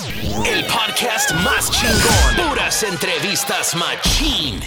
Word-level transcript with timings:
El 0.00 0.62
podcast 0.66 1.32
más 1.42 1.72
chingón. 1.72 2.48
Puras 2.48 2.84
entrevistas 2.84 3.74
machín. 3.74 4.62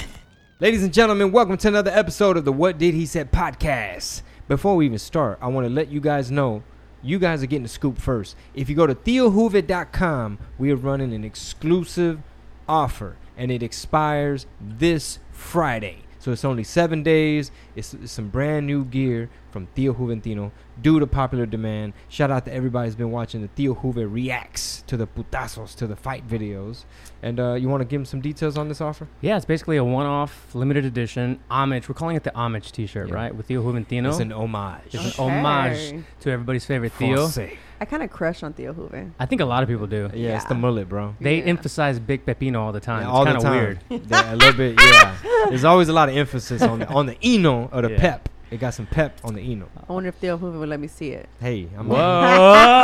Ladies 0.59 0.83
and 0.83 0.91
gentlemen, 0.91 1.31
welcome 1.31 1.55
to 1.55 1.69
another 1.69 1.91
episode 1.91 2.35
of 2.35 2.43
the 2.43 2.51
What 2.51 2.77
Did 2.77 2.93
He 2.95 3.05
Said 3.05 3.31
podcast. 3.31 4.23
Before 4.49 4.75
we 4.75 4.87
even 4.87 4.99
start, 4.99 5.39
I 5.41 5.47
want 5.47 5.65
to 5.65 5.73
let 5.73 5.87
you 5.87 6.01
guys 6.01 6.31
know 6.31 6.63
you 7.01 7.17
guys 7.17 7.41
are 7.41 7.45
getting 7.45 7.63
the 7.63 7.69
scoop 7.69 7.97
first. 7.97 8.35
If 8.53 8.69
you 8.69 8.75
go 8.75 8.85
to 8.85 8.93
theohoover.com, 8.93 10.37
we 10.57 10.69
are 10.69 10.75
running 10.75 11.13
an 11.13 11.23
exclusive 11.23 12.19
offer 12.67 13.15
and 13.37 13.51
it 13.51 13.63
expires 13.63 14.47
this 14.59 15.19
Friday. 15.31 15.99
So 16.19 16.33
it's 16.33 16.43
only 16.43 16.65
seven 16.65 17.03
days. 17.03 17.51
It's, 17.73 17.93
it's 17.93 18.11
some 18.11 18.27
brand 18.27 18.67
new 18.67 18.83
gear 18.83 19.29
from 19.49 19.67
Theo 19.67 19.93
Juventino 19.93 20.51
due 20.81 20.99
to 20.99 21.07
popular 21.07 21.45
demand. 21.45 21.93
Shout 22.09 22.31
out 22.31 22.45
to 22.45 22.53
everybody 22.53 22.87
who's 22.87 22.95
been 22.95 23.11
watching 23.11 23.41
the 23.41 23.47
Theo 23.49 23.73
Juve 23.75 24.11
reacts 24.11 24.83
to 24.87 24.97
the 24.97 25.07
putazos, 25.07 25.75
to 25.75 25.87
the 25.87 25.95
fight 25.95 26.27
videos. 26.27 26.85
And 27.21 27.39
uh, 27.39 27.53
you 27.53 27.69
want 27.69 27.81
to 27.81 27.85
give 27.85 28.01
him 28.01 28.05
some 28.05 28.21
details 28.21 28.57
on 28.57 28.67
this 28.67 28.81
offer? 28.81 29.07
Yeah, 29.21 29.37
it's 29.37 29.45
basically 29.45 29.77
a 29.77 29.83
one-off, 29.83 30.55
limited 30.55 30.85
edition 30.85 31.39
homage. 31.49 31.87
We're 31.87 31.95
calling 31.95 32.15
it 32.15 32.23
the 32.23 32.35
homage 32.35 32.71
T-shirt, 32.71 33.09
Yeah. 33.09 33.13
right? 33.15 33.35
With 33.35 33.45
Theo 33.47 33.61
Juventino. 33.63 34.09
It's 34.09 34.19
an 34.19 34.31
homage. 34.31 34.81
It's 34.93 34.95
an 34.95 35.11
homage 35.23 36.03
to 36.21 36.31
everybody's 36.31 36.65
favorite 36.65 36.93
Theo. 36.93 37.27
Francais. 37.27 37.57
I 37.79 37.85
kind 37.85 38.03
of 38.03 38.11
crush 38.11 38.43
on 38.43 38.53
Theo 38.53 38.73
Hoover. 38.73 39.11
I 39.19 39.25
think 39.25 39.41
a 39.41 39.45
lot 39.45 39.63
of 39.63 39.69
people 39.69 39.87
do. 39.87 40.09
Yeah, 40.13 40.35
it's 40.35 40.45
the 40.45 40.53
mullet, 40.53 40.87
bro. 40.87 41.15
They 41.19 41.37
Yeah. 41.39 41.45
emphasize 41.45 41.99
Big 41.99 42.25
Pepino 42.25 42.59
all 42.59 42.71
the 42.71 42.79
time. 42.79 43.01
Yeah, 43.01 43.07
it's 43.07 43.13
all 43.15 43.25
the 43.25 43.31
kind 43.31 43.37
of 43.37 43.43
time. 43.43 43.55
weird. 43.57 43.79
Yeah, 44.11 44.33
a 44.33 44.35
little 44.35 44.53
bit, 44.53 44.79
yeah. 44.79 45.15
There's 45.49 45.63
always 45.63 45.89
a 45.89 45.93
lot 45.93 46.07
of 46.09 46.15
emphasis 46.15 46.61
on 46.61 46.79
the 46.79 46.87
on 46.89 47.07
the 47.07 47.17
eno 47.23 47.69
or 47.73 47.81
the 47.81 47.91
Yeah. 47.93 47.99
pep. 47.99 48.29
It 48.51 48.59
got 48.59 48.73
some 48.73 48.85
pep 48.85 49.17
on 49.23 49.33
the 49.33 49.41
eno. 49.41 49.69
I 49.87 49.93
wonder 49.93 50.09
if 50.09 50.15
Theo 50.15 50.35
Hoover 50.35 50.59
would 50.59 50.67
let 50.67 50.81
me 50.81 50.89
see 50.89 51.11
it. 51.11 51.29
Hey, 51.39 51.69
I'm 51.77 51.87
Whoa! 51.87 52.81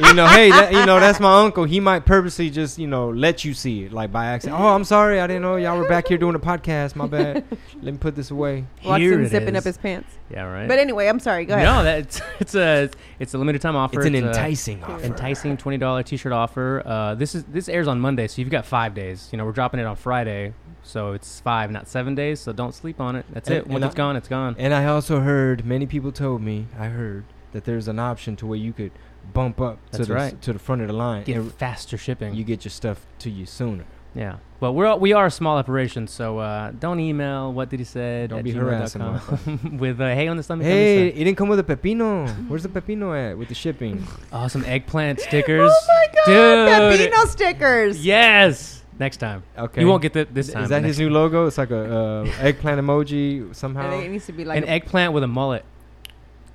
you 0.06 0.14
know, 0.14 0.28
hey, 0.28 0.48
that, 0.50 0.70
you 0.72 0.86
know, 0.86 1.00
that's 1.00 1.18
my 1.18 1.42
uncle. 1.42 1.64
He 1.64 1.80
might 1.80 2.06
purposely 2.06 2.50
just, 2.50 2.78
you 2.78 2.86
know, 2.86 3.10
let 3.10 3.44
you 3.44 3.52
see 3.52 3.82
it, 3.82 3.92
like 3.92 4.12
by 4.12 4.26
accident. 4.26 4.60
Oh, 4.60 4.68
I'm 4.68 4.84
sorry, 4.84 5.18
I 5.18 5.26
didn't 5.26 5.42
know 5.42 5.56
y'all 5.56 5.76
were 5.76 5.88
back 5.88 6.06
here 6.06 6.18
doing 6.18 6.36
a 6.36 6.38
podcast. 6.38 6.94
My 6.94 7.08
bad. 7.08 7.44
Let 7.82 7.94
me 7.94 7.98
put 7.98 8.14
this 8.14 8.30
away. 8.30 8.64
Watch 8.84 9.00
Here 9.00 9.18
him 9.18 9.26
zipping 9.26 9.56
is. 9.56 9.58
up 9.58 9.64
his 9.64 9.76
pants. 9.76 10.08
Yeah, 10.30 10.42
right. 10.44 10.68
But 10.68 10.78
anyway, 10.78 11.06
I'm 11.08 11.20
sorry. 11.20 11.44
Go 11.44 11.54
ahead. 11.54 11.66
no, 11.66 11.82
that's 11.82 12.20
it's 12.40 12.54
a 12.54 12.90
it's 13.18 13.34
a 13.34 13.38
limited 13.38 13.60
time 13.62 13.76
offer. 13.76 13.96
It's 13.98 14.06
an 14.06 14.14
a 14.14 14.18
enticing 14.18 14.82
offer. 14.84 15.04
enticing 15.04 15.56
twenty 15.56 15.78
dollar 15.78 16.02
T-shirt 16.02 16.32
offer. 16.32 16.82
Uh, 16.84 17.14
this 17.14 17.34
is 17.34 17.44
this 17.44 17.68
airs 17.68 17.88
on 17.88 18.00
Monday, 18.00 18.26
so 18.28 18.40
you've 18.40 18.50
got 18.50 18.66
five 18.66 18.94
days. 18.94 19.28
You 19.32 19.38
know, 19.38 19.44
we're 19.44 19.52
dropping 19.52 19.80
it 19.80 19.86
on 19.86 19.96
Friday, 19.96 20.54
so 20.82 21.12
it's 21.12 21.40
five, 21.40 21.70
not 21.70 21.88
seven 21.88 22.14
days. 22.14 22.40
So 22.40 22.52
don't 22.52 22.74
sleep 22.74 23.00
on 23.00 23.16
it. 23.16 23.26
That's 23.32 23.48
And- 23.48 23.58
it. 23.58 23.66
Once 23.66 23.76
and 23.76 23.84
it's 23.84 23.94
I- 23.94 23.96
gone, 23.96 24.16
it's 24.16 24.28
gone. 24.28 24.56
And 24.58 24.74
I 24.74 24.84
also 24.86 25.20
heard 25.20 25.64
many 25.64 25.86
people 25.86 26.12
told 26.12 26.42
me 26.42 26.66
I 26.78 26.86
heard 26.86 27.24
that 27.52 27.64
there's 27.64 27.88
an 27.88 27.98
option 27.98 28.36
to 28.36 28.46
where 28.46 28.58
you 28.58 28.72
could 28.72 28.92
bump 29.32 29.60
up 29.60 29.78
to 29.92 29.98
That's 29.98 30.08
the 30.08 30.14
right. 30.14 30.42
to 30.42 30.52
the 30.52 30.58
front 30.58 30.82
of 30.82 30.88
the 30.88 30.94
line 30.94 31.24
Get 31.24 31.36
and 31.36 31.52
faster 31.54 31.96
shipping. 31.98 32.34
you 32.34 32.44
get 32.44 32.64
your 32.64 32.70
stuff 32.70 33.06
to 33.20 33.30
you 33.30 33.46
sooner. 33.46 33.84
Yeah. 34.14 34.36
Well, 34.60 34.74
we're 34.74 34.96
we 34.96 35.12
are 35.12 35.26
a 35.26 35.30
small 35.30 35.56
operation, 35.58 36.08
so 36.08 36.38
uh, 36.38 36.72
don't 36.72 36.98
email. 36.98 37.52
What 37.52 37.68
did 37.68 37.78
he 37.78 37.84
say? 37.84 38.26
Don't 38.28 38.42
be 38.42 38.52
gmail.com 38.52 39.18
harassing 39.18 39.78
with 39.78 40.00
uh, 40.00 40.06
hey 40.08 40.26
on 40.26 40.36
the 40.36 40.42
stomach. 40.42 40.66
Hey, 40.66 41.08
it 41.08 41.24
didn't 41.24 41.36
come 41.36 41.48
with 41.48 41.60
a 41.60 41.62
pepino. 41.62 42.26
Where's 42.48 42.64
the 42.64 42.68
pepino 42.68 43.14
at 43.16 43.38
with 43.38 43.48
the 43.48 43.54
shipping? 43.54 44.04
Oh, 44.32 44.48
some 44.48 44.64
eggplant 44.64 45.20
stickers. 45.28 45.70
Oh 45.72 45.86
my 45.88 46.06
God, 46.26 46.90
Dude. 46.98 47.12
Pepino 47.12 47.26
stickers. 47.28 48.04
Yes. 48.04 48.82
Next 48.98 49.18
time. 49.18 49.44
Okay. 49.56 49.80
You 49.80 49.86
won't 49.86 50.02
get 50.02 50.12
that 50.14 50.34
this 50.34 50.52
time. 50.52 50.64
Is 50.64 50.70
that 50.70 50.82
Next 50.82 50.96
his 50.96 50.98
new 50.98 51.10
logo? 51.10 51.46
It's 51.46 51.56
like 51.56 51.70
a 51.70 52.24
uh, 52.24 52.24
eggplant 52.40 52.80
emoji 52.80 53.48
I 53.50 53.52
somehow. 53.52 53.88
think 53.90 54.06
it 54.06 54.08
needs 54.10 54.26
to 54.26 54.32
be 54.32 54.44
like 54.44 54.58
an 54.58 54.64
a- 54.64 54.66
eggplant 54.66 55.12
with 55.12 55.22
a 55.22 55.28
mullet. 55.28 55.64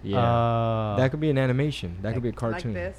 Yeah, 0.04 0.18
Uh, 0.20 0.98
that 0.98 1.10
could 1.12 1.22
be 1.22 1.30
an 1.30 1.38
animation. 1.38 1.96
That 2.02 2.14
could 2.14 2.22
be 2.24 2.30
a 2.30 2.32
like 2.34 2.38
cartoon. 2.38 2.74
this. 2.74 2.98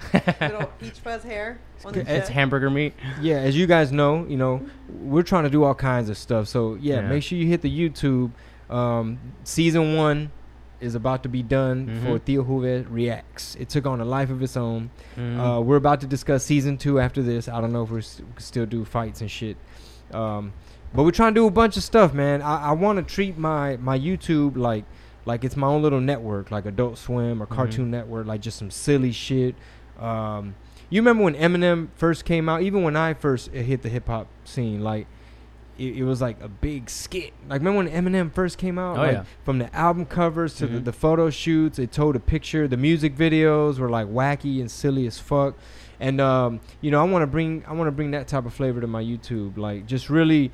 Little 0.40 0.66
peach 0.80 0.98
fuzz 0.98 1.22
hair. 1.22 1.58
On 1.84 1.92
the 1.92 2.00
It's 2.00 2.10
it's 2.10 2.28
hamburger 2.28 2.70
meat. 2.70 2.94
Yeah, 3.20 3.36
as 3.36 3.56
you 3.56 3.66
guys 3.66 3.92
know, 3.92 4.26
you 4.26 4.36
know, 4.36 4.62
we're 4.88 5.22
trying 5.22 5.44
to 5.44 5.50
do 5.50 5.64
all 5.64 5.74
kinds 5.74 6.08
of 6.08 6.16
stuff. 6.18 6.48
So 6.48 6.74
yeah, 6.80 6.96
Yeah. 6.96 7.08
make 7.08 7.22
sure 7.22 7.38
you 7.38 7.46
hit 7.46 7.62
the 7.62 7.70
YouTube. 7.70 8.32
Um, 8.68 9.18
season 9.44 9.96
one 9.96 10.30
is 10.80 10.94
about 10.94 11.22
to 11.24 11.28
be 11.28 11.42
done 11.42 11.86
for 12.04 12.18
Mhm. 12.18 12.22
Theo 12.22 12.42
Juve 12.44 12.86
reacts. 12.90 13.54
It 13.56 13.68
took 13.68 13.84
on 13.86 14.00
a 14.00 14.04
life 14.04 14.30
of 14.30 14.42
its 14.42 14.56
own. 14.56 14.90
Mm. 15.16 15.38
Uh, 15.58 15.60
we're 15.60 15.76
about 15.76 16.00
to 16.00 16.06
discuss 16.06 16.44
season 16.44 16.78
two 16.78 16.98
after 16.98 17.22
this. 17.22 17.48
I 17.48 17.60
don't 17.60 17.72
know 17.72 17.82
if 17.82 17.90
we're 17.90 17.98
s- 17.98 18.20
we 18.20 18.32
can 18.32 18.40
still 18.42 18.64
do 18.66 18.84
fights 18.86 19.20
and 19.20 19.30
shit. 19.30 19.56
Um, 20.12 20.52
but 20.94 21.02
we're 21.04 21.10
trying 21.10 21.34
to 21.34 21.40
do 21.40 21.46
a 21.46 21.50
bunch 21.50 21.76
of 21.76 21.82
stuff, 21.82 22.14
man. 22.14 22.40
I, 22.42 22.68
I 22.70 22.72
want 22.72 22.96
to 22.98 23.14
treat 23.14 23.36
my 23.38 23.76
my 23.76 23.98
YouTube 23.98 24.56
like 24.56 24.84
like 25.26 25.44
it's 25.44 25.56
my 25.56 25.66
own 25.66 25.82
little 25.82 26.00
network, 26.00 26.50
like 26.50 26.64
Adult 26.64 26.96
Swim 26.96 27.42
or 27.42 27.46
Mhm. 27.46 27.50
Cartoon 27.50 27.90
Network, 27.90 28.26
like 28.26 28.40
just 28.40 28.58
some 28.58 28.70
silly 28.70 29.12
shit. 29.12 29.54
Um, 30.00 30.54
you 30.88 31.00
remember 31.00 31.24
when 31.24 31.34
Eminem 31.34 31.88
first 31.94 32.24
came 32.24 32.48
out? 32.48 32.62
Even 32.62 32.82
when 32.82 32.96
I 32.96 33.14
first 33.14 33.50
hit 33.52 33.82
the 33.82 33.88
hip 33.88 34.06
hop 34.08 34.26
scene, 34.44 34.82
like 34.82 35.06
it, 35.78 35.98
it 35.98 36.04
was 36.04 36.20
like 36.20 36.40
a 36.42 36.48
big 36.48 36.90
skit. 36.90 37.32
Like 37.48 37.60
remember 37.60 37.78
when 37.78 37.88
Eminem 37.88 38.32
first 38.32 38.58
came 38.58 38.78
out? 38.78 38.96
Oh, 38.98 39.00
Like, 39.02 39.12
yeah. 39.12 39.24
From 39.44 39.58
the 39.58 39.74
album 39.74 40.04
covers 40.06 40.54
to 40.56 40.66
the, 40.66 40.80
Mhm. 40.80 40.84
the 40.84 40.92
photo 40.92 41.30
shoots, 41.30 41.78
it 41.78 41.92
told 41.92 42.16
a 42.16 42.20
picture. 42.20 42.66
The 42.66 42.76
music 42.76 43.14
videos 43.16 43.78
were 43.78 43.88
like 43.90 44.06
wacky 44.08 44.60
and 44.60 44.70
silly 44.70 45.06
as 45.06 45.18
fuck. 45.18 45.54
And 46.00 46.20
um, 46.20 46.60
you 46.80 46.90
know, 46.90 47.00
I 47.00 47.04
want 47.04 47.22
to 47.22 47.26
bring 47.28 47.62
I 47.68 47.72
want 47.74 47.86
to 47.88 47.92
bring 47.92 48.10
that 48.12 48.26
type 48.26 48.46
of 48.46 48.52
flavor 48.54 48.80
to 48.80 48.86
my 48.86 49.02
YouTube. 49.02 49.56
Like 49.58 49.86
just 49.86 50.10
really, 50.10 50.50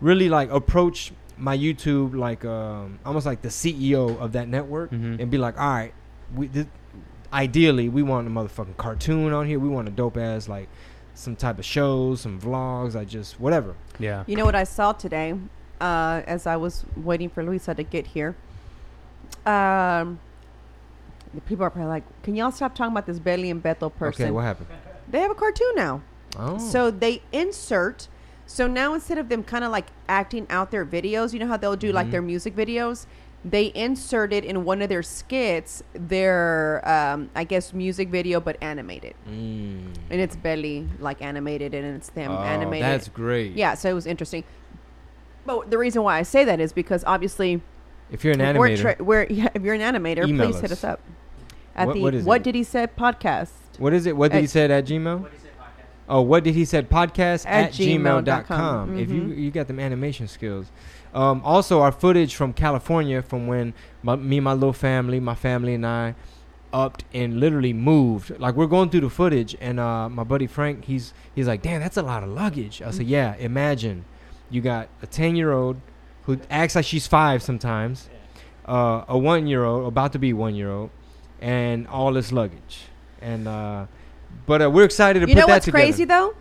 really 0.00 0.28
like 0.28 0.50
approach 0.50 1.12
my 1.36 1.58
YouTube 1.58 2.14
like 2.16 2.44
um, 2.44 3.00
almost 3.04 3.26
like 3.26 3.42
the 3.42 3.48
CEO 3.48 4.16
of 4.18 4.32
that 4.32 4.48
network 4.48 4.92
Mhm. 4.92 5.20
and 5.20 5.30
be 5.30 5.36
like, 5.36 5.58
all 5.60 5.68
right, 5.68 5.92
we 6.34 6.46
this, 6.46 6.66
ideally 7.34 7.88
we 7.88 8.02
want 8.02 8.26
a 8.26 8.30
motherfucking 8.30 8.76
cartoon 8.78 9.32
on 9.32 9.46
here. 9.46 9.58
We 9.58 9.68
want 9.68 9.88
a 9.88 9.90
dope 9.90 10.16
ass 10.16 10.48
like 10.48 10.68
some 11.14 11.36
type 11.36 11.58
of 11.58 11.64
shows, 11.64 12.20
some 12.22 12.40
vlogs. 12.40 12.96
I 12.96 13.04
just 13.04 13.38
whatever. 13.40 13.74
yeah. 13.98 14.24
You 14.26 14.36
know 14.36 14.44
what 14.46 14.54
I 14.54 14.64
saw 14.64 14.92
today 14.92 15.34
uh, 15.80 16.22
as 16.26 16.46
I 16.46 16.56
was 16.56 16.84
waiting 16.96 17.28
for 17.28 17.42
Luisa 17.44 17.74
to 17.74 17.82
get 17.82 18.06
here? 18.08 18.36
Um, 19.44 20.20
the 21.34 21.40
people 21.42 21.64
are 21.64 21.70
probably 21.70 21.88
like, 21.88 22.04
can 22.22 22.34
y'all 22.36 22.50
stop 22.52 22.74
talking 22.74 22.92
about 22.92 23.06
this 23.06 23.18
Belly 23.18 23.50
and 23.50 23.62
Bethel 23.62 23.90
person? 23.90 24.24
Okay, 24.26 24.30
what 24.30 24.42
happened? 24.42 24.68
they 25.08 25.20
have 25.20 25.30
a 25.30 25.34
cartoon 25.34 25.72
now. 25.76 26.00
Oh, 26.38 26.58
So 26.58 26.90
they 26.90 27.22
insert. 27.32 28.08
So 28.46 28.66
now 28.66 28.94
instead 28.94 29.18
of 29.18 29.28
them 29.28 29.42
kind 29.42 29.64
of 29.64 29.70
like 29.70 29.86
acting 30.08 30.46
out 30.50 30.70
their 30.70 30.84
videos, 30.84 31.32
you 31.32 31.38
know 31.38 31.46
how 31.46 31.56
they'll 31.56 31.76
do 31.76 31.92
like 31.92 32.08
Mhm. 32.08 32.10
their 32.12 32.22
music 32.22 32.54
videos? 32.56 33.06
They 33.44 33.72
inserted 33.74 34.42
in 34.44 34.64
one 34.64 34.80
of 34.80 34.88
their 34.88 35.02
skits 35.02 35.82
their, 35.92 36.80
um, 36.88 37.28
I 37.34 37.44
guess, 37.44 37.74
music 37.74 38.08
video, 38.08 38.40
but 38.40 38.56
animated. 38.62 39.14
Mm. 39.28 39.88
And 40.10 40.20
it's 40.20 40.34
Belly 40.34 40.88
like 40.98 41.20
animated 41.20 41.74
and 41.74 41.94
it's 41.96 42.08
them 42.10 42.30
Oh, 42.30 42.38
animated. 42.38 42.84
That's 42.86 43.08
great. 43.08 43.52
Yeah, 43.52 43.74
so 43.74 43.90
it 43.90 43.92
was 43.92 44.06
interesting. 44.06 44.44
But 45.44 45.70
the 45.70 45.76
reason 45.76 46.02
why 46.02 46.18
I 46.18 46.22
say 46.22 46.44
that 46.44 46.58
is 46.58 46.72
because 46.72 47.04
obviously 47.06 47.60
If 48.10 48.24
you're 48.24 48.32
an 48.32 48.56
we're, 48.56 48.68
animator, 48.68 48.80
tra- 48.96 49.04
we're 49.04 49.26
yeah, 49.30 49.48
if 49.54 49.62
you're 49.62 49.74
an 49.74 49.82
animator, 49.82 50.26
Email 50.26 50.46
please 50.50 50.60
hit 50.60 50.72
us. 50.72 50.78
us 50.82 50.84
up 50.84 51.00
at 51.76 51.86
What- 51.88 51.94
the 51.96 52.00
what 52.02 52.14
is 52.14 52.24
What 52.24 52.40
it? 52.40 52.44
Did 52.44 52.54
He 52.54 52.64
Said 52.64 52.96
podcast. 52.96 53.50
what 53.78 53.92
is 53.92 54.06
it? 54.06 54.16
What 54.16 54.32
did 54.32 54.38
he 54.38 54.44
At- 54.44 54.50
said 54.50 54.70
at 54.70 54.86
Gmail? 54.86 55.28
Oh, 56.08 56.20
what 56.20 56.44
did 56.44 56.54
he 56.54 56.64
said? 56.66 56.90
Podcast 56.90 57.46
at, 57.46 57.68
At 57.68 57.72
gmail.com. 57.72 58.24
gmail.com. 58.24 58.98
If 58.98 59.10
you 59.10 59.22
Mhm. 59.22 59.36
you 59.38 59.50
got 59.50 59.68
them 59.68 59.80
animation 59.80 60.28
skills. 60.28 60.70
Um, 61.14 61.40
also, 61.44 61.80
our 61.80 61.92
footage 61.92 62.34
from 62.34 62.52
California 62.52 63.22
from 63.22 63.46
when 63.46 63.72
my, 64.02 64.16
me, 64.16 64.40
my 64.40 64.52
little 64.52 64.72
family, 64.72 65.20
my 65.20 65.34
family, 65.36 65.74
and 65.74 65.86
I 65.86 66.14
upped 66.72 67.04
and 67.14 67.38
literally 67.38 67.72
moved. 67.72 68.38
Like 68.40 68.56
we're 68.56 68.66
going 68.66 68.90
through 68.90 69.02
the 69.02 69.10
footage, 69.10 69.56
and 69.60 69.78
uh, 69.78 70.08
my 70.08 70.24
buddy 70.24 70.46
Frank, 70.48 70.86
he's 70.86 71.14
he's 71.34 71.46
like, 71.46 71.62
"Damn, 71.62 71.80
that's 71.80 71.96
a 71.96 72.02
lot 72.02 72.22
of 72.24 72.30
luggage." 72.30 72.82
I 72.82 72.90
said, 72.90 73.06
"Yeah, 73.06 73.36
imagine 73.36 74.04
you 74.50 74.60
got 74.60 74.88
a 75.02 75.06
ten 75.06 75.36
year 75.36 75.52
old 75.52 75.76
who 76.24 76.40
acts 76.50 76.74
like 76.74 76.84
she's 76.84 77.06
five 77.06 77.42
sometimes, 77.42 78.08
uh, 78.66 79.04
a 79.06 79.16
one 79.16 79.46
year 79.46 79.62
old 79.64 79.86
about 79.86 80.12
to 80.14 80.18
be 80.18 80.32
one 80.32 80.54
year 80.56 80.70
old, 80.72 80.90
and 81.40 81.86
all 81.86 82.12
this 82.12 82.32
luggage." 82.32 82.86
And 83.22 83.46
uh, 83.46 83.86
but 84.46 84.62
uh, 84.62 84.68
we're 84.70 84.84
excited 84.84 85.20
to 85.20 85.28
You 85.28 85.34
put 85.34 85.40
know 85.42 85.46
that 85.46 85.52
what's 85.52 85.64
together. 85.66 85.84
crazy 85.84 86.04
though? 86.04 86.34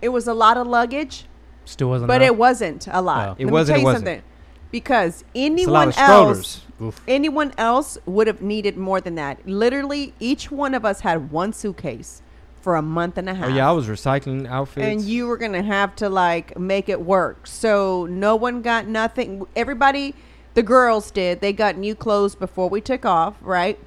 It 0.00 0.10
was 0.10 0.28
a 0.28 0.34
lot 0.34 0.56
of 0.56 0.66
luggage, 0.68 1.26
Still 1.64 1.88
wasn't. 1.88 2.08
but 2.08 2.22
enough? 2.22 2.26
it 2.34 2.36
wasn't 2.36 2.88
a 2.90 3.00
lot. 3.02 3.28
Oh. 3.30 3.36
It 3.38 3.44
Let 3.46 3.52
wasn't, 3.52 3.66
Me 3.66 3.72
tell 3.74 3.78
you 3.80 3.84
wasn't. 3.84 4.06
something. 4.08 4.22
Because 4.70 5.24
It's 5.34 5.66
a 5.66 5.70
lot 5.70 5.88
anyone 5.88 5.88
of 5.88 5.98
else. 5.98 6.60
Oof. 6.80 7.00
anyone 7.06 7.52
else 7.58 7.98
would 8.06 8.26
have 8.26 8.40
needed 8.42 8.76
more 8.76 9.00
than 9.00 9.14
that. 9.16 9.46
Literally, 9.46 10.14
each 10.18 10.50
one 10.50 10.74
of 10.74 10.84
us 10.84 11.00
had 11.00 11.30
one 11.30 11.52
suitcase 11.52 12.22
for 12.60 12.76
a 12.76 12.82
month 12.82 13.18
and 13.18 13.28
a 13.28 13.34
half. 13.34 13.46
Oh 13.46 13.48
yeah, 13.54 13.68
I 13.68 13.72
was 13.72 13.86
recycling 13.88 14.46
outfits. 14.48 14.86
and 14.86 15.00
you 15.02 15.26
were 15.26 15.36
gonna 15.36 15.62
have 15.62 15.94
to 15.96 16.08
like 16.08 16.58
make 16.58 16.88
it 16.88 17.00
work. 17.02 17.46
So 17.46 18.06
no 18.06 18.34
one 18.34 18.62
got 18.62 18.86
nothing. 18.86 19.44
Everybody, 19.54 20.14
the 20.54 20.62
girls 20.62 21.10
did. 21.10 21.40
They 21.40 21.52
got 21.52 21.76
new 21.76 21.94
clothes 21.94 22.34
before 22.34 22.68
we 22.70 22.80
took 22.80 23.04
off, 23.04 23.34
right? 23.42 23.78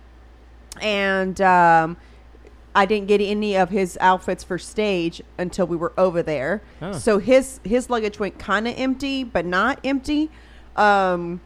And 0.81 1.39
um, 1.41 1.97
I 2.75 2.85
didn't 2.85 3.07
get 3.07 3.21
any 3.21 3.55
of 3.55 3.69
his 3.69 3.97
outfits 4.01 4.43
for 4.43 4.57
stage 4.57 5.21
until 5.37 5.65
we 5.65 5.77
were 5.77 5.93
over 5.97 6.21
there. 6.21 6.61
Oh. 6.81 6.91
So 6.91 7.17
his 7.19 7.59
his 7.63 7.89
luggage 7.89 8.19
went 8.19 8.37
kind 8.37 8.67
of 8.67 8.73
empty, 8.77 9.23
but 9.23 9.45
not 9.45 9.79
empty. 9.83 10.29
Um, 10.75 11.39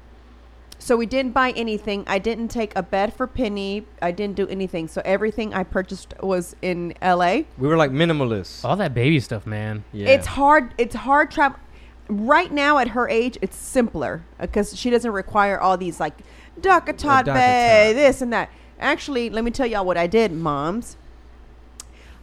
So 0.81 0.95
we 0.95 1.05
didn't 1.05 1.33
buy 1.33 1.51
anything. 1.51 2.05
I 2.07 2.19
didn't 2.19 2.47
take 2.47 2.71
a 2.75 2.81
bed 2.81 3.13
for 3.13 3.27
Penny. 3.27 3.85
I 4.01 4.11
didn't 4.11 4.37
do 4.37 4.47
anything. 4.47 4.87
So 4.87 5.01
everything 5.03 5.53
I 5.53 5.63
purchased 5.63 6.13
was 6.23 6.55
in 6.61 6.93
LA. 7.01 7.41
We 7.57 7.67
were 7.67 7.75
like 7.75 7.91
minimalists. 7.91 8.63
All 8.63 8.77
that 8.77 8.93
baby 8.93 9.19
stuff, 9.19 9.45
man. 9.45 9.83
Yeah. 9.91 10.07
It's 10.07 10.25
hard. 10.25 10.73
It's 10.77 10.95
hard 10.95 11.31
travel. 11.31 11.59
Right 12.07 12.51
now, 12.51 12.77
at 12.79 12.87
her 12.89 13.07
age, 13.09 13.37
it's 13.41 13.55
simpler 13.57 14.23
because 14.39 14.75
she 14.75 14.89
doesn't 14.89 15.11
require 15.11 15.59
all 15.59 15.77
these 15.77 15.99
like 15.99 16.17
DockATot 16.59 16.97
duck 16.97 17.27
a 17.27 17.33
bed, 17.33 17.93
tot. 17.93 17.95
this 18.01 18.21
and 18.21 18.33
that. 18.33 18.49
Actually, 18.79 19.29
let 19.29 19.43
me 19.43 19.51
tell 19.51 19.67
y'all 19.67 19.85
what 19.85 19.97
I 19.97 20.07
did, 20.07 20.31
moms. 20.31 20.95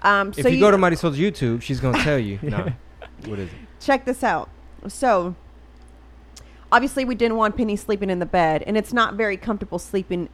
Um, 0.02 0.28
If 0.36 0.42
so 0.42 0.48
you, 0.48 0.60
go 0.60 0.70
to 0.70 0.76
Marisol's 0.76 1.18
YouTube, 1.18 1.62
she's 1.62 1.80
gonna 1.80 2.02
tell 2.02 2.18
you. 2.18 2.38
nah. 2.42 2.68
What 3.26 3.38
is 3.38 3.48
it? 3.48 3.54
check 3.80 4.04
this 4.04 4.22
out. 4.22 4.48
So, 4.88 5.34
obviously, 6.70 7.04
we 7.04 7.14
didn't 7.14 7.36
want 7.36 7.56
Penny 7.56 7.76
sleeping 7.76 8.10
in 8.10 8.18
the 8.18 8.26
bed, 8.26 8.62
and 8.66 8.76
it's 8.76 8.92
not 8.92 9.14
very 9.14 9.36
comfortable 9.36 9.78
sleeping, 9.78 10.28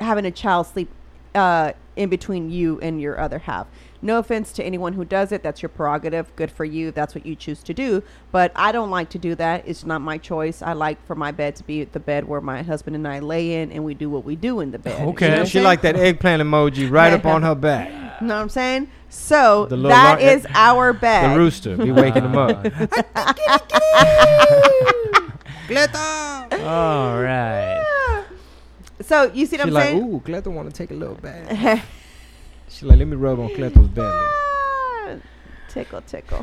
having 0.00 0.24
a 0.26 0.30
child 0.30 0.66
sleep 0.66 0.90
uh, 1.34 1.72
in 1.96 2.08
between 2.08 2.50
you 2.50 2.78
and 2.80 3.00
your 3.00 3.18
other 3.20 3.38
half. 3.40 3.66
No 4.00 4.18
offense 4.18 4.52
to 4.52 4.62
anyone 4.62 4.92
who 4.92 5.04
does 5.04 5.32
it. 5.32 5.42
That's 5.42 5.60
your 5.60 5.68
prerogative. 5.70 6.34
Good 6.36 6.52
for 6.52 6.64
you. 6.64 6.92
That's 6.92 7.14
what 7.16 7.26
you 7.26 7.34
choose 7.34 7.64
to 7.64 7.74
do. 7.74 8.04
But 8.30 8.52
I 8.54 8.70
don't 8.70 8.90
like 8.90 9.08
to 9.10 9.18
do 9.18 9.34
that. 9.34 9.64
It's 9.66 9.84
not 9.84 10.00
my 10.00 10.18
choice. 10.18 10.62
I 10.62 10.72
like 10.74 11.04
for 11.04 11.16
my 11.16 11.32
bed 11.32 11.56
to 11.56 11.64
be 11.64 11.82
the 11.82 11.98
bed 11.98 12.28
where 12.28 12.40
my 12.40 12.62
husband 12.62 12.94
and 12.94 13.08
I 13.08 13.18
lay 13.18 13.60
in 13.60 13.72
and 13.72 13.84
we 13.84 13.94
do 13.94 14.08
what 14.08 14.24
we 14.24 14.36
do 14.36 14.60
in 14.60 14.70
the 14.70 14.78
bed. 14.78 15.00
You 15.00 15.06
Okay. 15.08 15.28
know 15.30 15.34
Yeah, 15.34 15.40
I'm 15.40 15.46
she 15.46 15.60
like 15.60 15.82
that 15.82 15.96
eggplant 15.96 16.40
emoji 16.42 16.88
right 16.88 17.12
up 17.18 17.26
on 17.26 17.42
her 17.42 17.56
back. 17.56 17.88
You 18.20 18.28
know 18.28 18.36
what 18.36 18.40
I'm 18.42 18.48
saying? 18.48 18.88
So 19.10 19.66
The 19.66 19.76
little 19.76 19.90
that 19.90 20.20
lar- 20.20 20.30
is 20.30 20.46
our 20.54 20.92
bed. 21.04 21.34
The 21.34 21.38
rooster 21.38 21.76
be 21.76 21.90
waking 21.92 22.24
him 22.24 22.36
up. 22.36 22.64
All 26.52 27.22
right. 27.22 28.24
So 29.02 29.30
you 29.32 29.46
see 29.46 29.56
what 29.56 29.62
She 29.64 29.68
I'm 29.68 29.74
like, 29.74 29.84
saying? 29.88 30.02
ooh, 30.02 30.20
Cleto 30.20 30.48
want 30.48 30.68
to 30.70 30.74
take 30.76 30.90
a 30.90 30.94
little 30.94 31.14
bath. 31.16 31.84
She 32.70 32.84
like, 32.84 32.98
let 32.98 33.08
me 33.08 33.16
rub 33.16 33.40
on 33.40 33.48
Cleto's 33.48 33.88
belly. 33.88 34.10
Ah, 34.12 35.14
tickle, 35.70 36.02
tickle. 36.02 36.42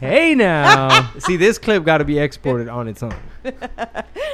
Hey 0.00 0.34
now. 0.34 1.10
See, 1.18 1.36
this 1.36 1.58
clip 1.58 1.84
got 1.84 1.98
to 1.98 2.04
be 2.04 2.18
exported 2.18 2.66
on 2.68 2.88
its 2.88 3.02
own. 3.02 3.14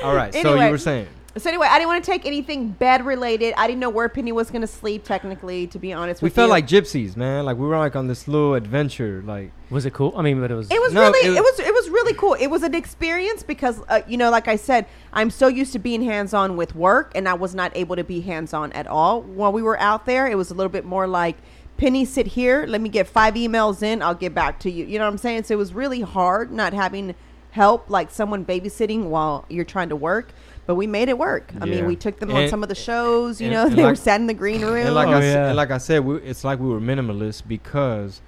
All 0.05 0.15
right, 0.15 0.33
so 0.33 0.55
you 0.55 0.71
were 0.71 0.79
saying. 0.79 1.09
So 1.37 1.49
anyway, 1.49 1.67
I 1.71 1.79
didn't 1.79 1.89
want 1.89 2.05
to 2.05 2.11
take 2.11 2.27
anything 2.27 2.69
bed 2.69 3.07
related. 3.07 3.55
I 3.57 3.67
didn't 3.67 3.81
know 3.81 3.89
where 3.91 4.09
Penny 4.09 4.33
was 4.33 4.51
going 4.51 4.61
to 4.61 4.67
sleep. 4.67 5.05
Technically, 5.05 5.67
to 5.69 5.79
be 5.79 5.93
honest 5.93 6.21
We 6.23 6.27
with 6.27 6.35
felt 6.35 6.47
you. 6.49 6.51
like 6.51 6.67
gypsies, 6.67 7.17
man. 7.17 7.45
Like 7.45 7.57
we 7.57 7.67
were 7.67 7.79
like 7.79 7.97
on 7.97 8.07
this 8.09 8.29
little 8.29 8.55
adventure. 8.55 9.23
Like 9.25 9.53
was 9.71 9.87
it 9.87 9.93
cool? 9.95 10.13
I 10.17 10.23
mean, 10.23 10.41
but 10.41 10.51
it 10.51 10.55
was. 10.55 10.71
It 10.71 10.81
was 10.81 10.93
No, 10.93 11.03
really, 11.11 11.21
it 11.29 11.37
it 11.37 11.41
was- 11.41 11.57
was, 11.59 11.61
it 11.67 11.73
was 11.75 11.89
really 11.89 12.13
cool. 12.15 12.35
It 12.35 12.49
was 12.49 12.63
an 12.63 12.75
experience 12.75 13.43
because, 13.43 13.81
uh, 13.89 14.03
you 14.07 14.17
know, 14.19 14.31
like 14.31 14.47
I 14.49 14.57
said, 14.57 14.87
I'm 15.13 15.31
so 15.31 15.49
used 15.49 15.73
to 15.73 15.79
being 15.79 16.03
hands 16.03 16.35
on 16.35 16.57
with 16.57 16.75
work, 16.75 17.13
and 17.15 17.29
I 17.29 17.35
was 17.35 17.55
not 17.55 17.73
able 17.75 17.97
to 17.97 18.05
be 18.05 18.21
hands 18.21 18.53
on 18.53 18.73
at 18.73 18.87
all 18.87 19.23
while 19.23 19.53
we 19.53 19.63
were 19.63 19.79
out 19.81 20.05
there. 20.07 20.27
It 20.27 20.37
was 20.37 20.51
a 20.51 20.55
little 20.55 20.71
bit 20.71 20.85
more 20.85 21.07
like, 21.07 21.37
Penny, 21.79 22.05
sit 22.05 22.27
here. 22.27 22.67
Let 22.69 22.81
me 22.83 22.91
get 22.91 23.09
five 23.09 23.35
emails 23.35 23.83
in. 23.83 24.03
I'll 24.03 24.15
get 24.15 24.35
back 24.35 24.59
to 24.61 24.71
you. 24.71 24.85
You 24.85 24.99
know 24.99 25.07
what 25.07 25.13
I'm 25.13 25.19
saying? 25.19 25.45
So 25.45 25.55
it 25.55 25.59
was 25.59 25.73
really 25.73 26.03
hard 26.03 26.53
not 26.53 26.75
having 26.75 27.15
help, 27.51 27.89
like 27.91 28.11
someone 28.11 28.45
babysitting 28.45 29.05
while 29.05 29.45
you're 29.49 29.65
trying 29.65 29.89
to 29.89 29.97
work. 29.97 30.33
But 30.67 30.77
we 30.77 30.87
made 30.87 31.09
it 31.09 31.19
work. 31.19 31.53
I 31.61 31.65
Yeah. 31.67 31.75
mean, 31.77 31.87
we 31.87 31.97
took 31.97 32.21
them 32.21 32.31
on 32.33 32.49
some 32.49 32.63
of 32.63 32.69
the 32.69 32.75
shows. 32.75 33.41
You 33.41 33.49
and- 33.49 33.55
know, 33.55 33.67
and 33.67 33.77
they 33.77 33.83
were 33.83 33.89
like- 33.91 33.97
sat 33.99 34.21
in 34.21 34.27
the 34.29 34.35
green 34.35 34.63
room. 34.63 34.87
and 34.87 34.95
like 34.95 35.09
Oh, 35.09 35.13
I 35.13 35.19
s- 35.19 35.25
yeah. 35.35 35.49
and 35.49 35.57
like 35.57 35.71
I 35.73 35.79
said, 35.79 36.05
we, 36.05 36.17
it's 36.19 36.45
like 36.45 36.61
we 36.61 36.69
were 36.69 36.81
minimalists 36.81 37.43
because, 37.47 38.21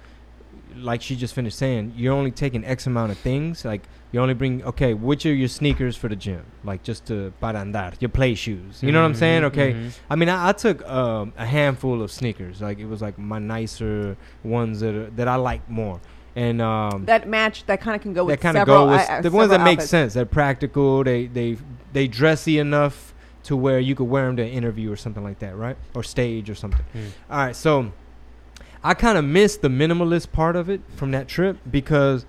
like 0.77 1.01
she 1.01 1.15
just 1.15 1.33
finished 1.33 1.57
saying, 1.57 1.93
you're 1.95 2.13
only 2.13 2.31
taking 2.31 2.65
X 2.65 2.85
amount 2.87 3.11
of 3.13 3.17
things. 3.19 3.63
Like 3.63 3.83
you 4.11 4.19
only 4.19 4.33
bring 4.33 4.61
okay, 4.65 4.93
which 4.93 5.25
are 5.25 5.33
your 5.33 5.47
sneakers 5.47 5.95
for 5.95 6.09
the 6.09 6.15
gym? 6.17 6.43
Like 6.65 6.83
just 6.83 7.05
to 7.05 7.31
para 7.39 7.59
andar, 7.63 7.93
your 8.01 8.09
play 8.09 8.35
shoes. 8.35 8.83
You 8.83 8.91
know 8.91 8.99
what 9.01 9.07
I'm 9.07 9.15
saying? 9.15 9.43
Mhm, 9.43 9.45
Okay. 9.45 9.73
mhm. 9.73 9.97
I 10.09 10.15
mean, 10.17 10.27
I, 10.27 10.49
I 10.49 10.51
took 10.51 10.85
um, 10.89 11.31
a 11.37 11.45
handful 11.45 12.01
of 12.01 12.11
sneakers. 12.11 12.61
Like 12.61 12.79
it 12.79 12.87
was 12.87 13.01
like 13.01 13.17
my 13.17 13.39
nicer 13.39 14.17
ones 14.43 14.81
that 14.81 14.93
are, 14.93 15.09
that 15.11 15.29
I 15.29 15.35
like 15.35 15.69
more, 15.69 16.01
and 16.35 16.61
um, 16.61 17.05
that 17.05 17.27
match 17.27 17.65
that 17.65 17.81
kind 17.81 17.95
of 17.95 18.01
can 18.01 18.13
go 18.13 18.25
that 18.25 18.33
with 18.33 18.39
kind 18.41 18.57
of 18.57 18.65
go 18.65 18.89
with 18.89 19.09
uh, 19.09 19.13
uh, 19.13 19.21
the 19.21 19.31
ones 19.31 19.49
that 19.51 19.61
make 19.61 19.77
outfits. 19.77 19.89
sense. 19.89 20.13
They're 20.13 20.25
practical. 20.25 21.03
They 21.03 21.27
they 21.27 21.57
they 21.93 22.07
dressy 22.07 22.59
enough 22.59 23.13
to 23.43 23.55
where 23.55 23.79
you 23.79 23.95
could 23.95 24.05
wear 24.05 24.25
them 24.25 24.35
to 24.37 24.43
an 24.43 24.49
interview 24.49 24.91
or 24.91 24.95
something 24.95 25.23
like 25.23 25.39
that, 25.39 25.55
right? 25.55 25.77
Or 25.93 26.03
stage 26.03 26.49
or 26.49 26.55
something. 26.55 26.85
Mm. 26.93 27.09
All 27.29 27.37
right, 27.37 27.55
so 27.55 27.91
I 28.83 28.93
kind 28.95 29.17
of 29.17 29.23
missed 29.23 29.61
the 29.61 29.69
minimalist 29.69 30.31
part 30.31 30.55
of 30.55 30.69
it 30.69 30.81
from 30.95 31.11
that 31.11 31.27
trip 31.27 31.57
because. 31.69 32.25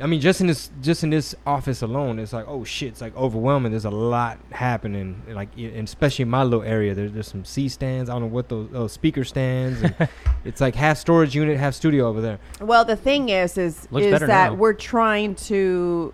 I 0.00 0.06
mean, 0.06 0.20
just 0.20 0.40
in 0.40 0.48
this 0.48 0.70
just 0.80 1.04
in 1.04 1.10
this 1.10 1.34
office 1.46 1.80
alone, 1.82 2.18
it's 2.18 2.32
like, 2.32 2.46
oh 2.48 2.64
shit, 2.64 2.88
it's 2.88 3.00
like 3.00 3.16
overwhelming. 3.16 3.70
There's 3.70 3.84
a 3.84 3.90
lot 3.90 4.38
happening, 4.50 5.22
like, 5.28 5.50
and 5.56 5.86
especially 5.86 6.24
in 6.24 6.30
my 6.30 6.42
little 6.42 6.64
area. 6.64 6.94
There's 6.94 7.12
there's 7.12 7.28
some 7.28 7.44
C 7.44 7.68
stands. 7.68 8.10
I 8.10 8.14
don't 8.14 8.22
know 8.22 8.28
what 8.28 8.48
those, 8.48 8.68
those 8.70 8.92
speaker 8.92 9.22
stands. 9.22 9.82
And 9.82 9.94
it's 10.44 10.60
like 10.60 10.74
half 10.74 10.98
storage 10.98 11.34
unit, 11.36 11.58
half 11.58 11.74
studio 11.74 12.08
over 12.08 12.20
there. 12.20 12.40
Well, 12.60 12.84
the 12.84 12.96
thing 12.96 13.28
is, 13.28 13.56
is 13.56 13.86
Looks 13.92 14.06
is 14.06 14.20
that 14.20 14.28
now. 14.50 14.54
we're 14.54 14.72
trying 14.72 15.36
to, 15.36 16.12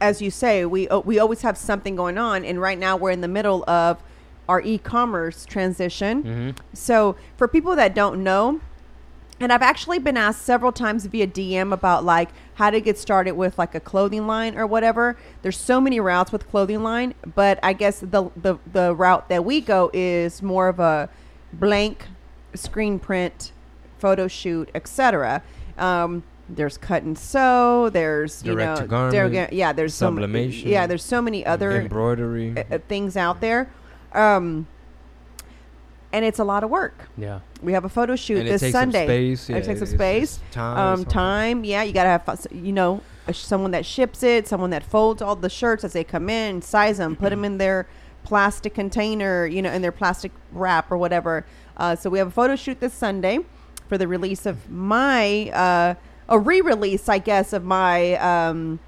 as 0.00 0.22
you 0.22 0.30
say, 0.30 0.64
we 0.64 0.88
uh, 0.88 1.00
we 1.00 1.18
always 1.18 1.42
have 1.42 1.58
something 1.58 1.96
going 1.96 2.16
on, 2.16 2.44
and 2.44 2.60
right 2.60 2.78
now 2.78 2.96
we're 2.96 3.10
in 3.10 3.22
the 3.22 3.28
middle 3.28 3.68
of 3.68 4.00
our 4.48 4.60
e-commerce 4.60 5.44
transition. 5.46 6.22
Mhm. 6.22 6.56
So 6.74 7.16
for 7.36 7.48
people 7.48 7.74
that 7.76 7.94
don't 7.94 8.22
know, 8.22 8.60
and 9.40 9.52
I've 9.52 9.62
actually 9.62 9.98
been 9.98 10.16
asked 10.16 10.42
several 10.42 10.72
times 10.72 11.06
via 11.06 11.26
DM 11.26 11.72
about 11.72 12.04
like 12.04 12.30
how 12.54 12.70
to 12.70 12.80
get 12.80 12.96
started 12.98 13.32
with 13.32 13.58
like 13.58 13.74
a 13.74 13.80
clothing 13.80 14.26
line 14.26 14.56
or 14.56 14.66
whatever. 14.66 15.16
There's 15.42 15.58
so 15.58 15.80
many 15.80 15.98
routes 16.00 16.30
with 16.32 16.48
clothing 16.48 16.82
line, 16.82 17.14
but 17.34 17.58
I 17.62 17.72
guess 17.72 18.00
the 18.00 18.30
the, 18.36 18.56
the 18.72 18.94
route 18.94 19.28
that 19.28 19.44
we 19.44 19.60
go 19.60 19.90
is 19.92 20.40
more 20.42 20.68
of 20.68 20.78
a 20.78 21.08
blank 21.52 22.06
screen 22.54 22.98
print, 22.98 23.52
photo 23.98 24.28
shoot, 24.28 24.70
etc. 24.74 25.42
Um, 25.78 26.22
there's 26.48 26.76
cut 26.78 27.02
and 27.02 27.18
sew. 27.18 27.88
There's 27.90 28.42
you 28.44 28.52
Direct 28.52 28.76
to 28.76 28.82
know, 28.82 28.88
garment, 28.88 29.32
there- 29.32 29.48
yeah. 29.50 29.72
There's 29.72 29.94
so 29.94 30.06
sublimation, 30.06 30.68
yeah. 30.68 30.86
There's 30.86 31.02
so 31.04 31.20
many 31.22 31.44
other 31.44 31.80
embroidery. 31.80 32.54
uh, 32.56 32.74
uh, 32.74 32.78
things 32.86 33.16
out 33.16 33.40
there, 33.40 33.70
um, 34.12 34.66
and 36.14 36.24
it's 36.24 36.38
a 36.38 36.44
lot 36.44 36.62
of 36.62 36.70
work. 36.70 37.08
Yeah. 37.18 37.40
We 37.60 37.72
have 37.72 37.84
a 37.84 37.88
photo 37.88 38.14
shoot 38.14 38.38
And 38.38 38.48
it 38.48 38.52
this 38.52 38.60
takes 38.60 38.74
up 38.76 38.82
Sunday. 38.82 39.04
space, 39.04 39.50
yeah, 39.50 39.56
it 39.56 39.64
takes 39.64 39.82
it's 39.82 39.90
space. 39.90 40.38
time, 40.52 40.78
um, 40.78 41.04
time. 41.04 41.64
Yeah, 41.64 41.82
you 41.82 41.92
gotta 41.92 42.08
have 42.08 42.46
you 42.52 42.72
know 42.72 43.02
someone 43.32 43.72
that 43.72 43.84
ships 43.84 44.22
it, 44.22 44.46
someone 44.46 44.70
that 44.70 44.84
folds 44.84 45.20
all 45.20 45.34
the 45.34 45.50
shirts 45.50 45.82
as 45.82 45.92
they 45.92 46.04
come 46.04 46.30
in, 46.30 46.62
size 46.62 46.98
them, 46.98 47.16
put 47.16 47.30
them 47.30 47.44
in 47.44 47.58
their 47.58 47.88
plastic 48.22 48.74
container, 48.74 49.44
you 49.44 49.60
know, 49.60 49.72
in 49.72 49.82
their 49.82 49.92
plastic 49.92 50.30
wrap 50.52 50.90
or 50.92 50.96
whatever. 50.96 51.44
Uh, 51.76 51.96
so 51.96 52.08
we 52.08 52.18
have 52.18 52.28
a 52.28 52.30
photo 52.30 52.54
shoot 52.54 52.78
this 52.78 52.94
Sunday 52.94 53.40
for 53.88 53.98
the 53.98 54.06
release 54.06 54.46
of 54.46 54.70
my 54.70 55.50
uh, 55.50 55.94
a 56.28 56.38
re-release, 56.38 57.08
I 57.08 57.18
guess, 57.18 57.52
of 57.52 57.64
my 57.64 58.14
um, 58.14 58.78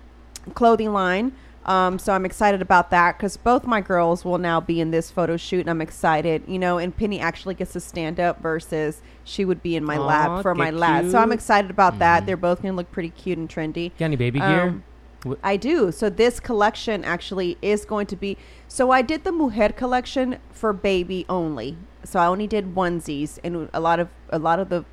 clothing 0.54 0.92
line. 0.92 1.32
Um, 1.66 1.98
so 1.98 2.12
I'm 2.12 2.24
excited 2.24 2.62
about 2.62 2.90
that 2.90 3.18
because 3.18 3.36
both 3.36 3.64
my 3.66 3.80
girls 3.80 4.24
will 4.24 4.38
now 4.38 4.60
be 4.60 4.80
in 4.80 4.92
this 4.92 5.10
photo 5.10 5.36
shoot, 5.36 5.60
and 5.60 5.70
I'm 5.70 5.80
excited. 5.80 6.44
You 6.46 6.58
know, 6.60 6.78
and 6.78 6.96
Penny 6.96 7.18
actually 7.20 7.54
gets 7.54 7.72
to 7.72 7.80
stand 7.80 8.18
up 8.20 8.40
versus 8.40 9.02
she 9.24 9.44
would 9.44 9.62
be 9.62 9.74
in 9.76 9.84
my 9.84 9.96
Aw, 9.98 10.06
lap 10.06 10.42
for 10.42 10.54
my 10.54 10.70
lad. 10.70 11.10
So 11.10 11.18
I'm 11.18 11.28
cute. 11.28 11.34
excited 11.34 11.70
about 11.70 11.98
that. 11.98 12.22
Mhm. 12.22 12.26
They're 12.26 12.36
both 12.36 12.62
gonna 12.62 12.74
look 12.74 12.90
pretty 12.92 13.10
cute 13.10 13.36
and 13.38 13.48
trendy. 13.48 13.90
Got 13.98 14.06
any 14.06 14.16
baby 14.16 14.38
gear? 14.38 14.62
Um, 14.62 14.84
Wh- 15.26 15.32
I 15.42 15.56
do. 15.56 15.90
So 15.90 16.08
this 16.08 16.38
collection 16.38 17.04
actually 17.04 17.58
is 17.60 17.84
going 17.84 18.06
to 18.06 18.16
be. 18.16 18.36
So 18.68 18.92
I 18.92 19.02
did 19.02 19.24
the 19.24 19.32
Mujer 19.32 19.70
collection 19.70 20.38
for 20.52 20.72
baby 20.72 21.26
only. 21.28 21.76
So 22.04 22.20
I 22.20 22.26
only 22.26 22.46
did 22.46 22.76
onesies, 22.76 23.40
and 23.42 23.68
a 23.74 23.80
lot 23.80 23.98
of 23.98 24.08
a 24.30 24.38
lot 24.38 24.60
of 24.60 24.68
the 24.68 24.84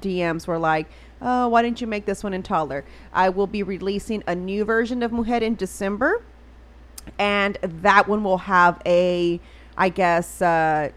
DMs 0.00 0.46
were 0.46 0.58
like, 0.58 0.86
"Oh, 1.20 1.48
why 1.48 1.62
didn't 1.62 1.80
you 1.80 1.86
make 1.86 2.06
this 2.06 2.22
one 2.22 2.34
in 2.34 2.42
taller?" 2.42 2.84
I 3.12 3.28
will 3.28 3.46
be 3.46 3.62
releasing 3.62 4.22
a 4.26 4.34
new 4.34 4.64
version 4.64 5.02
of 5.02 5.12
Mujer 5.12 5.36
in 5.36 5.54
December, 5.54 6.22
and 7.18 7.58
that 7.62 8.08
one 8.08 8.24
will 8.24 8.38
have 8.38 8.80
a, 8.86 9.40
I 9.76 9.88
guess. 9.88 10.42
Uh, 10.42 10.90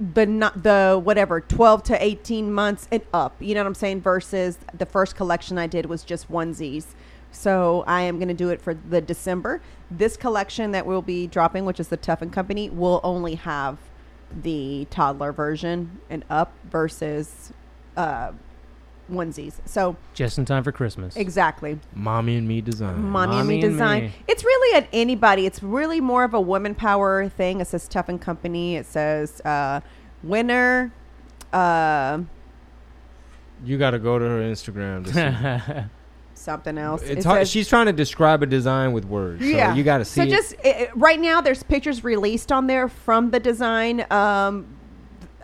the 0.00 0.26
not 0.26 0.62
the 0.62 1.00
whatever 1.02 1.40
12 1.40 1.84
to 1.84 2.04
18 2.04 2.52
months 2.52 2.88
and 2.90 3.02
up 3.14 3.36
you 3.38 3.54
know 3.54 3.60
what 3.60 3.68
i'm 3.68 3.74
saying 3.74 4.00
versus 4.00 4.58
the 4.74 4.86
first 4.86 5.14
collection 5.14 5.58
i 5.58 5.66
did 5.66 5.86
was 5.86 6.02
just 6.02 6.30
onesies 6.30 6.86
so 7.30 7.84
i 7.86 8.00
am 8.00 8.18
going 8.18 8.28
to 8.28 8.34
do 8.34 8.48
it 8.48 8.60
for 8.60 8.74
the 8.74 9.00
december 9.00 9.60
this 9.90 10.16
collection 10.16 10.72
that 10.72 10.84
we'll 10.86 11.02
be 11.02 11.28
dropping 11.28 11.64
which 11.64 11.78
is 11.78 11.88
the 11.88 11.96
tough 11.96 12.20
and 12.20 12.32
company 12.32 12.68
will 12.68 13.00
only 13.04 13.36
have 13.36 13.78
the 14.42 14.86
toddler 14.90 15.30
version 15.32 16.00
and 16.10 16.24
up 16.28 16.52
versus 16.68 17.52
uh 17.96 18.32
onesies 19.10 19.54
so 19.64 19.96
Just 20.14 20.36
in 20.38 20.44
time 20.44 20.64
for 20.64 20.72
Christmas. 20.72 21.16
exactly 21.16 21.78
Mommy 21.94 22.36
and 22.36 22.46
me 22.48 22.60
design. 22.60 23.02
mommy, 23.02 23.36
and 23.38 23.48
me 23.48 23.54
Mommy 23.56 23.64
and 23.66 23.72
design. 23.74 24.02
me. 24.04 24.12
It's 24.28 24.44
really 24.44 24.76
at 24.76 24.88
anybody. 24.92 25.46
It's 25.46 25.62
really 25.62 26.00
more 26.00 26.24
of 26.24 26.34
a 26.34 26.40
woman 26.40 26.74
power 26.74 27.28
thing. 27.28 27.60
It 27.60 27.66
says 27.68 27.86
Tough 27.88 28.08
and 28.08 28.20
Company. 28.20 28.76
It 28.76 28.86
says 28.86 29.40
uh, 29.42 29.80
winner. 30.22 30.92
Uh, 31.52 32.20
You 33.64 33.78
got 33.78 33.92
to 33.92 33.98
go 33.98 34.18
to 34.18 34.24
her 34.24 34.40
Instagram. 34.40 35.04
To 35.06 35.12
see. 35.82 35.84
something 36.34 36.76
else. 36.78 37.02
It's 37.02 37.24
It 37.24 37.24
hard. 37.24 37.40
says- 37.42 37.50
She's 37.50 37.68
trying 37.68 37.86
to 37.86 37.92
describe 37.92 38.42
a 38.42 38.46
design 38.46 38.92
with 38.92 39.04
words. 39.06 39.40
So 39.42 39.72
you 39.72 39.82
got 39.82 39.98
to 39.98 40.04
see 40.04 40.20
So 40.20 40.26
just 40.26 40.54
i 40.64 40.68
i- 40.68 40.88
right 40.94 41.18
now, 41.20 41.40
there's 41.40 41.62
pictures 41.62 42.04
released 42.04 42.52
on 42.52 42.66
there 42.66 42.88
from 42.88 43.30
the 43.30 43.40
design. 43.40 44.04
Um, 44.10 44.66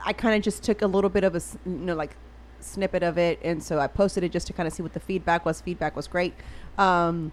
I 0.05 0.13
kind 0.13 0.35
of 0.37 0.43
just 0.43 0.63
took 0.63 0.83
a 0.83 0.87
little 0.87 1.11
bit 1.11 1.25
of 1.25 1.35
a 1.37 1.41
you 1.65 1.73
know 1.73 1.95
like 1.95 2.17
snippet 2.63 3.03
of 3.03 3.19
it, 3.19 3.39
and 3.43 3.63
so 3.63 3.79
I 3.79 3.87
posted 3.87 4.25
it 4.25 4.33
just 4.33 4.47
to 4.49 4.53
kind 4.53 4.67
of 4.67 4.73
see 4.73 4.83
what 4.83 4.93
the 4.93 5.01
feedback 5.01 5.45
was. 5.45 5.61
Feedback 5.61 5.95
was 5.97 6.07
great. 6.09 6.35
Um, 6.79 7.33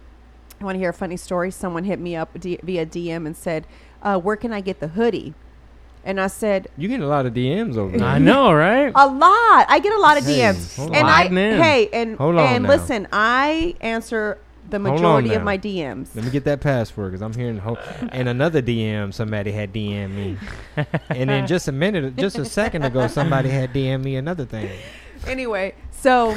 I 0.60 0.64
want 0.64 0.74
to 0.76 0.78
hear 0.78 0.90
a 0.90 0.94
funny 0.94 1.16
story. 1.16 1.50
Someone 1.50 1.84
hit 1.84 1.98
me 1.98 2.14
up 2.16 2.38
d- 2.38 2.58
via 2.62 2.84
DM 2.86 3.26
and 3.26 3.36
said, 3.36 3.66
uh, 4.02 4.18
"Where 4.18 4.36
can 4.36 4.52
I 4.52 4.60
get 4.60 4.80
the 4.80 4.88
hoodie?" 4.88 5.34
And 6.02 6.18
I 6.18 6.28
said, 6.28 6.68
you 6.78 6.88
get 6.88 7.00
a 7.00 7.06
lot 7.06 7.26
of 7.26 7.34
DMs 7.34 7.76
over 7.76 7.98
there. 7.98 8.06
I 8.08 8.18
know, 8.18 8.50
right? 8.54 8.90
a 8.94 9.06
lot. 9.06 9.66
I 9.68 9.80
get 9.82 9.92
a 9.92 9.98
lot 10.00 10.16
of 10.16 10.24
Hey, 10.24 10.38
DMs, 10.40 10.74
hold 10.76 10.96
and 10.96 11.04
on. 11.04 11.04
I 11.04 11.28
Sliding 11.28 11.36
in. 11.36 11.60
hey, 11.60 11.88
and 11.92 12.16
Hold 12.16 12.36
on 12.36 12.46
and 12.54 12.62
now. 12.62 12.68
listen, 12.70 13.06
I 13.12 13.74
answer 13.82 14.38
the 14.70 14.78
majority 14.78 15.34
of 15.34 15.42
my 15.42 15.58
DMs. 15.58 16.08
Let 16.14 16.24
me 16.24 16.30
get 16.30 16.44
that 16.44 16.62
password 16.62 17.10
because 17.12 17.20
I'm 17.20 17.34
hearing 17.34 17.58
ho- 17.58 17.76
and 18.12 18.30
another 18.30 18.62
DM 18.62 19.12
somebody 19.12 19.52
had 19.52 19.74
DM 19.74 20.14
me, 20.14 20.38
and 21.10 21.28
then 21.28 21.46
just 21.46 21.68
a 21.68 21.72
minute, 21.72 22.16
just 22.16 22.38
a 22.38 22.46
second 22.46 22.84
ago, 22.84 23.06
somebody 23.06 23.50
had 23.50 23.74
DM 23.74 24.02
me 24.02 24.16
another 24.16 24.46
thing. 24.46 24.70
Anyway, 25.26 25.74
so 25.90 26.36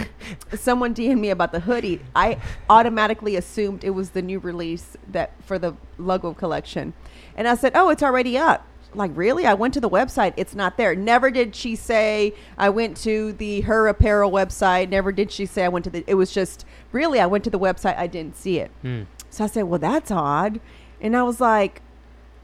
someone 0.53 0.93
DM'd 0.93 1.19
me 1.19 1.29
about 1.29 1.51
the 1.51 1.61
hoodie. 1.61 2.01
I 2.15 2.39
automatically 2.69 3.35
assumed 3.35 3.83
it 3.83 3.91
was 3.91 4.11
the 4.11 4.21
new 4.21 4.39
release 4.39 4.97
that 5.09 5.31
for 5.43 5.57
the 5.57 5.75
logo 5.97 6.33
collection, 6.33 6.93
and 7.35 7.47
I 7.47 7.55
said, 7.55 7.73
"Oh, 7.75 7.89
it's 7.89 8.03
already 8.03 8.37
up." 8.37 8.65
Like 8.95 9.11
really? 9.15 9.45
I 9.45 9.53
went 9.53 9.73
to 9.75 9.81
the 9.81 9.89
website. 9.89 10.33
It's 10.37 10.53
not 10.53 10.77
there. 10.77 10.95
Never 10.95 11.31
did 11.31 11.55
she 11.55 11.75
say 11.75 12.33
I 12.57 12.69
went 12.69 12.97
to 12.97 13.33
the 13.33 13.61
her 13.61 13.87
apparel 13.87 14.31
website. 14.31 14.89
Never 14.89 15.11
did 15.11 15.31
she 15.31 15.45
say 15.45 15.65
I 15.65 15.69
went 15.69 15.85
to 15.85 15.89
the. 15.89 16.03
It 16.07 16.15
was 16.15 16.31
just 16.31 16.65
really 16.91 17.19
I 17.19 17.25
went 17.25 17.43
to 17.45 17.49
the 17.49 17.59
website. 17.59 17.97
I 17.97 18.07
didn't 18.07 18.35
see 18.35 18.59
it. 18.59 18.71
Hmm. 18.81 19.03
So 19.29 19.45
I 19.45 19.47
said, 19.47 19.63
"Well, 19.63 19.79
that's 19.79 20.11
odd," 20.11 20.59
and 21.01 21.17
I 21.17 21.23
was 21.23 21.41
like, 21.41 21.81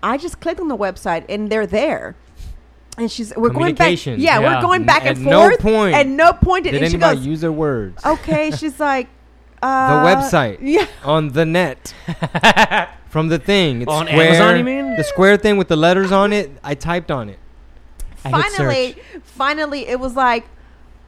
"I 0.02 0.18
just 0.18 0.40
clicked 0.40 0.60
on 0.60 0.70
the 0.70 0.78
website 0.78 1.26
and 1.30 1.50
they're 1.52 1.68
there." 1.68 2.16
And 3.00 3.10
she's, 3.12 3.34
"We're 3.36 3.50
going 3.50 3.74
back. 3.76 3.78
Communication. 3.88 4.20
Yeah, 4.20 4.40
Yeah. 4.40 4.56
we're 4.56 4.62
going 4.62 4.84
back 4.86 5.06
At 5.06 5.16
and 5.18 5.26
no 5.26 5.42
forth. 5.50 5.60
point 5.60 5.96
At 5.96 6.08
no 6.08 6.34
point 6.34 6.66
did, 6.66 6.72
Did 6.72 6.82
and 6.84 6.92
she 6.92 6.96
anybody 6.98 7.18
goes, 7.18 7.26
use 7.28 7.42
their 7.42 7.52
words? 7.52 8.04
"Okay." 8.06 8.52
She's 8.58 8.80
like, 8.80 9.08
the 9.62 9.68
uh, 9.68 10.06
website 10.06 10.58
Yeah, 10.62 10.86
on 11.04 11.30
the 11.30 11.46
net 11.46 11.94
from 13.10 13.28
the 13.30 13.40
thing. 13.40 13.82
It's 13.82 13.92
On 13.92 14.06
square, 14.08 14.28
Amazon, 14.28 14.58
you 14.58 14.64
mean? 14.64 14.96
The 14.98 15.04
square 15.04 15.38
thing 15.38 15.58
with 15.58 15.68
the 15.70 15.76
letters 15.76 16.12
on 16.12 16.32
it. 16.34 16.52
I 16.64 16.76
typed 16.76 17.12
on 17.12 17.30
it. 17.30 17.40
Finally, 18.18 18.98
finally, 19.24 19.88
it 19.88 20.00
was 20.00 20.16
like. 20.16 20.46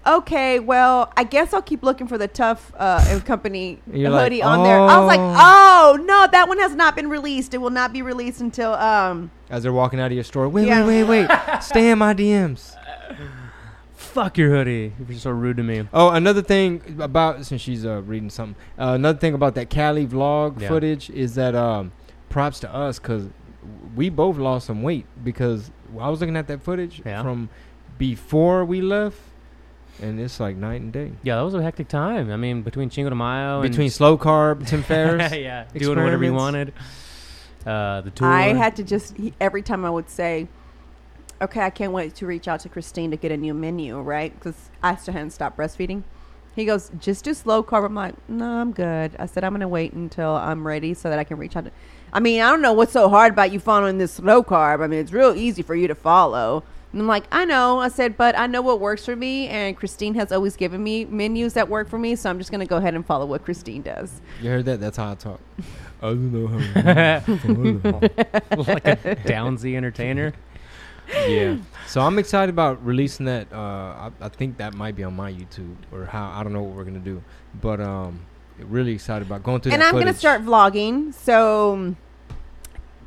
Okay, 0.06 0.58
well, 0.60 1.12
I 1.16 1.24
guess 1.24 1.54
I'll 1.54 1.62
keep 1.62 1.84
looking 1.84 2.08
for 2.08 2.18
the 2.18 2.28
Tough 2.28 2.74
uh, 2.78 3.20
Company 3.24 3.80
You're 3.92 4.10
like, 4.10 4.24
hoodie 4.24 4.42
on 4.42 4.64
there. 4.64 4.80
I 4.80 4.98
was 4.98 5.08
like, 5.08 5.20
"Oh." 5.20 5.36
"Oh 5.94 5.98
no, 6.04 6.28
that 6.32 6.48
one 6.48 6.58
has 6.60 6.74
not 6.76 6.96
been 6.96 7.10
released. 7.10 7.54
It 7.54 7.60
will 7.60 7.70
not 7.70 7.94
be 7.94 8.02
released 8.02 8.42
until 8.42 8.74
um, 8.74 9.30
As 9.50 9.62
they're 9.64 9.74
walking 9.74 10.00
out 10.00 10.08
of 10.08 10.12
your 10.14 10.24
store. 10.24 10.48
Wait, 10.50 10.68
Yeah. 10.68 10.86
wait, 10.86 11.04
wait, 11.04 11.28
wait. 11.28 11.40
Stay 11.62 11.92
in 11.92 12.00
my 12.00 12.14
DMs. 12.14 12.76
Fuck 13.96 14.38
your 14.38 14.50
hoodie. 14.50 14.94
You're 15.08 15.18
so 15.20 15.30
rude 15.32 15.58
to 15.58 15.64
me. 15.64 15.88
Oh, 15.94 16.10
another 16.10 16.42
thing 16.42 16.98
about 17.00 17.46
since 17.46 17.62
she's 17.62 17.86
uh, 17.86 18.02
reading 18.02 18.30
something. 18.30 18.56
Uh, 18.78 18.94
another 18.94 19.18
thing 19.20 19.34
about 19.34 19.56
that 19.56 19.70
Cali 19.70 20.06
vlog 20.08 20.60
Yeah. 20.62 20.68
footage 20.68 21.10
is 21.12 21.36
that 21.36 21.56
um, 21.56 21.92
props 22.30 22.60
to 22.62 22.74
us 22.74 23.00
because 23.00 23.30
we 23.96 24.10
both 24.10 24.38
lost 24.38 24.68
some 24.68 24.82
weight 24.82 25.06
because 25.24 25.72
I 26.00 26.10
was 26.10 26.20
looking 26.20 26.36
at 26.38 26.48
that 26.48 26.62
footage 26.62 27.02
Yeah. 27.06 27.22
from 27.24 27.50
before 27.98 28.66
we 28.66 28.82
left, 28.82 29.18
and 30.02 30.20
it's 30.20 30.40
like 30.40 30.56
night 30.56 30.82
and 30.82 30.92
day. 30.94 31.12
Yeah, 31.24 31.36
that 31.36 31.42
was 31.42 31.54
a 31.54 31.62
hectic 31.62 31.88
time. 31.88 32.32
I 32.32 32.38
mean, 32.38 32.62
between 32.62 32.90
Cinco 32.90 33.10
de 33.10 33.16
Mayo 33.16 33.62
Between 33.62 33.86
and 33.86 33.94
slow 33.94 34.18
carb 34.18 34.66
Tim 34.68 34.84
Ferriss, 34.88 35.34
yeah, 35.34 35.66
doing 35.74 35.98
whatever 36.00 36.24
you 36.24 36.34
experiments. 36.34 36.38
wanted. 36.40 36.74
Uh, 37.66 38.02
the 38.02 38.12
tour. 38.12 38.28
I 38.28 38.54
had 38.54 38.76
to 38.78 38.84
just 38.84 39.16
he, 39.18 39.34
every 39.40 39.62
time 39.62 39.86
I 39.86 39.90
would 39.90 40.10
say, 40.10 40.48
"Okay, 41.42 41.62
I 41.62 41.70
can't 41.70 41.92
wait 41.92 42.16
to 42.16 42.26
reach 42.26 42.48
out 42.48 42.62
to 42.62 42.70
Christine 42.70 43.12
to 43.12 43.18
get 43.18 43.32
a 43.32 43.38
new 43.38 43.54
menu," 43.54 44.00
right? 44.00 44.34
Because 44.34 44.70
I 44.82 44.96
still 44.96 45.14
hadn't 45.14 45.32
stopped 45.32 45.58
breastfeeding. 45.58 46.04
He 46.56 46.66
goes, 46.66 46.90
"Just 47.00 47.24
do 47.24 47.34
slow 47.36 47.62
carb." 47.64 47.86
I'm 47.86 47.94
like, 47.96 48.16
"No, 48.28 48.46
I'm 48.46 48.72
good." 48.72 49.16
I 49.20 49.28
said, 49.28 49.44
"I'm 49.44 49.52
gonna 49.54 49.68
wait 49.68 49.94
until 49.94 50.32
I'm 50.36 50.66
ready 50.66 50.94
so 50.96 51.10
that 51.10 51.20
I 51.20 51.24
can 51.24 51.38
reach 51.38 51.56
out." 51.56 51.66
to 51.66 51.72
I 52.14 52.20
mean, 52.20 52.42
I 52.42 52.50
don't 52.50 52.62
know 52.62 52.74
what's 52.74 52.92
so 52.92 53.08
hard 53.08 53.34
about 53.34 53.52
you 53.54 53.60
following 53.60 53.98
this 53.98 54.14
slow 54.14 54.44
carb. 54.44 54.82
I 54.84 54.88
mean, 54.88 55.00
it's 55.00 55.14
real 55.14 55.34
easy 55.36 55.62
for 55.62 55.76
you 55.76 55.88
to 55.88 55.96
follow. 55.96 56.64
And 56.92 57.02
I'm 57.02 57.08
like, 57.08 57.24
I 57.32 57.46
know. 57.46 57.80
I 57.80 57.88
said, 57.88 58.18
but 58.18 58.38
I 58.38 58.48
know 58.48 58.62
what 58.62 58.80
works 58.80 59.06
for 59.06 59.16
me, 59.16 59.48
and 59.48 59.78
Christine 59.78 60.14
has 60.16 60.32
always 60.32 60.58
given 60.58 60.84
me 60.84 61.06
menus 61.06 61.54
that 61.54 61.70
work 61.70 61.90
for 61.90 61.98
me, 61.98 62.16
so 62.16 62.30
I'm 62.30 62.38
just 62.38 62.52
gonna 62.52 62.66
go 62.66 62.78
ahead 62.78 62.96
and 62.96 63.06
follow 63.06 63.26
what 63.26 63.46
Christine 63.46 63.82
does. 63.82 64.22
you 64.42 64.50
heard 64.50 64.66
that? 64.66 64.80
That's 64.82 64.98
how 64.98 65.12
I 65.12 65.16
talk. 65.16 65.40
I 66.02 66.08
don't 66.08 66.34
know 66.34 66.48
how. 66.48 66.58
like 68.58 68.86
a 68.86 69.16
Downsy 69.24 69.78
entertainer. 69.78 70.34
yeah. 71.28 71.58
So 71.88 72.02
I'm 72.02 72.20
excited 72.20 72.50
about 72.50 72.84
releasing 72.86 73.26
that. 73.26 73.52
Uh, 73.54 73.56
I, 73.56 74.12
I 74.20 74.30
think 74.30 74.58
that 74.58 74.74
might 74.74 74.96
be 74.96 75.04
on 75.04 75.16
my 75.16 75.32
YouTube 75.32 75.76
or 75.92 76.06
how 76.06 76.32
I 76.32 76.44
don't 76.44 76.54
know 76.54 76.64
what 76.64 76.76
we're 76.76 76.86
gonna 76.86 77.00
do, 77.00 77.24
but 77.62 77.80
um, 77.80 78.26
really 78.60 78.94
excited 78.94 79.26
about 79.28 79.44
going 79.44 79.62
through. 79.62 79.74
and 79.74 79.82
that 79.82 79.90
I'm 79.90 79.94
going 79.94 80.08
to 80.08 80.14
start 80.14 80.44
vlogging. 80.44 81.14
So 81.14 81.74
um, 81.74 81.98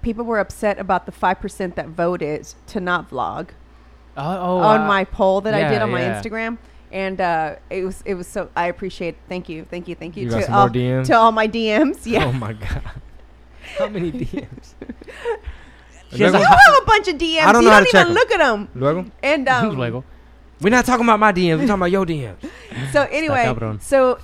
people 0.03 0.25
were 0.25 0.39
upset 0.39 0.79
about 0.79 1.07
the 1.07 1.13
five 1.13 1.41
percent 1.41 1.77
that 1.77 1.89
voted 1.89 2.49
to 2.69 2.81
not 2.81 3.11
vlog 3.11 3.51
Oh, 4.17 4.23
oh 4.23 4.59
on 4.59 4.83
uh, 4.83 4.87
my 4.87 5.05
poll 5.05 5.41
that 5.43 5.55
I 5.55 5.69
did 5.69 5.83
on 5.83 5.91
my 5.91 6.01
yeah. 6.03 6.21
Instagram. 6.21 6.59
And 6.93 7.21
uh, 7.21 7.57
it 7.71 7.85
was 7.85 8.03
it 8.07 8.15
was 8.15 8.27
so 8.29 8.49
I 8.55 8.67
appreciate. 8.67 9.17
Thank 9.29 9.49
you, 9.49 9.65
thank 9.65 9.89
you, 9.89 9.95
thank 9.97 10.17
you, 10.17 10.25
You 10.25 10.31
to 10.31 10.53
all, 10.53 10.69
DMs? 10.69 11.07
to 11.07 11.15
all 11.15 11.33
my 11.33 11.49
DMs. 11.49 12.07
Yeah, 12.07 12.27
Oh 12.27 12.33
my 12.33 12.53
god. 12.53 12.83
How 13.79 13.89
many 13.89 14.13
DMs? 14.13 14.75
You 16.11 16.27
a 16.27 16.31
Luego- 16.31 16.45
hot- 16.45 16.59
have 16.67 16.83
a 16.83 16.87
bunch 16.87 17.09
of 17.09 17.17
DMs. 17.17 17.41
I 17.41 17.53
don't 17.53 17.63
you 17.65 17.71
know 17.71 17.77
don't 17.81 17.91
check 17.91 18.09
look 18.09 18.31
at 18.31 18.39
them. 18.39 18.69
Luego? 18.77 19.11
And 19.23 19.49
um, 19.55 19.71
Luego. 19.71 20.05
We're 20.61 20.71
not 20.71 20.85
talking 20.85 21.05
about 21.05 21.19
my 21.19 21.33
DMs. 21.33 21.59
We're 21.59 21.67
talking 21.67 21.75
about 21.75 21.91
your 21.91 22.07
DMs. 22.07 22.37
so 22.93 23.03
anyway, 23.11 23.79
so 23.81 24.19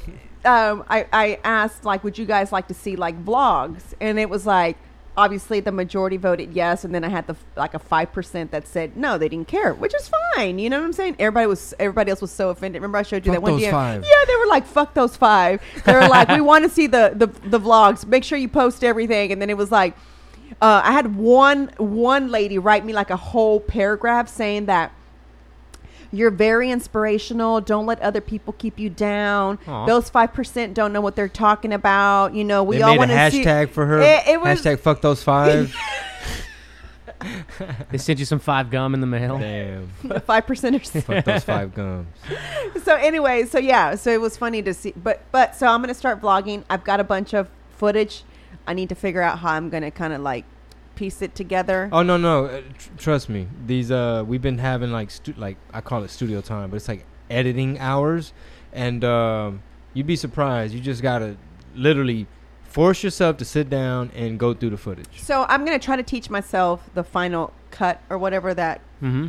um, 0.45 0.85
I, 0.89 1.07
I 1.13 1.41
asked 1.45 1.85
like, 1.85 2.05
would 2.05 2.17
you 2.17 2.25
guys 2.25 2.53
like 2.53 2.69
to 2.69 2.75
see 2.75 2.97
like 2.97 3.23
vlogs? 3.25 3.83
And 4.01 4.19
it 4.19 4.31
was 4.31 4.47
like, 4.47 4.77
obviously 5.17 5.61
the 5.61 5.73
majority 5.73 6.17
voted 6.17 6.53
yes, 6.53 6.85
and 6.85 6.95
then 6.95 7.05
I 7.05 7.09
had 7.09 7.27
the 7.27 7.37
like 7.57 7.75
a 7.75 7.79
five 7.79 8.13
percent 8.13 8.51
that 8.53 8.67
said 8.67 8.97
no, 8.97 9.19
they 9.19 9.29
didn't 9.29 9.49
care, 9.49 9.75
which 9.75 9.95
is 9.95 10.11
fine. 10.35 10.59
You 10.59 10.71
know 10.71 10.79
what 10.79 10.87
I'm 10.87 10.93
saying? 10.93 11.17
Everybody 11.19 11.47
was 11.47 11.75
everybody 11.79 12.11
else 12.11 12.21
was 12.21 12.31
so 12.31 12.51
offended. 12.51 12.81
Remember 12.81 12.99
I 12.99 13.03
showed 13.03 13.27
you 13.27 13.33
Fuck 13.33 13.45
that 13.45 13.53
one 13.53 13.61
DM? 13.61 13.71
five. 13.71 14.03
Yeah, 14.03 14.25
they 14.27 14.37
were 14.37 14.47
like, 14.47 14.67
fuck 14.67 14.95
those 14.95 15.17
five. 15.17 15.61
They 15.85 15.95
were 15.95 16.09
like, 16.09 16.29
we 16.29 16.41
want 16.41 16.65
to 16.65 16.71
see 16.71 16.87
the, 16.87 17.13
the 17.15 17.27
the 17.49 17.61
vlogs. 17.61 18.07
Make 18.07 18.25
sure 18.25 18.39
you 18.39 18.49
post 18.49 18.85
everything. 18.85 19.33
And 19.33 19.41
then 19.41 19.51
it 19.51 19.57
was 19.57 19.71
like. 19.71 19.97
Uh, 20.61 20.83
I 20.85 20.93
had 20.93 21.15
one 21.17 21.71
one 21.79 22.29
lady 22.31 22.59
write 22.59 22.85
me 22.85 22.93
like 22.93 23.11
a 23.11 23.17
whole 23.17 23.61
paragraph 23.61 24.29
saying 24.29 24.67
that 24.67 24.93
you're 26.13 26.31
very 26.31 26.71
inspirational. 26.71 27.61
Don't 27.61 27.87
let 27.87 28.01
other 28.01 28.21
people 28.21 28.53
keep 28.59 28.79
you 28.79 28.91
down. 28.91 29.59
Aw. 29.67 29.87
Those 29.87 30.11
five 30.11 30.33
percent 30.33 30.75
don't 30.75 30.93
know 30.93 31.01
what 31.01 31.17
they're 31.17 31.29
talking 31.29 31.73
about. 31.73 32.35
You 32.35 32.45
know, 32.45 32.63
we 32.65 32.77
they 32.77 32.83
all 32.83 32.97
want 32.97 33.11
a 33.11 33.15
want 33.15 33.33
to 33.33 33.39
see. 33.39 33.45
hashtag 33.45 33.71
for 33.71 33.87
her. 33.87 34.01
It- 34.01 34.27
it 34.29 34.41
was- 34.41 34.61
hashtag 34.61 34.81
fuck 34.81 35.01
those 35.01 35.23
five. 35.23 35.75
They 37.91 37.99
sent 37.99 38.19
you 38.19 38.25
some 38.25 38.39
five 38.39 38.71
gum 38.71 38.95
in 38.95 39.01
the 39.03 39.07
mail. 39.07 39.39
Damn. 39.39 39.89
Five 40.21 40.47
percenters. 40.47 41.03
Fuck 41.03 41.25
those 41.27 41.45
five 41.45 41.75
gums. 41.75 42.07
so 42.83 42.95
anyway, 42.95 43.45
so 43.45 43.59
yeah, 43.59 43.95
so 43.95 44.11
it 44.11 44.21
was 44.23 44.39
funny 44.39 44.63
to 44.63 44.73
see. 44.73 44.93
But 44.97 45.21
but 45.31 45.55
so 45.55 45.67
I'm 45.67 45.83
gonna 45.83 45.93
start 45.93 46.23
vlogging. 46.23 46.65
I've 46.71 46.83
got 46.85 46.99
a 46.99 47.05
bunch 47.05 47.35
of 47.35 47.49
footage. 47.77 48.25
I 48.67 48.73
need 48.73 48.89
to 48.89 48.95
figure 48.95 49.21
out 49.21 49.41
how 49.41 49.51
I'm 49.53 49.69
gonna 49.69 49.91
kind 49.91 50.15
of 50.15 50.23
like 50.23 50.47
piece 51.01 51.23
it 51.23 51.35
together. 51.35 51.89
Oh 51.93 52.03
no 52.03 52.17
no, 52.19 52.45
uh, 52.45 52.61
tr- 52.79 52.91
trust 52.99 53.29
me. 53.31 53.49
These 53.67 53.91
uh, 53.91 54.23
we've 54.27 54.43
been 54.43 54.59
having 54.59 54.93
like 54.93 55.11
stu- 55.11 55.35
like 55.39 55.57
I 55.73 55.81
call 55.81 56.05
it 56.05 56.11
studio 56.11 56.41
time, 56.43 56.69
but 56.71 56.77
it's 56.77 56.89
like 56.89 57.07
editing 57.31 57.79
hours, 57.79 58.33
and 58.73 59.03
um, 59.03 59.63
you'd 59.95 60.07
be 60.07 60.17
surprised. 60.17 60.75
You 60.75 60.81
just 60.81 61.01
gotta 61.03 61.37
literally 61.75 62.27
force 62.65 63.03
yourself 63.03 63.39
to 63.39 63.45
sit 63.45 63.71
down 63.71 64.11
and 64.15 64.39
go 64.39 64.53
through 64.55 64.71
the 64.71 64.77
footage. 64.77 65.09
So 65.17 65.47
I'm 65.49 65.65
gonna 65.65 65.79
try 65.79 65.97
to 65.97 66.03
teach 66.03 66.29
myself 66.29 66.89
the 66.95 67.03
Final 67.03 67.53
Cut 67.71 68.01
or 68.11 68.19
whatever 68.19 68.53
that 68.55 68.81
Mm-hmm. 69.03 69.29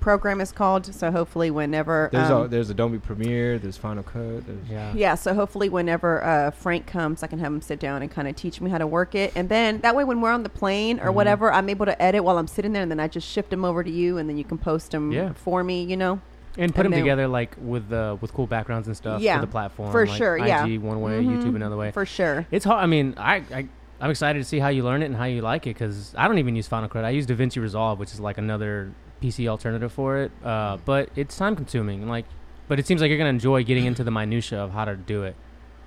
Program 0.00 0.40
is 0.40 0.50
called. 0.52 0.86
So 0.94 1.10
hopefully, 1.10 1.50
whenever 1.50 2.08
There's 2.12 2.30
um, 2.30 2.42
a, 2.42 2.48
there's 2.48 2.70
Adobe 2.70 2.98
Premiere, 2.98 3.58
there's 3.58 3.76
Final 3.76 4.02
Cut. 4.02 4.46
There's, 4.46 4.68
Yeah. 4.68 4.92
Yeah, 4.94 5.14
so 5.14 5.34
hopefully 5.34 5.68
whenever 5.68 6.24
uh, 6.24 6.50
Frank 6.50 6.86
comes, 6.86 7.22
I 7.22 7.26
can 7.26 7.38
have 7.38 7.52
him 7.52 7.60
sit 7.60 7.78
down 7.78 8.02
and 8.02 8.10
kind 8.10 8.26
of 8.28 8.36
teach 8.36 8.60
me 8.60 8.70
how 8.70 8.78
to 8.78 8.86
work 8.86 9.14
it, 9.14 9.32
and 9.36 9.48
then 9.48 9.78
that 9.80 9.94
way 9.94 10.04
when 10.04 10.20
we're 10.20 10.32
on 10.32 10.42
the 10.42 10.48
plane 10.48 10.98
or 11.00 11.06
Mhm. 11.10 11.14
whatever, 11.14 11.52
I'm 11.52 11.68
able 11.68 11.86
to 11.86 12.02
edit 12.02 12.24
while 12.24 12.38
I'm 12.38 12.46
sitting 12.48 12.72
there, 12.72 12.82
and 12.82 12.90
then 12.90 13.00
I 13.00 13.08
just 13.08 13.28
shift 13.28 13.50
them 13.50 13.64
over 13.64 13.84
to 13.84 13.90
you, 13.90 14.18
and 14.18 14.28
then 14.28 14.36
you 14.38 14.44
can 14.44 14.58
post 14.58 14.90
them 14.92 15.12
Yeah. 15.12 15.32
for 15.34 15.62
me. 15.62 15.84
You 15.84 15.96
know, 15.96 16.20
And 16.58 16.74
put 16.74 16.84
And 16.86 16.92
them 16.94 17.00
together 17.00 17.28
like 17.28 17.56
with 17.60 17.92
uh, 17.92 18.16
with 18.20 18.32
cool 18.34 18.46
backgrounds 18.46 18.88
and 18.88 18.96
stuff 18.96 19.20
Yeah, 19.20 19.36
for 19.40 19.46
the 19.46 19.52
platform. 19.52 19.92
for 19.92 20.06
like 20.06 20.16
sure, 20.18 20.36
yeah. 20.38 20.64
IG 20.66 20.80
one 20.80 21.00
way, 21.00 21.22
Mhm. 21.22 21.42
YouTube 21.42 21.54
another 21.56 21.76
way. 21.76 21.90
for 21.92 22.04
sure. 22.06 22.46
It's 22.50 22.64
hard. 22.64 22.82
I 22.82 22.86
mean, 22.86 23.14
I, 23.16 23.36
I 23.54 23.68
I'm 24.02 24.10
excited 24.10 24.38
to 24.38 24.44
see 24.46 24.58
how 24.58 24.68
you 24.68 24.82
learn 24.82 25.02
it 25.02 25.06
and 25.06 25.16
how 25.16 25.24
you 25.26 25.42
like 25.42 25.66
it 25.66 25.74
because 25.74 26.14
I 26.16 26.26
don't 26.26 26.38
even 26.38 26.56
use 26.56 26.66
Final 26.66 26.88
Cut. 26.88 27.04
I 27.04 27.10
use 27.10 27.26
DaVinci 27.26 27.60
Resolve, 27.60 27.98
which 27.98 28.12
is 28.14 28.18
like 28.20 28.38
another 28.38 28.92
PC 29.22 29.46
alternative 29.48 29.92
for 29.92 30.18
it. 30.18 30.32
Uh, 30.44 30.78
but 30.84 31.08
it's 31.16 31.36
time 31.36 31.56
consuming. 31.56 32.08
Like, 32.08 32.24
but 32.68 32.78
it 32.78 32.86
seems 32.86 33.00
like 33.00 33.08
you're 33.08 33.18
gonna 33.18 33.30
enjoy 33.30 33.64
getting 33.64 33.84
into 33.86 34.04
the 34.04 34.10
minutia 34.10 34.58
of 34.60 34.70
how 34.72 34.84
to 34.84 34.96
do 34.96 35.22
it. 35.24 35.36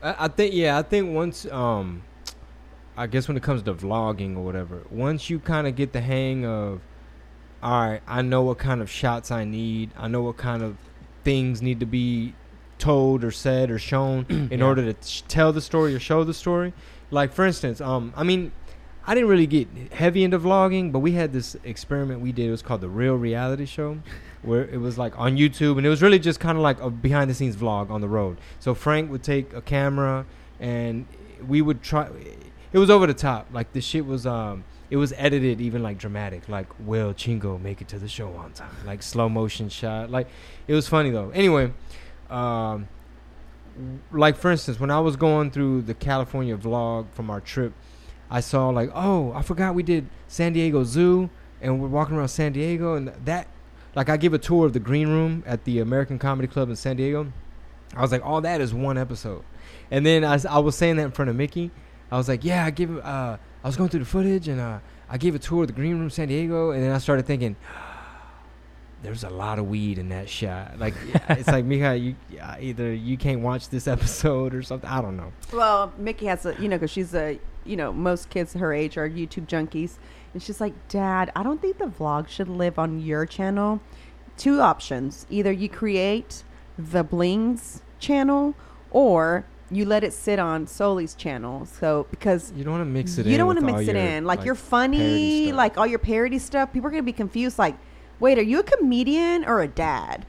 I, 0.01 0.25
I 0.25 0.27
think 0.27 0.53
yeah, 0.53 0.77
I 0.77 0.81
think 0.83 1.13
once 1.13 1.45
um, 1.51 2.03
I 2.97 3.07
guess 3.07 3.27
when 3.27 3.37
it 3.37 3.43
comes 3.43 3.63
to 3.63 3.73
vlogging 3.73 4.35
or 4.37 4.41
whatever, 4.43 4.83
once 4.91 5.29
you 5.29 5.39
kind 5.39 5.65
of 5.67 5.75
get 5.75 5.93
the 5.93 6.01
hang 6.01 6.45
of, 6.45 6.81
all 7.61 7.81
right, 7.89 8.01
I 8.07 8.21
know 8.21 8.41
what 8.43 8.57
kind 8.57 8.81
of 8.81 8.89
shots 8.89 9.31
I 9.31 9.45
need. 9.45 9.91
I 9.97 10.07
know 10.07 10.21
what 10.21 10.37
kind 10.37 10.61
of 10.61 10.77
things 11.23 11.61
need 11.61 11.79
to 11.79 11.85
be 11.85 12.33
told 12.77 13.23
or 13.23 13.31
said 13.31 13.71
or 13.71 13.79
shown 13.79 14.25
in 14.29 14.59
Yeah. 14.59 14.65
order 14.65 14.91
to 14.93 15.07
sh- 15.07 15.21
tell 15.29 15.53
the 15.53 15.61
story 15.61 15.95
or 15.95 15.99
show 15.99 16.23
the 16.25 16.33
story. 16.33 16.73
Like 17.11 17.31
for 17.31 17.45
instance, 17.45 17.79
um, 17.79 18.11
I 18.17 18.23
mean, 18.23 18.51
I 19.05 19.13
didn't 19.15 19.29
really 19.29 19.47
get 19.47 19.67
heavy 19.91 20.23
into 20.23 20.39
vlogging, 20.39 20.91
but 20.91 20.99
we 20.99 21.11
had 21.11 21.33
this 21.33 21.57
experiment 21.63 22.21
we 22.21 22.31
did. 22.31 22.47
It 22.47 22.51
was 22.51 22.61
called 22.61 22.81
the 22.81 22.89
Real 22.89 23.15
Reality 23.15 23.65
Show, 23.65 23.99
where 24.43 24.65
it 24.65 24.79
was 24.79 24.97
like 24.97 25.17
on 25.19 25.35
YouTube, 25.35 25.77
and 25.77 25.85
it 25.85 25.89
was 25.89 26.01
really 26.01 26.19
just 26.19 26.39
kind 26.39 26.57
of 26.57 26.63
like 26.63 26.79
a 26.81 26.89
behind 26.89 27.29
the 27.29 27.33
scenes 27.33 27.55
vlog 27.55 27.89
on 27.89 27.99
the 27.99 28.07
road. 28.07 28.37
So 28.59 28.73
Frank 28.73 29.11
would 29.11 29.23
take 29.23 29.53
a 29.53 29.61
camera, 29.61 30.25
and 30.59 31.05
we 31.45 31.61
would 31.61 31.81
try. 31.81 32.09
It 32.71 32.79
was 32.79 32.89
over 32.89 33.05
the 33.05 33.13
top. 33.13 33.47
Like 33.51 33.73
the 33.73 33.81
shit 33.81 34.05
was 34.05 34.25
um. 34.25 34.63
It 34.89 34.97
was 34.97 35.11
edited 35.17 35.59
even 35.59 35.81
like 35.81 35.97
dramatic, 35.97 36.47
like 36.47 36.67
will 36.79 37.15
Chingo 37.15 37.59
make 37.59 37.81
it 37.81 37.87
to 37.87 37.99
the 37.99 38.07
show 38.07 38.31
on 38.33 38.53
time, 38.53 38.69
like 38.85 39.01
slow 39.01 39.27
motion 39.27 39.67
shot. 39.69 40.11
Like 40.11 40.27
it 40.67 40.75
was 40.75 40.87
funny 40.87 41.09
though. 41.09 41.31
Anyway, 41.31 41.73
um, 42.29 42.87
like 44.11 44.37
for 44.37 44.51
instance, 44.51 44.79
when 44.79 44.91
I 44.91 44.99
was 44.99 45.15
going 45.15 45.49
through 45.49 45.81
the 45.83 45.95
California 45.95 46.55
vlog 46.55 47.07
from 47.13 47.31
our 47.31 47.41
trip, 47.41 47.73
I 48.33 48.39
saw 48.39 48.69
like, 48.69 48.89
oh, 48.95 49.31
I 49.33 49.43
forgot 49.43 49.75
we 49.75 49.83
did 49.83 50.07
San 50.27 50.53
Diego 50.53 50.83
Zoo, 50.83 51.29
and 51.61 51.79
we're 51.79 51.87
walking 51.87 52.15
around 52.15 52.29
San 52.29 52.51
Diego, 52.51 52.95
and 52.95 53.09
that, 53.25 53.47
like, 53.93 54.09
I 54.09 54.17
give 54.17 54.33
a 54.33 54.39
tour 54.39 54.65
of 54.65 54.73
the 54.73 54.79
green 54.79 55.07
room 55.07 55.43
at 55.45 55.65
the 55.65 55.79
American 55.79 56.17
Comedy 56.17 56.47
Club 56.47 56.67
in 56.69 56.75
San 56.75 56.95
Diego. 56.95 57.31
I 57.95 58.01
was 58.01 58.11
like, 58.11 58.25
all 58.25 58.41
that 58.41 58.59
is 58.59 58.73
one 58.73 58.97
episode, 58.97 59.43
and 59.91 60.03
then 60.03 60.25
I, 60.25 60.39
I 60.49 60.57
was 60.57 60.75
saying 60.75 60.95
that 60.95 61.03
in 61.03 61.11
front 61.11 61.29
of 61.29 61.35
Mickey. 61.35 61.69
I 62.11 62.17
was 62.17 62.27
like, 62.27 62.43
yeah, 62.43 62.65
I 62.65 62.71
give. 62.71 62.97
Uh, 62.97 63.37
I 63.63 63.67
was 63.67 63.77
going 63.77 63.89
through 63.89 63.99
the 63.99 64.07
footage, 64.07 64.47
and 64.47 64.59
uh, 64.59 64.79
I 65.07 65.19
gave 65.19 65.35
a 65.35 65.39
tour 65.39 65.61
of 65.61 65.67
the 65.67 65.73
green 65.73 65.99
room 65.99 66.09
San 66.09 66.27
Diego, 66.27 66.71
and 66.71 66.83
then 66.83 66.91
I 66.91 66.97
started 66.97 67.27
thinking. 67.27 67.55
There's 69.03 69.25
a 69.25 69.29
lot 69.29 69.59
of 69.59 69.67
weed 69.67 69.97
in 69.97 70.07
that 70.09 70.29
shot. 70.29 70.79
Like 70.79 70.93
it's 71.27 71.49
like 71.49 71.65
Mika, 71.65 71.93
you 71.93 72.15
yeah, 72.29 72.55
either 72.57 72.93
you 72.93 73.17
can't 73.17 73.41
watch 73.41 73.67
this 73.67 73.85
episode 73.95 74.55
or 74.55 74.63
something. 74.63 74.89
I 74.89 75.01
don't 75.01 75.17
know. 75.17 75.33
Well, 75.51 75.91
Mickey 75.97 76.27
has 76.27 76.45
a, 76.45 76.55
you 76.57 76.69
know, 76.69 76.77
because 76.77 76.91
she's 76.91 77.13
a, 77.13 77.37
you 77.65 77.75
know, 77.75 77.91
most 77.91 78.29
kids 78.29 78.53
her 78.53 78.73
age 78.73 78.97
are 78.97 79.09
YouTube 79.09 79.47
junkies. 79.47 79.97
And 80.33 80.41
she's 80.41 80.59
like, 80.59 80.73
Dad, 80.87 81.31
I 81.35 81.43
don't 81.43 81.61
think 81.61 81.77
the 81.77 81.85
vlog 81.85 82.27
should 82.27 82.49
live 82.49 82.79
on 82.79 82.99
your 82.99 83.25
channel. 83.25 83.81
Two 84.37 84.61
options. 84.61 85.25
Either 85.29 85.51
you 85.51 85.69
create 85.69 86.43
the 86.77 87.03
Blings 87.03 87.81
channel 87.99 88.55
or 88.91 89.45
you 89.69 89.85
let 89.85 90.03
it 90.03 90.13
sit 90.13 90.39
on 90.39 90.65
Soli's 90.67 91.13
channel. 91.15 91.65
So, 91.65 92.07
because 92.11 92.51
You 92.55 92.63
don't 92.63 92.73
want 92.73 92.81
to 92.81 92.91
mix 92.91 93.17
it 93.17 93.25
in. 93.25 93.31
you 93.31 93.37
don't 93.37 93.47
want 93.47 93.59
to 93.59 93.65
mix 93.65 93.81
it 93.81 93.87
your, 93.87 93.95
in. 93.95 94.25
Like, 94.25 94.43
you're 94.43 94.55
funny, 94.55 95.51
like 95.51 95.77
all 95.77 95.87
your 95.87 95.99
parody 95.99 96.39
stuff. 96.39 96.73
People 96.73 96.87
are 96.87 96.91
going 96.91 97.03
to 97.03 97.05
be 97.05 97.13
confused. 97.13 97.59
Like, 97.59 97.75
wait, 98.19 98.37
are 98.37 98.43
you 98.43 98.59
a 98.59 98.63
comedian 98.63 99.45
or 99.45 99.61
a 99.61 99.67
dad? 99.67 100.25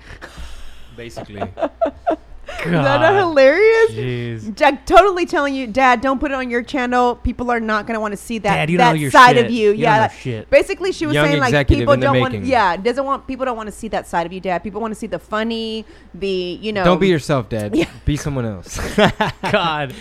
basically. 0.97 1.43
Is 2.61 2.71
that 2.71 3.01
not 3.01 3.15
hilarious? 3.15 3.91
Jeez. 3.93 4.55
Jack, 4.55 4.87
totally 4.87 5.27
telling 5.27 5.55
you, 5.55 5.67
Dad, 5.67 6.01
don't 6.01 6.19
put 6.19 6.31
it 6.31 6.35
on 6.35 6.49
your 6.51 6.63
channel. 6.63 7.17
People 7.17 7.51
are 7.51 7.61
not 7.61 7.87
going 7.87 7.95
to 7.95 8.01
want 8.01 8.13
to 8.13 8.17
see 8.17 8.39
that 8.39 8.55
Dad, 8.55 8.71
you 8.71 8.79
that 8.79 8.91
know 8.93 8.95
your 8.99 9.11
side 9.11 9.37
shit. 9.37 9.47
of 9.47 9.51
you. 9.53 9.71
You 9.71 9.75
yeah, 9.77 9.99
don't 10.09 10.13
know 10.13 10.19
shit. 10.19 10.51
basically, 10.51 10.93
she 10.93 11.07
was 11.07 11.15
Young 11.15 11.27
saying 11.27 11.41
like 11.41 11.69
people 11.69 11.97
don't 11.97 12.21
want. 12.21 12.45
Yeah, 12.45 12.77
doesn't 12.77 13.05
want 13.05 13.27
people 13.27 13.45
don't 13.45 13.57
want 13.57 13.67
to 13.67 13.73
see 13.73 13.89
that 13.89 14.07
side 14.07 14.27
of 14.27 14.33
you, 14.33 14.41
Dad. 14.41 14.63
People 14.63 14.81
want 14.81 14.93
to 14.93 14.99
see 14.99 15.07
the 15.07 15.19
funny, 15.19 15.85
the 16.15 16.29
you 16.29 16.73
know. 16.73 16.85
Don't 16.85 17.01
be 17.01 17.09
yourself, 17.09 17.49
Dad. 17.49 17.75
Yeah. 17.77 17.89
Be 18.05 18.17
someone 18.17 18.45
else. 18.47 18.79
God, 19.53 19.95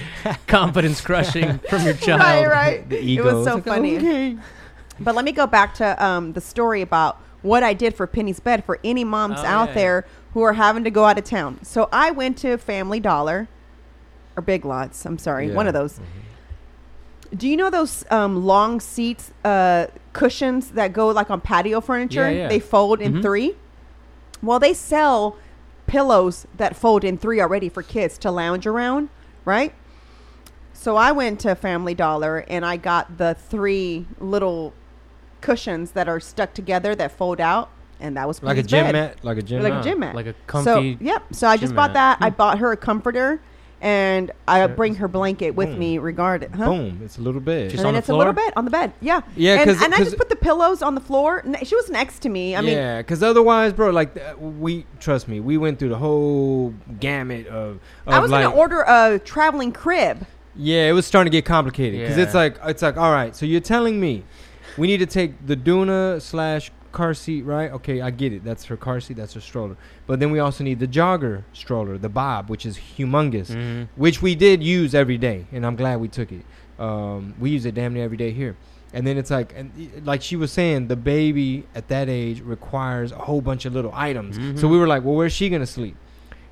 confidence 0.47 1.01
crushing 1.01 1.59
from 1.69 1.83
your 1.83 1.93
child. 1.95 2.21
right, 2.21 2.47
right. 2.47 2.89
The 2.89 3.17
It 3.17 3.23
was 3.23 3.45
so 3.45 3.55
like, 3.55 3.65
funny. 3.65 3.97
okay. 3.97 4.37
But 4.99 5.15
let 5.15 5.25
me 5.25 5.31
go 5.31 5.47
back 5.47 5.73
to 5.75 6.03
um, 6.05 6.33
the 6.33 6.41
story 6.41 6.81
about 6.81 7.19
what 7.41 7.63
I 7.63 7.73
did 7.73 7.95
for 7.95 8.07
Penny's 8.07 8.39
bed 8.39 8.63
for 8.63 8.79
any 8.83 9.03
moms 9.03 9.39
Oh, 9.39 9.45
out 9.45 9.69
yeah. 9.69 9.73
there 9.75 10.05
who 10.33 10.41
are 10.41 10.53
having 10.53 10.83
to 10.83 10.89
go 10.91 11.05
out 11.05 11.17
of 11.17 11.23
town. 11.23 11.59
So 11.63 11.89
I 11.91 12.11
went 12.11 12.37
to 12.39 12.57
Family 12.57 12.99
Dollar 12.99 13.47
or 14.35 14.41
Big 14.41 14.65
Lots. 14.65 15.05
I'm 15.05 15.17
sorry, 15.17 15.51
one 15.51 15.67
of 15.67 15.73
those. 15.73 15.99
Do 17.35 17.47
you 17.47 17.57
know 17.57 17.69
those 17.69 18.05
um, 18.11 18.45
long 18.45 18.79
seats, 18.79 19.31
uh, 19.43 19.87
cushions 20.13 20.71
that 20.71 20.93
go 20.93 21.07
like 21.09 21.31
on 21.31 21.41
patio 21.41 21.81
furniture? 21.81 22.29
Yeah, 22.31 22.37
yeah. 22.43 22.47
They 22.47 22.59
fold 22.59 23.01
in 23.01 23.15
Mhm. 23.15 23.21
three. 23.23 23.55
Well, 24.41 24.59
they 24.59 24.73
sell 24.73 25.37
pillows 25.87 26.45
that 26.57 26.75
fold 26.75 27.03
in 27.03 27.17
three 27.17 27.39
already 27.41 27.69
for 27.69 27.81
kids 27.83 28.17
to 28.19 28.31
lounge 28.31 28.65
around, 28.67 29.09
right? 29.45 29.73
So 30.73 30.95
I 30.95 31.11
went 31.11 31.39
to 31.41 31.55
Family 31.55 31.93
Dollar 31.93 32.45
and 32.47 32.65
I 32.65 32.77
got 32.77 33.17
the 33.17 33.35
three 33.35 34.05
little 34.19 34.73
cushions 35.41 35.91
that 35.91 36.07
are 36.07 36.19
stuck 36.19 36.53
together 36.53 36.93
that 36.95 37.11
fold 37.11 37.39
out, 37.39 37.69
and 38.03 38.17
that 38.17 38.27
was 38.27 38.43
Like 38.43 38.57
a 38.57 38.63
gym 38.63 38.85
bed. 38.85 38.91
mat. 38.93 39.17
Like 39.23 39.37
a 39.37 39.41
gym 39.41 39.63
mat. 39.63 39.71
like 39.71 39.73
mat. 39.73 39.85
A 39.85 39.89
gym 39.89 39.99
mat, 39.99 40.15
Like 40.15 40.25
a 40.27 40.63
So 40.63 40.79
yep. 40.79 41.23
So 41.31 41.47
I 41.47 41.57
just 41.57 41.73
bought 41.73 41.93
mat. 41.93 42.19
that. 42.19 42.25
I 42.25 42.29
bought 42.29 42.59
her 42.59 42.71
a 42.71 42.77
comforter, 42.77 43.41
and 43.81 44.31
I 44.47 44.59
Sure. 44.59 44.67
bring 44.69 44.95
her 44.95 45.07
blanket 45.07 45.55
with 45.55 45.69
Boom. 45.69 45.79
me 45.79 45.97
regarded. 45.97 46.51
Huh? 46.55 46.65
Boom. 46.65 46.99
It's 47.03 47.17
a 47.17 47.21
little 47.21 47.41
bed. 47.41 47.69
Just 47.71 47.79
and 47.79 47.87
on 47.87 47.93
then 47.93 47.93
the 47.95 47.99
it's 47.99 48.09
a 48.09 48.15
little 48.15 48.33
bed 48.33 48.53
on 48.55 48.65
the 48.65 48.71
bed. 48.71 48.93
Yeah. 49.01 49.21
Yeah, 49.35 49.55
and, 49.55 49.69
'cause- 49.69 49.81
and 49.83 49.93
I 49.93 49.97
just 49.97 50.17
put 50.17 50.29
the 50.29 50.35
pillows 50.35 50.81
on 50.81 50.95
the 50.95 51.01
floor. 51.01 51.43
She 51.63 51.75
was 51.75 51.89
next 51.89 52.19
to 52.19 52.29
me. 52.29 52.55
I 52.55 52.61
mean, 52.61 52.77
yeah, 52.77 52.97
because 52.99 53.23
otherwise, 53.23 53.73
bro, 53.73 53.89
like 53.89 54.15
uh, 54.17 54.37
we 54.37 54.85
trust 54.99 55.27
me, 55.27 55.39
we 55.39 55.57
went 55.57 55.79
through 55.79 55.89
the 55.89 55.97
whole 55.97 56.73
gamut 56.99 57.47
of. 57.47 57.79
of 58.05 58.13
I 58.13 58.19
was 58.19 58.31
like, 58.31 58.43
gonna 58.45 58.55
order 58.55 58.81
a 58.87 59.19
traveling 59.19 59.71
crib. 59.71 60.25
Yeah, 60.55 60.87
it 60.87 60.91
was 60.93 61.05
starting 61.07 61.31
to 61.31 61.35
get 61.37 61.45
complicated 61.45 61.99
because 62.01 62.17
it's 62.17 62.35
like 62.35 62.57
it's 62.65 62.81
like 62.83 62.95
all 62.97 63.11
right. 63.11 63.35
So 63.35 63.45
you're 63.45 63.59
telling 63.61 63.99
me 63.99 64.23
we 64.77 64.85
need 64.87 64.99
to 64.99 65.05
take 65.07 65.45
the 65.47 65.55
Doona 65.57 66.21
slash 66.21 66.71
car 66.93 67.13
seat, 67.13 67.41
right? 67.43 67.69
Okay, 67.71 67.99
I 67.99 68.09
get 68.11 68.31
it. 68.31 68.43
That's 68.45 68.63
her 68.65 68.77
car 68.77 69.01
seat. 69.01 69.17
That's 69.17 69.33
her 69.33 69.41
stroller. 69.41 69.75
But 70.07 70.19
then 70.21 70.31
we 70.31 70.39
also 70.39 70.63
need 70.63 70.79
the 70.79 70.87
jogger 70.87 71.43
stroller, 71.51 71.97
the 71.97 72.07
Bob, 72.07 72.49
which 72.49 72.65
is 72.65 72.77
humongous, 72.97 73.49
Mhm. 73.51 73.87
which 73.97 74.21
we 74.21 74.35
did 74.35 74.63
use 74.63 74.95
every 74.95 75.17
day, 75.17 75.45
and 75.51 75.65
I'm 75.65 75.75
glad 75.75 75.99
we 75.99 76.07
took 76.07 76.31
it. 76.31 76.45
Um, 76.79 77.33
we 77.39 77.49
use 77.49 77.65
it 77.65 77.75
damn 77.75 77.93
near 77.93 78.03
every 78.05 78.17
day 78.17 78.31
here. 78.31 78.55
And 78.93 79.05
then 79.07 79.17
it's 79.17 79.31
like, 79.31 79.53
and 79.57 79.71
like 80.05 80.21
she 80.21 80.35
was 80.35 80.51
saying, 80.51 80.87
the 80.87 80.95
baby 80.95 81.65
at 81.75 81.87
that 81.89 82.07
age 82.09 82.41
requires 82.41 83.11
a 83.11 83.15
whole 83.17 83.41
bunch 83.41 83.65
of 83.65 83.73
little 83.73 83.91
items. 83.93 84.35
So 84.35 84.67
Mhm. 84.67 84.71
we 84.71 84.77
were 84.77 84.87
like, 84.87 85.03
well, 85.03 85.15
where's 85.15 85.33
she 85.33 85.49
gonna 85.49 85.65
sleep? 85.65 85.95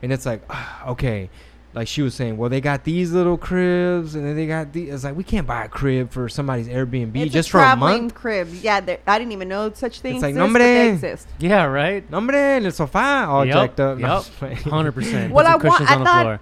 And 0.01 0.11
it's 0.11 0.25
like, 0.25 0.41
ah, 0.49 0.87
okay, 0.93 1.29
like 1.73 1.87
she 1.87 2.01
was 2.01 2.13
saying, 2.13 2.37
well, 2.37 2.49
they 2.49 2.59
got 2.61 2.83
these 2.83 3.11
little 3.11 3.37
cribs, 3.37 4.15
and 4.15 4.25
then 4.25 4.35
they 4.35 4.45
got 4.47 4.73
these. 4.73 4.93
It's 4.93 5.03
like 5.03 5.15
we 5.15 5.23
can't 5.23 5.47
buy 5.47 5.63
a 5.65 5.69
crib 5.69 6.11
for 6.11 6.27
somebody's 6.29 6.67
Airbnb 6.67 7.15
It's 7.15 7.33
just 7.33 7.49
a 7.49 7.51
for 7.51 7.57
a 7.59 7.61
traveling 7.61 8.01
month. 8.03 8.15
crib. 8.15 8.49
Yeah, 8.61 8.81
I 9.07 9.17
didn't 9.19 9.31
even 9.31 9.47
know 9.47 9.71
such 9.73 10.01
things. 10.01 10.21
like, 10.21 10.31
exist, 10.31 10.47
no, 10.47 10.53
but 10.53 10.59
they 10.59 10.89
hombre. 10.89 10.93
exist. 10.93 11.27
Yeah, 11.39 11.63
right. 11.65 12.03
Hombre, 12.11 12.35
en 12.35 12.65
el 12.65 12.71
sofá, 12.71 13.27
all 13.27 13.45
Yep, 13.45 13.53
jacked 13.53 13.79
up. 13.79 13.97
No, 13.97 14.23
Yep. 14.41 14.57
Hundred 14.63 14.91
percent. 14.93 15.31
Well, 15.33 15.47
I 15.47 15.55
want- 15.55 15.81
I 15.89 15.95
thought- 16.03 16.21
floor. 16.23 16.39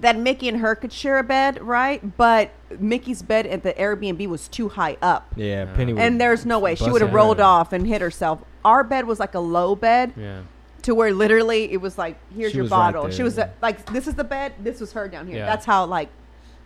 That 0.00 0.16
Mickey 0.16 0.48
and 0.48 0.60
her 0.60 0.76
could 0.76 0.92
share 0.92 1.18
a 1.18 1.24
bed, 1.24 1.60
right? 1.60 2.16
But 2.16 2.50
Mickey's 2.78 3.20
bed 3.20 3.48
at 3.48 3.64
the 3.64 3.72
Airbnb 3.72 4.28
was 4.28 4.46
too 4.46 4.68
high 4.68 4.96
up. 5.02 5.26
Yeah, 5.34 5.64
Penny. 5.74 5.92
would 5.92 6.00
And 6.00 6.20
there's 6.20 6.46
no 6.46 6.60
way 6.60 6.76
she 6.76 6.88
would 6.88 7.00
have 7.02 7.12
rolled 7.12 7.40
off 7.40 7.72
and 7.72 7.84
hit 7.84 8.00
herself. 8.00 8.38
Our 8.64 8.84
bed 8.84 9.06
was 9.06 9.18
like 9.18 9.34
a 9.34 9.40
low 9.40 9.74
bed 9.74 10.12
Yeah. 10.16 10.42
To 10.88 10.94
where 10.94 11.12
literally 11.12 11.70
it 11.70 11.80
was 11.80 11.98
like, 11.98 12.16
here's 12.34 12.52
She 12.52 12.56
your 12.58 12.64
was 12.64 12.70
right 12.72 12.78
bottle. 12.78 13.02
there, 13.04 13.12
she 13.12 13.22
was 13.22 13.36
yeah. 13.36 13.44
uh, 13.44 13.48
like, 13.60 13.76
this 13.92 14.06
is 14.06 14.14
the 14.14 14.24
bed. 14.24 14.54
This 14.62 14.80
was 14.80 14.92
her 14.94 15.06
down 15.08 15.26
here. 15.26 15.36
Yeah. 15.38 15.46
That's 15.46 15.66
how 15.66 15.84
like 15.84 16.08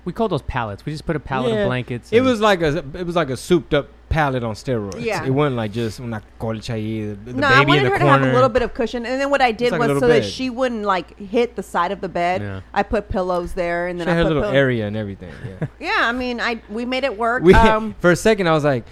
We 0.04 0.12
call 0.12 0.28
those 0.28 0.42
pallets. 0.42 0.84
We 0.86 0.92
just 0.92 1.06
put 1.06 1.16
a 1.16 1.20
pallet 1.20 1.52
Yeah. 1.52 1.60
of 1.62 1.66
blankets. 1.68 2.12
It 2.12 2.18
and- 2.18 2.26
was 2.26 2.40
like 2.40 2.62
a 2.62 2.78
it 3.00 3.04
was 3.06 3.16
like 3.16 3.30
a 3.30 3.36
souped 3.36 3.74
up 3.74 3.88
pallet 4.08 4.44
on 4.44 4.54
steroids. 4.54 5.02
Yeah. 5.02 5.24
It 5.24 5.30
wasn't 5.30 5.56
like 5.56 5.72
just 5.72 5.98
una 5.98 6.22
colcha 6.38 6.74
ahí, 6.78 6.94
the, 7.24 7.32
the 7.32 7.40
no, 7.40 7.46
I 7.48 7.60
baby 7.60 7.68
wanted 7.70 7.78
in 7.78 7.84
the 7.84 7.90
her 7.90 7.98
to 7.98 8.04
corner. 8.04 8.24
have 8.24 8.32
a 8.32 8.34
little 8.34 8.48
bit 8.56 8.62
of 8.62 8.74
cushion. 8.74 9.06
And 9.06 9.20
then 9.20 9.30
what 9.30 9.40
I 9.42 9.52
did 9.52 9.72
like 9.72 9.78
a 9.80 9.84
was 9.84 9.88
so 9.88 9.94
little 9.94 10.08
that 10.10 10.20
bed. 10.22 10.30
she 10.30 10.50
wouldn't 10.50 10.84
like 10.84 11.18
hit 11.18 11.56
the 11.56 11.62
side 11.62 11.92
of 11.92 12.00
the 12.00 12.08
bed. 12.10 12.42
Yeah. 12.42 12.60
I 12.74 12.82
put 12.84 13.08
pillows 13.08 13.54
there, 13.54 13.86
and 13.88 13.98
She 13.98 14.04
then 14.04 14.12
I 14.14 14.16
had 14.18 14.26
a 14.26 14.28
put 14.28 14.34
little 14.34 14.42
pillow- 14.50 14.54
area 14.64 14.86
and 14.86 14.96
everything. 14.96 15.32
Yeah. 15.48 15.66
Yeah, 15.88 15.98
I 16.10 16.12
mean, 16.12 16.40
I 16.40 16.60
we 16.68 16.84
made 16.84 17.04
it 17.04 17.16
work. 17.18 17.42
we, 17.42 17.54
um, 17.54 17.94
for 18.00 18.10
a 18.12 18.16
second, 18.16 18.46
I 18.48 18.52
was 18.52 18.64
like, 18.64 18.84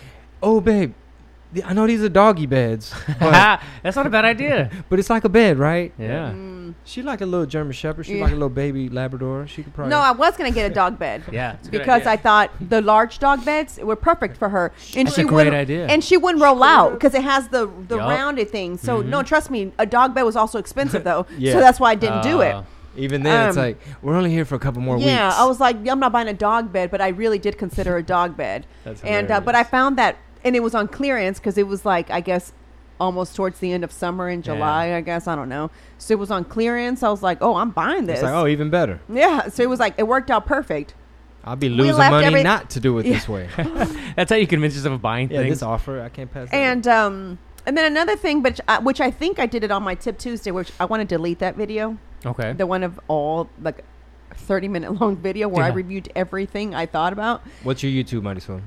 "Oh, 0.43 0.61
babe, 0.61 0.95
th- 1.55 1.65
I 1.67 1.73
know 1.73 1.87
these 1.87 2.03
are 2.03 2.09
doggy 2.09 2.47
beds, 2.47 2.93
but, 3.21 3.61
That's 3.83 3.97
not 3.97 4.07
a 4.07 4.11
bad 4.11 4.25
idea. 4.25 4.71
but 4.89 4.99
it's 4.99 5.11
like 5.11 5.25
a 5.25 5.29
bed, 5.29 5.59
right?" 5.59 5.93
Yeah. 5.99 6.31
mm, 6.31 6.75
She 6.85 7.03
like 7.03 7.21
a 7.21 7.27
little 7.27 7.47
German 7.47 7.73
Shepherd. 7.73 8.07
She 8.07 8.17
Yeah. 8.17 8.23
like 8.25 8.33
a 8.33 8.35
little 8.37 8.49
baby 8.49 8.89
Labrador. 8.89 9.47
She 9.47 9.63
could 9.63 9.75
probably. 9.75 9.91
no, 9.91 9.99
I 9.99 10.13
was 10.13 10.37
gonna 10.37 10.51
get 10.51 10.71
a 10.71 10.75
dog 10.75 10.99
bed. 10.99 11.23
Yeah. 11.33 11.53
it's 11.55 11.69
a 11.69 11.71
good 11.71 11.79
because 11.81 12.03
idea. 12.03 12.13
I 12.13 12.17
thought 12.17 12.51
the 12.61 12.81
large 12.81 13.19
dog 13.19 13.45
beds 13.45 13.79
were 13.83 13.97
perfect 13.97 14.37
for 14.37 14.49
her, 14.49 14.73
and 14.97 15.07
That's 15.07 15.17
she 15.17 15.23
a 15.23 15.25
great 15.25 15.35
wouldn't- 15.47 15.57
idea. 15.57 15.87
And 15.87 16.03
she 16.03 16.17
wouldn't 16.17 16.43
roll 16.43 16.63
out 16.63 16.93
because 16.95 17.15
it 17.15 17.23
has 17.23 17.49
the 17.49 17.69
the 17.89 17.97
Yup. 17.97 18.09
rounded 18.09 18.51
thing. 18.51 18.77
So 18.79 19.03
Mhm. 19.03 19.07
no, 19.07 19.23
trust 19.23 19.51
me, 19.51 19.73
a 19.79 19.87
dog 19.87 20.15
bed 20.15 20.23
was 20.23 20.37
also 20.37 20.59
expensive 20.59 21.05
though. 21.05 21.27
Yeah. 21.39 21.53
So 21.55 21.61
that's 21.61 21.79
why 21.81 21.91
I 21.91 21.95
didn't 21.97 22.23
do 22.23 22.41
it. 22.41 22.55
Uh, 22.55 22.63
Even 22.97 23.23
then, 23.23 23.49
it's 23.49 23.57
Um, 23.57 23.65
like 23.65 23.79
we're 24.03 24.17
only 24.17 24.31
here 24.33 24.45
for 24.45 24.57
a 24.57 24.59
couple 24.59 24.83
more 24.83 24.97
weeks. 24.97 25.07
yeah. 25.07 25.33
I 25.33 25.47
was 25.47 25.61
like, 25.61 25.77
I'm 25.89 26.01
not 26.01 26.11
buying 26.11 26.27
a 26.27 26.33
dog 26.35 26.73
bed, 26.73 26.91
but 26.91 27.01
I 27.01 27.09
really 27.09 27.39
did 27.39 27.57
consider 27.57 27.97
a 27.97 28.03
dog 28.03 28.37
bed. 28.37 28.67
That's 28.85 29.01
and 29.05 29.31
uh, 29.31 29.41
but 29.41 29.55
I 29.55 29.59
hilarious. 29.59 29.71
found 29.71 29.97
that, 29.99 30.17
and 30.45 30.57
it 30.57 30.61
was 30.61 30.75
on 30.75 30.89
clearance 30.89 31.39
because 31.39 31.57
it 31.59 31.67
was 31.67 31.85
like 31.85 32.11
I 32.11 32.21
guess 32.21 32.53
almost 32.99 33.35
towards 33.35 33.59
the 33.61 33.73
end 33.73 33.83
of 33.83 33.91
summer 33.91 34.29
in 34.29 34.43
July, 34.43 34.95
I 34.95 35.01
guess. 35.01 35.27
I 35.27 35.35
don't 35.35 35.49
know. 35.49 35.71
So 35.97 36.13
it 36.13 36.19
was 36.19 36.31
on 36.31 36.45
clearance. 36.45 37.03
I 37.03 37.09
was 37.09 37.23
like, 37.23 37.39
oh, 37.41 37.57
I'm 37.57 37.71
buying 37.71 38.05
this. 38.05 38.17
It's 38.19 38.23
like, 38.25 38.35
oh, 38.35 38.47
even 38.47 38.69
better. 38.69 39.01
yeah. 39.09 39.49
So 39.49 39.63
it 39.63 39.71
was 39.71 39.81
like, 39.81 39.95
it 39.97 40.07
worked 40.07 40.31
out 40.31 40.45
perfect. 40.45 40.95
I'll 41.43 41.57
be 41.57 41.71
losing 41.71 41.97
left 41.97 42.11
money 42.13 42.27
every- 42.27 42.43
not 42.43 42.69
to 42.71 42.81
do 42.81 42.99
it 42.99 43.07
Yeah. 43.07 43.15
this 43.15 43.27
way. 43.27 43.49
That's 44.17 44.29
how 44.29 44.37
you 44.37 44.47
convince 44.47 44.75
yourself 44.75 44.97
of 44.97 45.01
buying 45.01 45.31
yeah, 45.31 45.39
things. 45.41 45.61
this 45.61 45.63
offer, 45.63 46.03
I 46.03 46.11
can't 46.11 46.31
pass. 46.31 46.51
that 46.51 46.55
And 46.57 46.87
um, 46.87 47.39
and 47.65 47.75
then 47.79 47.87
another 47.91 48.17
thing, 48.17 48.43
but 48.43 48.61
uh, 48.69 48.83
which 48.83 49.01
I 49.01 49.11
think 49.11 49.39
I 49.39 49.47
did 49.47 49.65
it 49.65 49.71
on 49.71 49.83
my 49.83 49.95
Tip 49.95 50.19
Tuesday, 50.19 50.51
which 50.51 50.71
I 50.79 50.85
want 50.85 51.01
to 51.01 51.07
delete 51.07 51.39
that 51.39 51.57
video, 51.57 51.97
okay. 52.27 52.53
the 52.53 52.67
one 52.67 52.83
of 52.83 53.01
all 53.09 53.49
like. 53.63 53.83
30 54.33 54.69
minute 54.69 55.01
long 55.01 55.17
video 55.17 55.49
where 55.49 55.65
I 55.65 55.69
reviewed 55.69 56.11
everything 56.15 56.73
I 56.73 56.87
thought 56.87 57.13
about. 57.13 57.43
What's 57.65 57.83
your 57.83 57.91
YouTube, 57.93 58.23
Marisol? 58.23 58.63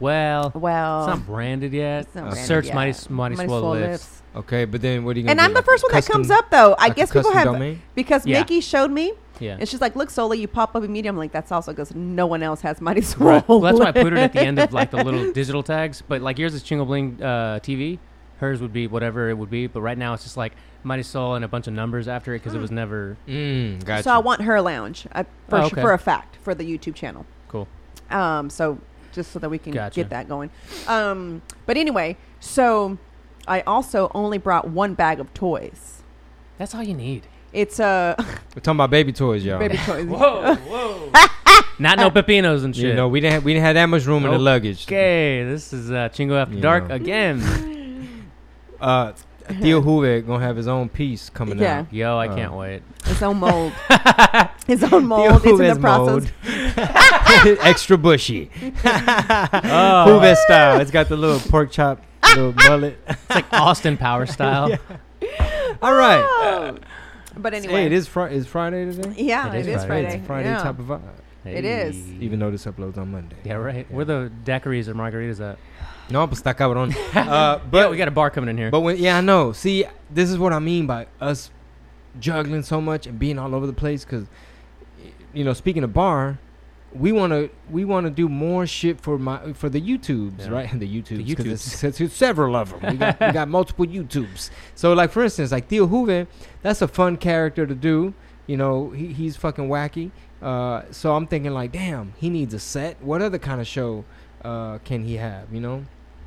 Well, 0.00 0.50
Well, 0.54 1.00
it's 1.08 1.16
not 1.18 1.26
branded 1.26 1.72
yet. 1.72 2.02
it's 2.06 2.14
not 2.14 2.24
Uh, 2.24 2.30
branded 2.30 2.46
Search 2.46 2.66
yet. 2.66 2.74
Mighty, 2.74 2.98
Mighty, 3.10 3.36
Mighty 3.36 3.48
Swole 3.48 3.60
Swole 3.60 3.72
Lips. 3.74 4.22
Okay, 4.36 4.64
but 4.64 4.82
then 4.82 5.04
what 5.04 5.14
are 5.16 5.20
you 5.20 5.24
gonna 5.24 5.30
And 5.32 5.38
do? 5.38 5.44
I'm 5.44 5.50
the 5.52 5.58
like 5.58 5.64
a 5.64 5.66
first 5.66 5.84
one 5.84 5.92
that 5.92 6.06
comes 6.06 6.30
up 6.30 6.50
though. 6.50 6.74
I 6.78 6.86
like 6.88 6.96
guess 6.96 7.10
people 7.10 7.22
custom 7.30 7.38
have 7.38 7.52
domain? 7.54 7.82
because 7.94 8.26
Yeah. 8.26 8.40
Mickey 8.40 8.60
showed 8.60 8.90
me, 8.90 9.12
Yeah. 9.38 9.56
and 9.60 9.68
she's 9.68 9.80
like, 9.80 9.94
"Look, 9.94 10.10
Sola, 10.10 10.34
you 10.34 10.48
pop 10.48 10.74
up 10.74 10.82
immediately." 10.82 11.08
I'm 11.10 11.16
like, 11.16 11.30
"That's 11.30 11.52
also 11.52 11.70
because 11.72 11.94
no 11.94 12.26
one 12.26 12.42
else 12.42 12.60
has 12.62 12.80
Mighty 12.80 13.00
Swole." 13.02 13.28
Right. 13.28 13.48
Well, 13.48 13.60
that's 13.60 13.78
why 13.78 13.86
I 13.86 13.92
put 13.92 14.12
it 14.12 14.18
at 14.18 14.32
the 14.32 14.40
end 14.40 14.58
of 14.58 14.72
like 14.72 14.90
the 14.90 15.04
little 15.04 15.30
digital 15.32 15.62
tags. 15.62 16.02
But 16.06 16.20
like 16.20 16.38
yours 16.40 16.52
is 16.54 16.64
Chingo 16.64 16.84
Bling 16.86 17.22
uh, 17.22 17.60
TV. 17.62 17.98
Hers 18.40 18.60
would 18.60 18.72
be 18.72 18.88
whatever 18.88 19.30
it 19.30 19.38
would 19.38 19.50
be. 19.50 19.68
But 19.68 19.82
right 19.82 19.96
now 19.96 20.14
it's 20.14 20.24
just 20.24 20.36
like 20.36 20.54
Mighty 20.82 21.04
Soul 21.04 21.36
and 21.36 21.44
a 21.44 21.48
bunch 21.48 21.68
of 21.68 21.72
numbers 21.72 22.08
after 22.08 22.34
it 22.34 22.40
because 22.40 22.54
it 22.54 22.60
was 22.60 22.72
never 22.72 23.16
Mm, 23.28 23.84
gotcha. 23.84 24.02
So 24.02 24.10
I 24.12 24.18
want 24.18 24.42
her 24.42 24.60
lounge 24.60 25.06
uh, 25.12 25.22
for 25.48 25.58
Oh, 25.60 25.68
sh- 25.68 25.72
okay. 25.74 25.80
for 25.80 25.92
a 25.92 25.98
fact 25.98 26.36
for 26.42 26.56
the 26.56 26.64
YouTube 26.64 26.96
channel. 26.96 27.24
cool. 27.46 27.68
Um, 28.10 28.50
so 28.50 28.78
just 29.14 29.32
so 29.32 29.38
that 29.38 29.48
we 29.48 29.58
can 29.58 29.72
Gotcha. 29.72 29.94
get 30.00 30.10
that 30.10 30.28
going. 30.28 30.50
Um, 30.86 31.40
but 31.66 31.76
anyway, 31.76 32.16
so 32.40 32.98
I 33.46 33.60
also 33.62 34.10
only 34.14 34.38
brought 34.38 34.68
one 34.68 34.94
bag 34.94 35.20
of 35.20 35.32
toys. 35.32 36.02
That's 36.58 36.74
all 36.74 36.82
you 36.82 36.94
need. 36.94 37.26
It's 37.52 37.78
uh, 37.80 38.14
We're 38.18 38.60
talking 38.60 38.76
about 38.76 38.90
baby 38.90 39.12
toys, 39.12 39.44
y'all. 39.44 39.58
baby 39.58 39.76
toys. 39.86 40.06
Whoa, 40.06 40.54
whoa. 40.56 41.12
Not 41.78 41.98
no 41.98 42.10
pepinos 42.10 42.64
and 42.64 42.74
shit. 42.74 42.86
You 42.86 42.94
know, 42.94 43.08
we 43.08 43.20
didn't 43.20 43.34
have, 43.34 43.44
we 43.44 43.52
didn't 43.54 43.64
have 43.64 43.74
that 43.74 43.86
much 43.86 44.04
room 44.06 44.24
in 44.24 44.30
the 44.32 44.38
luggage. 44.38 44.84
Okay, 44.86 45.44
this 45.44 45.72
is 45.72 45.90
uh, 45.90 46.08
Chingo 46.10 46.40
After 46.40 46.54
You 46.54 46.60
Dark 46.60 46.88
know. 46.88 46.94
again. 46.94 48.28
Uh, 48.80 49.12
Theo 49.60 49.80
Huve 49.82 50.26
gonna 50.26 50.44
have 50.44 50.56
his 50.56 50.66
own 50.68 50.88
piece 50.88 51.28
coming 51.30 51.58
Yeah. 51.58 51.80
out. 51.80 51.92
Yo, 51.92 52.16
I 52.16 52.28
Uh, 52.28 52.34
can't 52.36 52.52
wait. 52.54 52.82
His 53.04 53.22
own 53.22 53.38
mold. 53.38 53.72
His 54.66 54.82
own 54.84 55.06
mold. 55.06 55.36
It's 55.36 55.44
in 55.44 55.56
the 55.58 55.64
Huve's 55.64 55.78
process. 55.78 56.32
mold. 57.46 57.58
Extra 57.62 57.98
bushy. 57.98 58.50
Oh, 58.84 60.06
Huve 60.20 60.36
style. 60.36 60.80
It's 60.80 60.90
got 60.90 61.08
the 61.08 61.16
little 61.16 61.38
pork 61.50 61.70
chop, 61.70 62.02
little 62.28 62.52
mullet. 62.54 62.98
it's 63.08 63.30
like 63.30 63.52
Austin 63.52 63.96
Power 63.96 64.26
style. 64.26 64.78
All 65.82 65.94
right. 65.94 66.22
Oh. 66.24 66.78
But 67.36 67.52
anyway, 67.52 67.74
Hey, 67.74 67.86
it 67.86 67.92
is 67.92 68.06
Fri- 68.06 68.34
is 68.34 68.46
Friday 68.46 68.84
today. 68.86 69.12
Yeah, 69.16 69.48
It 69.52 69.56
it 69.56 69.60
is 69.60 69.66
is 69.66 69.84
Friday. 69.84 69.86
Friday. 69.86 70.16
It's 70.18 70.26
Friday 70.26 70.48
yeah. 70.50 70.62
type 70.62 70.78
of 70.78 70.86
vibe. 70.86 71.00
It 71.44 71.64
is. 71.66 71.96
Even 72.22 72.38
though 72.38 72.50
this 72.50 72.64
uploads 72.64 72.96
on 72.96 73.10
Monday. 73.12 73.36
Yeah, 73.44 73.54
right. 73.54 73.90
Where 73.92 74.04
the 74.06 74.30
daiquiris 74.44 74.88
or 74.88 74.94
margaritas 74.94 75.40
at? 75.46 75.58
No, 76.10 76.26
pues 76.26 76.40
está 76.42 76.54
cabrón. 76.54 76.94
uh, 77.14 77.58
But 77.58 77.70
but 77.70 77.90
we 77.90 77.96
got 77.96 78.08
a 78.08 78.10
bar 78.10 78.30
coming 78.30 78.50
in 78.50 78.56
here. 78.58 78.70
But 78.70 78.80
when 78.80 78.96
yeah, 78.98 79.18
I 79.18 79.20
know. 79.20 79.52
See, 79.52 79.84
this 80.10 80.30
is 80.30 80.38
what 80.38 80.52
I 80.52 80.58
mean 80.58 80.86
by 80.86 81.06
us 81.20 81.50
juggling 82.20 82.62
so 82.62 82.80
much 82.80 83.06
and 83.06 83.18
being 83.18 83.38
all 83.38 83.54
over 83.54 83.66
the 83.66 83.72
place. 83.72 84.04
Cause 84.04 84.26
you 85.32 85.44
know, 85.44 85.52
speaking 85.52 85.82
of 85.82 85.92
bar, 85.92 86.38
we 86.92 87.10
want 87.10 87.32
to 87.32 87.50
we 87.70 87.84
want 87.84 88.04
to 88.06 88.10
do 88.10 88.28
more 88.28 88.66
shit 88.66 89.00
for 89.00 89.18
my 89.18 89.52
for 89.54 89.68
the 89.68 89.80
YouTubes, 89.80 90.40
Yeah. 90.40 90.48
right? 90.50 90.70
The 90.78 90.86
YouTubes, 90.86 91.36
'cause 91.36 91.46
YouTubes. 91.46 91.52
It's, 91.52 91.84
it's, 91.84 92.00
it's 92.00 92.14
several 92.14 92.54
of 92.54 92.70
them. 92.70 92.92
We 92.92 92.96
got, 92.98 93.18
we 93.20 93.32
got 93.32 93.48
multiple 93.58 93.86
YouTubes. 93.86 94.50
So, 94.74 94.92
like 94.92 95.10
for 95.10 95.24
instance, 95.24 95.52
like 95.52 95.68
Theo 95.68 95.86
Huve, 95.88 96.26
that's 96.62 96.82
a 96.82 96.88
fun 96.88 97.16
character 97.16 97.66
to 97.66 97.74
do. 97.74 98.14
You 98.46 98.58
know, 98.58 98.90
he, 98.90 99.06
he's 99.12 99.36
fucking 99.36 99.68
wacky. 99.68 100.10
Uh, 100.42 100.82
so 100.90 101.16
I'm 101.16 101.26
thinking 101.26 101.52
like, 101.54 101.72
damn, 101.72 102.12
he 102.18 102.28
needs 102.28 102.52
a 102.52 102.58
set. 102.60 103.02
What 103.02 103.22
other 103.22 103.38
kind 103.38 103.58
of 103.60 103.66
show 103.66 104.04
uh, 104.44 104.78
can 104.84 105.02
he 105.04 105.14
have? 105.16 105.52
You 105.52 105.60
know. 105.60 105.84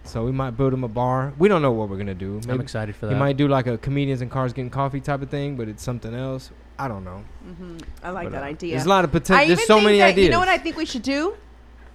So 0.08 0.24
we 0.24 0.32
might 0.32 0.52
build 0.52 0.74
him 0.74 0.84
a 0.84 0.88
bar. 0.88 1.34
We 1.38 1.48
don't 1.48 1.62
know 1.62 1.72
what 1.72 1.90
we're 1.90 1.98
gonna 1.98 2.14
do. 2.14 2.42
I'm 2.50 2.62
excited 2.62 2.96
for 2.96 3.08
that. 3.08 3.14
he 3.14 3.20
might 3.20 3.38
do 3.38 3.48
like 3.48 3.68
a 3.68 3.78
comedians 3.78 4.22
and 4.22 4.32
cars 4.32 4.54
getting 4.54 4.70
coffee 4.70 5.02
type 5.02 5.22
of 5.22 5.30
thing, 5.30 5.56
but 5.58 5.68
it's 5.68 5.84
something 5.84 6.14
else. 6.14 6.52
I 6.80 6.88
don't 6.88 7.04
know. 7.04 7.24
hmm 7.44 7.78
I 8.04 8.12
like 8.12 8.26
But, 8.26 8.34
that 8.34 8.44
uh, 8.44 8.48
idea. 8.48 8.72
There's 8.76 8.86
a 8.86 8.90
lot 8.90 9.04
of 9.04 9.12
potential. 9.12 9.48
There's 9.48 9.68
so 9.68 9.82
many 9.82 9.98
that, 10.00 10.10
ideas. 10.10 10.26
You 10.26 10.32
know 10.32 10.40
what 10.40 10.50
I 10.50 10.58
think 10.58 10.78
we 10.78 10.86
should 10.86 11.02
do? 11.02 11.36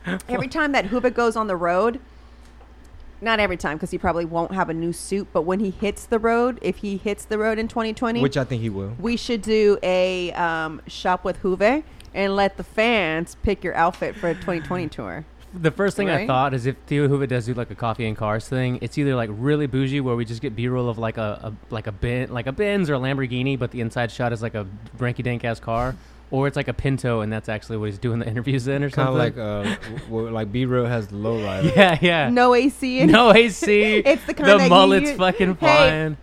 every 0.29 0.49
time 0.49 0.73
that 0.73 0.87
Huba 0.87 1.15
goes 1.15 1.37
on 1.37 1.47
the 1.47 1.57
road, 1.57 2.01
not 3.21 3.39
every 3.39 3.57
time 3.57 3.77
because 3.77 3.93
he 3.93 3.99
probably 3.99 4.25
won't 4.25 4.53
have 4.53 4.69
a 4.69 4.75
new 4.75 4.93
suit, 4.93 5.29
but 5.33 5.43
when 5.43 5.61
he 5.61 5.71
hits 5.71 6.05
the 6.07 6.19
road, 6.19 6.59
if 6.61 6.79
he 6.79 6.97
hits 6.97 7.25
the 7.25 7.39
road 7.39 7.59
in 7.59 7.69
2020, 7.69 8.21
Which 8.21 8.37
I 8.37 8.45
think 8.45 8.63
he 8.63 8.69
will. 8.69 8.97
we 8.99 9.17
should 9.17 9.43
do 9.43 9.79
a 9.83 10.33
um, 10.33 10.83
shop 10.89 11.25
with 11.25 11.41
Huve 11.43 11.85
and 12.15 12.37
let 12.37 12.57
the 12.57 12.65
fans 12.65 13.37
pick 13.43 13.63
your 13.65 13.75
outfit 13.75 14.17
for 14.17 14.29
a 14.29 14.35
2020 14.35 14.89
tour. 14.89 15.25
The 15.55 15.71
first 15.71 15.97
thing 15.97 16.09
I 16.09 16.27
thought 16.27 16.55
is 16.55 16.65
if 16.67 16.77
Theo 16.87 17.09
Hoover 17.09 17.27
does 17.27 17.47
do 17.47 17.55
like 17.55 17.71
a 17.71 17.75
coffee 17.75 18.07
and 18.07 18.17
cars 18.17 18.49
thing, 18.49 18.79
it's 18.81 18.97
either 18.97 19.15
like 19.15 19.29
really 19.33 19.67
bougie 19.67 20.01
where 20.01 20.17
we 20.17 20.25
just 20.25 20.41
get 20.41 20.57
B-roll 20.57 20.89
of 20.89 20.97
like 20.99 21.19
a, 21.19 21.39
a 21.43 21.53
like 21.73 21.87
a 21.87 21.93
bin 21.93 22.33
like 22.33 22.47
a 22.47 22.53
Benz 22.53 22.89
or 22.89 22.95
a 22.95 22.99
Lamborghini, 22.99 23.59
but 23.59 23.71
the 23.71 23.81
inside 23.83 24.11
shot 24.11 24.33
is 24.33 24.41
like 24.43 24.55
a 24.55 24.67
ranky 24.99 25.23
dank 25.23 25.45
ass 25.45 25.61
car, 25.61 25.95
or 26.31 26.47
it's 26.47 26.57
like 26.57 26.69
a 26.69 26.73
Pinto 26.73 27.21
and 27.21 27.31
that's 27.31 27.51
actually 27.51 27.77
what 27.77 27.91
he's 27.91 27.99
doing 27.99 28.19
the 28.19 28.27
interviews 28.33 28.67
in 28.67 28.83
or 28.83 28.89
Kind 28.91 29.09
of 29.11 29.15
something. 29.15 29.19
like 29.19 29.37
uh, 29.37 29.63
w- 29.91 29.99
w- 30.07 30.31
like 30.31 30.51
B-Real 30.53 30.87
has 30.87 31.09
the 31.09 31.17
low 31.17 31.43
rider. 31.45 31.69
yeah, 31.77 31.99
yeah. 32.01 32.31
No 32.31 32.55
AC 32.55 33.01
in 33.01 33.11
No 33.11 33.33
AC. 33.35 33.97
It's 34.07 34.25
the 34.25 34.33
kind 34.35 34.49
the 34.49 34.57
that 34.59 34.65
you 34.65 34.71
mullet's 34.71 35.09
use- 35.11 35.19
fucking 35.19 35.49
Hey, 35.49 35.55
flying. 35.57 36.17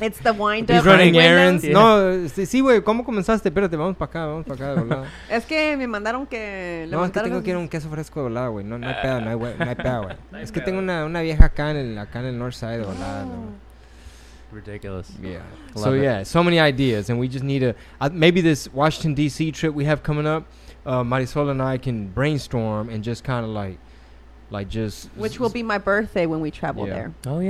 It's 0.00 0.18
the 0.20 0.32
wind 0.32 0.70
up. 0.70 0.76
He's 0.76 0.84
running 0.84 1.14
errands. 1.16 1.62
Yeah. 1.62 1.72
No, 1.74 2.28
sí, 2.28 2.46
sí, 2.46 2.60
güey. 2.60 2.80
¿Cómo 2.82 3.04
comenzaste? 3.04 3.48
Espérate, 3.50 3.76
vamos 3.76 3.96
para 3.96 4.10
acá, 4.10 4.26
vamos 4.26 4.44
para 4.46 4.54
acá, 4.54 4.74
de 4.74 4.80
volada. 4.86 5.06
Es 5.30 5.44
que 5.44 5.76
me 5.76 5.86
mandaron 5.86 6.26
que. 6.26 6.86
le 6.88 6.96
No, 6.96 7.04
es 7.04 7.10
que 7.10 7.18
mandaron- 7.20 7.24
tengo 7.30 7.42
que 7.42 7.50
ir 7.50 7.56
a 7.56 7.58
un 7.58 7.68
queso 7.68 7.88
fresco 7.90 8.20
de 8.20 8.24
volada, 8.28 8.48
güey. 8.48 8.64
No, 8.64 8.78
no 8.78 8.88
hay 8.88 8.94
pedo, 9.02 9.20
no 9.20 9.30
hay, 9.30 9.36
güey, 9.36 9.54
no 9.58 9.64
hay 9.68 9.74
pedo, 9.74 10.02
güey. 10.04 10.16
Es 10.42 10.50
que 10.50 10.60
tengo 10.60 10.78
una, 10.78 11.04
una 11.04 11.20
vieja 11.22 11.44
acá 11.44 11.70
en 11.70 11.76
el, 11.76 11.98
acá 11.98 12.20
en 12.20 12.26
el 12.26 12.38
north 12.38 12.54
side 12.54 12.78
de 12.78 12.84
volada. 12.84 13.24
no. 13.24 13.52
Ridiculous. 14.52 15.08
Yeah. 15.22 15.40
Love 15.74 15.84
so 15.84 15.92
it. 15.94 16.02
yeah, 16.02 16.22
so 16.24 16.42
many 16.44 16.60
ideas, 16.60 17.08
and 17.08 17.18
we 17.18 17.26
just 17.26 17.42
need 17.44 17.60
to 17.60 17.74
uh, 18.02 18.10
maybe 18.12 18.42
this 18.42 18.68
Washington 18.70 19.14
D.C. 19.14 19.50
trip 19.52 19.72
we 19.74 19.86
have 19.86 20.02
coming 20.02 20.26
up. 20.26 20.44
Uh, 20.84 21.02
Marisol 21.02 21.48
and 21.50 21.62
I 21.62 21.78
can 21.78 22.08
brainstorm 22.08 22.90
and 22.90 23.02
just 23.02 23.24
kind 23.24 23.44
of 23.46 23.50
like, 23.52 23.78
like 24.52 24.68
just 24.68 25.08
Which 25.16 25.40
will 25.40 25.48
be 25.50 25.62
my 25.62 25.78
birthday 25.78 26.26
when 26.26 26.40
we 26.40 26.50
travel 26.50 26.86
Yeah. 26.86 26.94
there. 26.94 27.14
Oh 27.26 27.36
On 27.36 27.38
the 27.40 27.44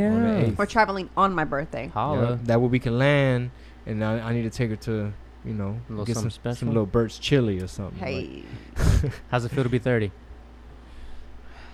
yeah. 0.47 0.51
We're 0.57 0.67
traveling 0.67 1.11
on 1.17 1.35
my 1.35 1.45
birthday. 1.45 1.85
yeah, 1.87 1.91
Holla. 1.91 2.39
that 2.45 2.61
way 2.61 2.69
we 2.69 2.79
can 2.79 2.97
land, 2.99 3.51
and 3.87 4.03
I, 4.05 4.21
I 4.31 4.33
need 4.33 4.45
to 4.45 4.51
take 4.51 4.71
her 4.71 4.77
to 4.77 5.13
you 5.45 5.53
know 5.55 5.77
get 6.05 6.17
some 6.17 6.31
special? 6.31 6.57
some 6.57 6.69
little 6.69 6.87
Burt's 6.87 7.19
chili 7.19 7.61
or 7.61 7.67
something. 7.67 7.99
like 8.01 8.09
Hey. 8.09 9.11
How's 9.31 9.45
it 9.45 9.51
feel 9.51 9.65
to 9.65 9.69
be 9.69 9.79
30? 9.81 10.11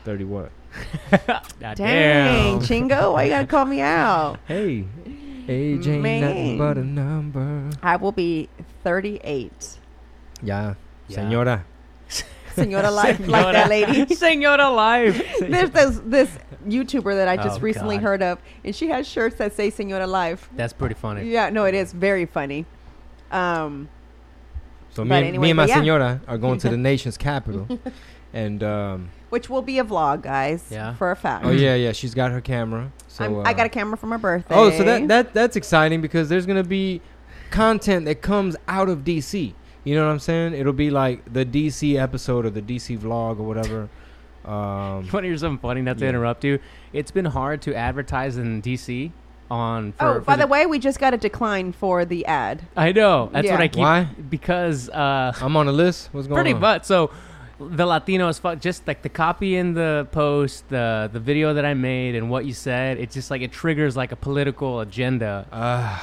thirty 0.05 0.25
what? 0.25 0.51
Dang, 1.61 1.75
damn. 1.77 2.59
Chingo, 2.61 3.13
why 3.13 3.25
you 3.25 3.31
gotta 3.31 3.47
call 3.47 3.65
me 3.67 3.81
out? 3.83 4.39
Hey, 4.49 4.85
age 5.49 5.87
ain't 5.89 6.03
Man. 6.03 6.21
nothing 6.21 6.59
but 6.59 6.77
a 6.79 6.85
number. 6.85 7.71
I 7.83 7.97
will 7.97 8.13
be 8.13 8.49
38. 8.85 9.79
Yeah, 10.43 10.75
Yeah. 11.09 11.15
senora. 11.15 11.65
Senora 12.59 12.91
life, 13.03 13.19
like 13.27 13.53
that 13.53 13.69
lady. 13.69 14.15
Senora 14.15 14.69
life. 14.71 15.23
There's 15.41 15.71
this 15.71 16.01
this 16.05 16.39
YouTuber 16.67 17.15
that 17.15 17.29
I 17.29 17.37
just 17.37 17.59
Oh, 17.61 17.63
recently 17.63 17.97
God. 17.97 18.03
heard 18.05 18.23
of, 18.23 18.39
and 18.65 18.75
she 18.75 18.89
has 18.89 19.07
shirts 19.09 19.37
that 19.37 19.53
say 19.55 19.71
Senora 19.71 20.07
Life. 20.07 20.49
That's 20.57 20.73
pretty 20.73 20.95
funny. 20.95 21.29
Yeah, 21.31 21.51
no, 21.51 21.65
it 21.65 21.75
is 21.75 21.93
very 21.93 22.27
funny. 22.27 22.67
Um, 23.31 23.89
So 24.95 25.05
me, 25.05 25.17
and, 25.17 25.27
anyway, 25.27 25.43
me 25.43 25.51
and 25.51 25.57
my 25.57 25.67
yeah. 25.67 25.75
senora 25.77 26.21
are 26.27 26.39
going 26.39 26.59
to 26.61 26.69
the 26.69 26.77
nation's 26.77 27.17
capital, 27.17 27.67
and 28.33 28.63
um, 28.63 29.11
which 29.31 29.49
will 29.49 29.63
be 29.63 29.79
a 29.79 29.85
vlog, 29.85 30.23
guys. 30.23 30.67
Yeah. 30.71 30.95
For 30.95 31.11
a 31.11 31.17
fact. 31.17 31.45
oh 31.45 31.51
yeah, 31.51 31.75
yeah, 31.75 31.93
she's 31.93 32.15
got 32.15 32.31
her 32.33 32.41
camera. 32.41 32.91
So 33.07 33.25
I'm, 33.25 33.37
uh, 33.37 33.43
I 33.43 33.53
got 33.53 33.67
a 33.67 33.69
camera 33.69 33.97
for 33.97 34.07
my 34.07 34.17
birthday. 34.17 34.55
Oh, 34.55 34.71
so 34.71 34.83
that 34.85 35.09
that 35.09 35.35
that's 35.35 35.57
exciting 35.57 36.01
because 36.01 36.29
there's 36.29 36.47
gonna 36.47 36.65
be 36.65 37.01
content 37.51 38.05
that 38.07 38.21
comes 38.23 38.57
out 38.67 38.89
of 38.89 39.01
DC. 39.05 39.55
You 39.89 39.95
know 39.95 40.05
what 40.05 40.13
I'm 40.13 40.19
saying? 40.19 40.53
It'll 40.53 40.75
be 40.75 40.91
like 40.91 41.33
the 41.33 41.47
DC 41.47 41.97
episode 41.99 42.45
or 42.45 42.51
the 42.51 42.61
DC 42.61 42.99
vlog 42.99 43.41
or 43.41 43.45
whatever. 43.45 43.89
Um, 44.45 45.05
You 45.07 45.13
want 45.13 45.13
to 45.13 45.23
hear 45.23 45.37
something 45.39 45.59
funny? 45.59 45.81
Not 45.81 45.97
to 45.99 46.05
Yeah. 46.05 46.11
interrupt 46.11 46.45
you. 46.45 46.59
It's 46.93 47.11
been 47.11 47.25
hard 47.25 47.63
to 47.63 47.75
advertise 47.75 48.37
in 48.37 48.61
DC 48.61 49.13
on. 49.51 49.93
For, 49.93 50.05
oh, 50.07 50.15
for 50.17 50.21
by 50.21 50.37
the, 50.37 50.47
way, 50.47 50.67
we 50.67 50.79
just 50.79 51.01
got 51.01 51.15
a 51.15 51.17
decline 51.17 51.73
for 51.73 52.05
the 52.05 52.27
ad. 52.27 52.67
I 52.77 52.93
know. 52.93 53.31
That's 53.33 53.49
what 53.51 53.61
I 53.63 53.69
keep. 53.69 53.81
Why? 53.81 54.09
Because 54.29 54.91
uh, 54.91 55.33
I'm 55.41 55.57
on 55.57 55.69
a 55.69 55.73
list. 55.73 56.11
What's 56.13 56.27
going 56.27 56.37
pretty 56.37 56.53
on? 56.53 56.61
Pretty 56.61 56.75
much. 56.75 56.85
So 56.85 57.11
the 57.59 57.87
Latinos, 57.87 58.39
fu- 58.41 58.57
just 58.57 58.87
like 58.87 59.01
the 59.01 59.09
copy 59.09 59.57
in 59.57 59.73
the 59.73 60.07
post, 60.13 60.69
the 60.69 61.09
the 61.11 61.21
video 61.21 61.55
that 61.55 61.65
I 61.65 61.73
made, 61.73 62.15
and 62.15 62.29
what 62.29 62.45
you 62.45 62.53
said, 62.53 62.99
it's 62.99 63.15
just 63.15 63.31
like 63.31 63.41
it 63.41 63.53
triggers 63.53 63.97
like 63.97 64.13
a 64.13 64.17
political 64.17 64.81
agenda. 64.81 65.47
Uh, 65.51 65.99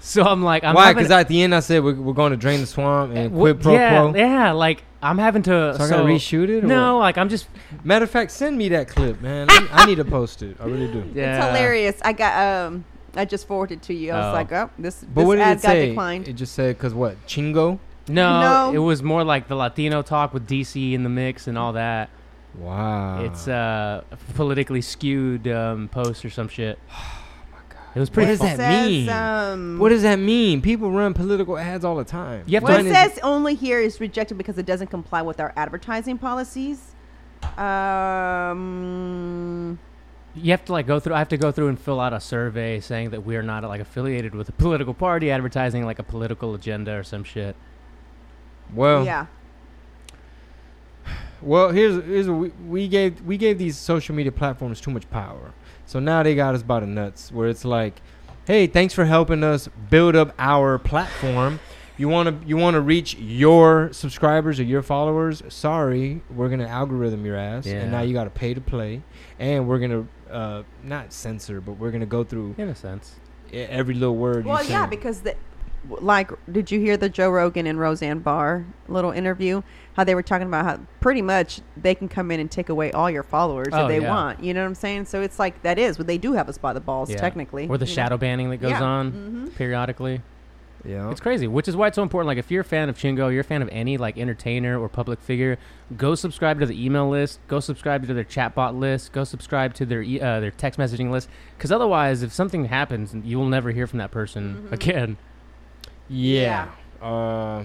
So 0.02 0.22
I'm 0.22 0.42
like, 0.42 0.64
I'm 0.64 0.74
why? 0.74 0.94
Because 0.94 1.10
at 1.10 1.28
the 1.28 1.42
end 1.42 1.54
I 1.54 1.60
said 1.60 1.84
we're, 1.84 1.94
we're 1.94 2.14
going 2.14 2.30
to 2.30 2.36
drain 2.38 2.60
the 2.60 2.66
swamp 2.66 3.12
and 3.14 3.30
Wh- 3.32 3.36
quid 3.38 3.60
pro 3.60 3.74
yeah, 3.74 3.90
quo. 4.10 4.14
yeah. 4.18 4.52
Like 4.52 4.82
I'm 5.02 5.18
having 5.18 5.42
to. 5.42 5.74
So 5.76 5.84
I 5.84 5.88
gotta 5.90 6.04
reshoot 6.04 6.48
it. 6.48 6.64
No, 6.64 6.94
what? 6.94 7.00
like 7.00 7.18
I'm 7.18 7.28
just. 7.28 7.48
Matter 7.84 8.04
of 8.04 8.10
fact, 8.10 8.30
send 8.30 8.56
me 8.56 8.70
that 8.70 8.88
clip, 8.88 9.20
man. 9.20 9.48
I, 9.50 9.68
I 9.70 9.86
need 9.86 9.96
to 9.96 10.04
post 10.06 10.42
it. 10.42 10.56
I 10.58 10.64
really 10.64 10.90
do. 10.90 11.04
Yeah. 11.14 11.36
It's 11.36 11.46
hilarious. 11.46 12.00
I 12.02 12.12
got 12.14 12.66
um 12.66 12.84
I 13.14 13.26
just 13.26 13.46
forwarded 13.46 13.82
to 13.82 13.94
you. 13.94 14.12
I 14.12 14.16
was 14.18 14.26
Oh. 14.26 14.32
like, 14.32 14.52
oh, 14.52 14.70
this, 14.78 15.00
But 15.04 15.20
this 15.20 15.26
what 15.26 15.36
did 15.36 15.42
ad 15.42 15.56
it 15.58 15.60
say? 15.60 15.88
declined. 15.90 16.28
It 16.28 16.32
just 16.34 16.54
said 16.54 16.78
because 16.78 16.94
what 16.94 17.16
Chingo. 17.26 17.78
No, 18.08 18.40
No. 18.40 18.72
it 18.74 18.78
was 18.78 19.02
more 19.02 19.22
like 19.22 19.48
the 19.48 19.54
Latino 19.54 20.00
talk 20.02 20.32
with 20.32 20.48
DC 20.48 20.92
in 20.94 21.02
the 21.02 21.10
mix 21.10 21.46
and 21.46 21.58
all 21.58 21.74
that. 21.74 22.08
Wow. 22.58 23.22
It's 23.24 23.46
uh, 23.48 24.02
a 24.10 24.16
politically 24.34 24.80
skewed 24.80 25.46
um, 25.46 25.88
post 25.88 26.24
or 26.24 26.30
some 26.30 26.48
shit. 26.48 26.78
It 27.94 27.98
was 27.98 28.08
pretty. 28.10 28.30
What 28.32 28.38
does 28.38 28.40
fu- 28.52 28.56
that 28.56 28.56
says, 28.56 28.88
mean? 28.90 29.08
Um, 29.08 29.78
what 29.78 29.88
does 29.88 30.02
that 30.02 30.16
mean? 30.18 30.62
People 30.62 30.90
run 30.92 31.12
political 31.14 31.58
ads 31.58 31.84
all 31.84 31.96
the 31.96 32.04
time. 32.04 32.44
You 32.46 32.54
have 32.56 32.62
Well, 32.62 32.82
to- 32.82 32.88
it 32.88 32.92
says 32.92 33.18
only 33.22 33.54
here 33.54 33.80
is 33.80 34.00
rejected 34.00 34.38
because 34.38 34.58
it 34.58 34.66
doesn't 34.66 34.88
comply 34.88 35.22
with 35.22 35.40
our 35.40 35.52
advertising 35.56 36.16
policies. 36.18 36.94
Um, 38.50 39.78
You 40.34 40.52
have 40.52 40.64
to 40.66 40.72
like 40.72 40.86
go 40.86 41.00
through. 41.00 41.14
I 41.14 41.18
have 41.18 41.28
to 41.30 41.36
go 41.36 41.50
through 41.50 41.66
and 41.68 41.78
fill 41.78 41.98
out 42.00 42.12
a 42.12 42.20
survey 42.20 42.78
saying 42.80 43.10
that 43.10 43.24
we're 43.26 43.42
not 43.42 43.64
like 43.64 43.80
affiliated 43.80 44.34
with 44.34 44.48
a 44.48 44.52
political 44.52 44.94
party, 44.94 45.30
advertising 45.30 45.84
like 45.84 45.98
a 45.98 46.04
political 46.04 46.54
agenda 46.54 46.94
or 46.96 47.02
some 47.02 47.24
shit. 47.24 47.56
Well, 48.72 49.04
yeah. 49.04 49.26
Well, 51.42 51.70
here's 51.70 52.04
here's 52.04 52.28
what 52.28 52.38
we, 52.38 52.50
we 52.68 52.86
gave 52.88 53.22
we 53.22 53.36
gave 53.38 53.58
these 53.58 53.76
social 53.76 54.14
media 54.14 54.30
platforms 54.30 54.80
too 54.80 54.90
much 54.90 55.08
power. 55.10 55.52
So 55.90 55.98
now 55.98 56.22
they 56.22 56.36
got 56.36 56.54
us 56.54 56.62
by 56.62 56.78
the 56.78 56.86
nuts. 56.86 57.32
Where 57.32 57.48
it's 57.48 57.64
like, 57.64 58.00
hey, 58.46 58.68
thanks 58.68 58.94
for 58.94 59.06
helping 59.06 59.42
us 59.42 59.68
build 59.90 60.14
up 60.14 60.32
our 60.38 60.78
platform. 60.78 61.58
You 61.96 62.08
want 62.08 62.28
to 62.42 62.46
you 62.48 62.56
want 62.56 62.74
to 62.74 62.80
reach 62.80 63.16
your 63.16 63.92
subscribers 63.92 64.60
or 64.60 64.62
your 64.62 64.82
followers? 64.82 65.42
Sorry, 65.48 66.22
we're 66.32 66.48
gonna 66.48 66.68
algorithm 66.68 67.26
your 67.26 67.34
ass, 67.36 67.66
Yeah. 67.66 67.80
and 67.80 67.90
now 67.90 68.02
you 68.02 68.12
got 68.14 68.22
to 68.24 68.30
pay 68.30 68.54
to 68.54 68.60
play, 68.60 69.02
and 69.40 69.66
we're 69.66 69.80
gonna 69.80 70.06
uh, 70.30 70.62
not 70.84 71.12
censor, 71.12 71.60
but 71.60 71.72
we're 71.72 71.90
gonna 71.90 72.06
go 72.06 72.22
through 72.22 72.54
In 72.56 72.68
a 72.68 72.74
sense. 72.76 73.16
every 73.52 73.94
little 73.94 74.16
word. 74.16 74.44
you 74.44 74.50
Well, 74.52 74.64
yeah, 74.64 74.86
because 74.86 75.22
the, 75.22 75.34
like, 75.88 76.30
did 76.50 76.70
you 76.70 76.78
hear 76.80 76.96
the 76.96 77.08
Joe 77.08 77.30
Rogan 77.30 77.66
and 77.66 77.78
Roseanne 77.80 78.18
Barr 78.20 78.64
little 78.88 79.10
interview? 79.12 79.62
How 79.94 80.04
they 80.04 80.14
were 80.14 80.22
talking 80.22 80.46
about 80.46 80.64
how 80.64 80.80
pretty 81.00 81.22
much 81.22 81.60
they 81.76 81.94
can 81.94 82.08
come 82.08 82.30
in 82.30 82.38
and 82.40 82.50
take 82.50 82.68
away 82.68 82.92
all 82.92 83.10
your 83.10 83.22
followers 83.22 83.68
Oh, 83.72 83.82
if 83.84 83.88
they 83.88 84.00
yeah. 84.00 84.08
want. 84.10 84.42
You 84.42 84.54
know 84.54 84.60
what 84.62 84.68
I'm 84.68 84.74
saying? 84.74 85.06
So 85.06 85.20
it's 85.22 85.38
like 85.38 85.62
that 85.62 85.78
is 85.78 85.98
what 85.98 86.06
they 86.06 86.18
do 86.18 86.32
have 86.34 86.48
us 86.48 86.58
by 86.58 86.72
the 86.72 86.80
balls, 86.80 87.10
Yeah. 87.10 87.16
technically. 87.16 87.66
Or 87.68 87.76
the 87.78 87.86
you 87.86 87.90
know? 87.90 87.94
shadow 87.94 88.16
banning 88.18 88.50
that 88.50 88.58
goes 88.58 88.70
Yeah. 88.72 88.82
on 88.82 89.12
Mhm. 89.12 89.54
periodically. 89.56 90.22
yeah, 90.82 91.10
It's 91.10 91.20
crazy, 91.20 91.46
which 91.46 91.68
is 91.68 91.76
why 91.76 91.88
it's 91.88 91.96
so 91.96 92.02
important. 92.02 92.26
Like, 92.28 92.38
if 92.38 92.50
you're 92.50 92.62
a 92.62 92.64
fan 92.64 92.88
of 92.88 92.96
Chingo, 92.96 93.30
you're 93.30 93.42
a 93.42 93.44
fan 93.44 93.60
of 93.60 93.68
any 93.70 93.98
like 93.98 94.16
entertainer 94.16 94.78
or 94.80 94.88
public 94.88 95.20
figure, 95.20 95.58
go 95.98 96.14
subscribe 96.14 96.58
to 96.60 96.64
the 96.64 96.82
email 96.86 97.06
list, 97.06 97.38
go 97.48 97.60
subscribe 97.60 98.06
to 98.06 98.14
their 98.14 98.24
chatbot 98.24 98.78
list, 98.78 99.12
go 99.12 99.24
subscribe 99.24 99.74
to 99.74 99.84
their 99.84 100.00
e- 100.00 100.20
uh, 100.22 100.40
their 100.40 100.50
text 100.50 100.78
messaging 100.80 101.10
list. 101.10 101.28
Because 101.58 101.70
otherwise, 101.70 102.22
if 102.22 102.32
something 102.32 102.64
happens, 102.66 103.14
you 103.24 103.38
will 103.38 103.48
never 103.48 103.72
hear 103.72 103.86
from 103.86 103.98
that 103.98 104.10
person 104.10 104.68
Mhm. 104.68 104.72
again. 104.72 105.16
Yeah. 106.10 106.68
Uh, 107.00 107.62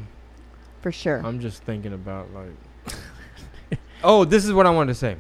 For 0.82 0.92
sure. 0.92 1.22
I'm 1.26 1.40
just 1.42 1.64
thinking 1.64 1.92
about 1.94 2.28
like. 2.34 3.80
oh, 4.04 4.24
this 4.24 4.46
is 4.46 4.54
what 4.54 4.66
I 4.66 4.70
wanted 4.70 4.94
to 4.94 4.96
say. 5.00 5.18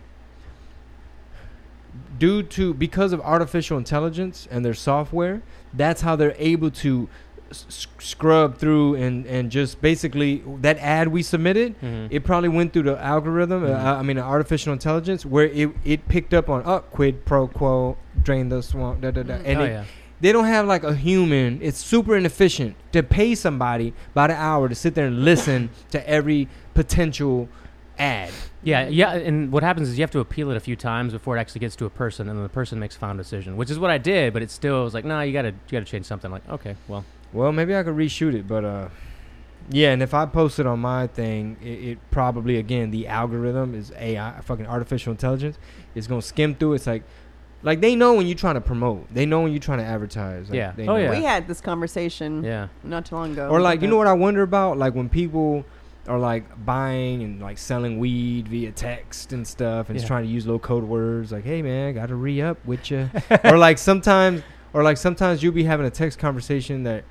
Due 2.20 2.44
to 2.44 2.74
because 2.74 3.12
of 3.14 3.22
artificial 3.22 3.78
intelligence 3.78 4.48
and 4.52 4.64
their 4.64 4.74
software, 4.74 5.42
that's 5.74 6.02
how 6.02 6.16
they're 6.16 6.36
able 6.38 6.70
to 6.72 7.10
s- 7.52 7.66
s- 7.68 7.88
scrub 8.00 8.58
through 8.58 8.96
and 8.96 9.26
and 9.26 9.50
just 9.52 9.82
basically 9.82 10.42
that 10.62 10.78
ad 10.80 11.10
we 11.10 11.22
submitted. 11.24 11.76
Mhm. 11.82 12.08
It 12.12 12.24
probably 12.24 12.50
went 12.50 12.72
through 12.74 12.84
the 12.84 13.02
algorithm. 13.04 13.64
Mhm. 13.64 13.74
Uh, 13.86 13.98
I 13.98 14.02
mean, 14.02 14.18
artificial 14.18 14.72
intelligence, 14.72 15.26
where 15.26 15.46
it, 15.48 15.70
it 15.84 16.08
picked 16.08 16.34
up 16.34 16.50
on 16.50 16.64
up 16.66 16.90
quid 16.92 17.26
pro 17.26 17.48
quo, 17.48 17.98
drain 18.24 18.48
the 18.50 18.62
swamp, 18.64 19.02
da 19.02 19.12
da 19.12 19.24
da, 19.24 19.34
Mm. 19.36 19.42
and 19.46 19.60
oh 19.60 19.64
it, 19.64 19.70
yeah. 19.70 19.84
They 20.21 20.32
don't 20.32 20.45
have 20.45 20.65
like 20.65 20.84
a 20.84 20.95
human. 20.95 21.60
It's 21.62 21.78
super 21.78 22.15
inefficient 22.15 22.75
to 22.93 23.04
pay 23.04 23.36
somebody 23.36 23.93
by 24.13 24.28
the 24.28 24.36
hour 24.36 24.69
to 24.69 24.75
sit 24.75 24.95
there 24.95 25.08
and 25.08 25.23
listen 25.25 25.69
to 25.91 26.10
every 26.10 26.47
potential 26.73 27.49
ad. 27.99 28.32
Yeah, 28.63 28.88
yeah, 28.88 29.13
and 29.13 29.51
what 29.51 29.62
happens 29.62 29.89
is 29.89 29.97
you 29.97 30.01
have 30.04 30.12
to 30.12 30.19
appeal 30.19 30.49
it 30.49 30.58
a 30.58 30.60
few 30.60 30.75
times 30.75 31.13
before 31.13 31.38
it 31.38 31.39
actually 31.39 31.60
gets 31.60 31.75
to 31.75 31.86
a 31.86 31.89
person, 31.89 32.28
and 32.28 32.38
then 32.38 32.43
the 32.43 32.49
person 32.49 32.80
makes 32.80 32.95
a 32.95 32.99
final 32.99 33.17
decision, 33.17 33.58
which 33.58 33.69
is 33.69 33.78
what 33.78 33.91
I 33.91 33.97
did. 33.99 34.34
But 34.34 34.41
it 34.41 34.49
still 34.49 34.84
was 34.84 34.93
like, 34.93 35.06
nah, 35.06 35.21
you 35.21 35.34
gotta, 35.34 35.49
you 35.49 35.71
gotta 35.71 35.86
change 35.86 36.06
something. 36.06 36.32
Like, 36.32 36.47
okay, 36.49 36.75
well, 36.88 37.06
Well, 37.32 37.51
maybe 37.51 37.75
I 37.75 37.84
could 37.84 37.95
reshoot 37.95 38.34
it, 38.34 38.47
but 38.47 38.65
uh, 38.65 38.89
yeah. 39.69 39.91
And 39.91 40.01
if 40.01 40.13
I 40.15 40.25
post 40.25 40.60
it 40.60 40.65
on 40.65 40.80
my 40.80 41.08
thing, 41.08 41.58
it, 41.62 41.67
it 41.89 41.97
probably 42.10 42.58
again 42.58 42.89
the 42.91 43.08
algorithm 43.08 43.75
is 43.75 43.91
AI, 43.97 44.39
fucking 44.41 44.65
artificial 44.65 45.12
intelligence. 45.12 45.58
It's 45.93 46.08
gonna 46.08 46.21
skim 46.23 46.56
through. 46.56 46.73
It's 46.73 46.88
like, 46.88 47.04
like 47.65 47.82
they 47.82 47.95
know 47.95 48.13
when 48.13 48.25
you're 48.28 48.38
trying 48.38 48.56
to 48.56 48.62
promote. 48.62 49.13
They 49.13 49.25
know 49.25 49.41
when 49.41 49.51
you're 49.51 49.60
trying 49.60 49.80
to 49.80 49.84
advertise. 49.86 50.49
Like, 50.49 50.56
Yeah. 50.56 50.71
they 50.78 50.84
Oh, 50.88 50.95
know. 50.95 50.97
yeah. 50.97 51.10
We 51.10 51.23
had 51.23 51.47
this 51.47 51.60
conversation 51.60 52.43
yeah, 52.43 52.67
not 52.84 53.06
too 53.08 53.15
long 53.15 53.34
ago. 53.34 53.49
Or 53.49 53.60
like 53.60 53.82
you 53.82 53.88
know 53.89 53.97
what 53.97 54.08
I 54.08 54.13
wonder 54.13 54.41
about? 54.43 54.78
Like 54.78 54.95
when 54.95 55.10
people 55.10 55.65
are 56.08 56.19
like 56.19 56.43
buying 56.65 57.23
and 57.23 57.41
like 57.41 57.58
selling 57.58 57.97
weed 57.99 58.47
via 58.47 58.71
text 58.71 59.34
and 59.34 59.45
stuff 59.45 59.89
and 59.89 59.95
Yeah. 59.95 60.01
just 60.01 60.08
trying 60.08 60.23
to 60.23 60.30
use 60.30 60.45
little 60.45 60.60
code 60.60 60.84
words 60.84 61.32
like, 61.32 61.43
"Hey 61.43 61.62
man, 61.63 61.95
got 61.95 62.08
to 62.10 62.15
re 62.15 62.41
up 62.41 62.58
with 62.65 62.91
you," 62.91 63.10
or 63.43 63.58
like 63.58 63.78
sometimes, 63.80 64.43
or 64.71 64.84
like 64.84 64.97
sometimes 64.97 65.41
you'll 65.41 65.51
be 65.54 65.63
having 65.63 65.86
a 65.86 65.89
text 65.91 66.19
conversation 66.19 66.84
that 66.84 67.04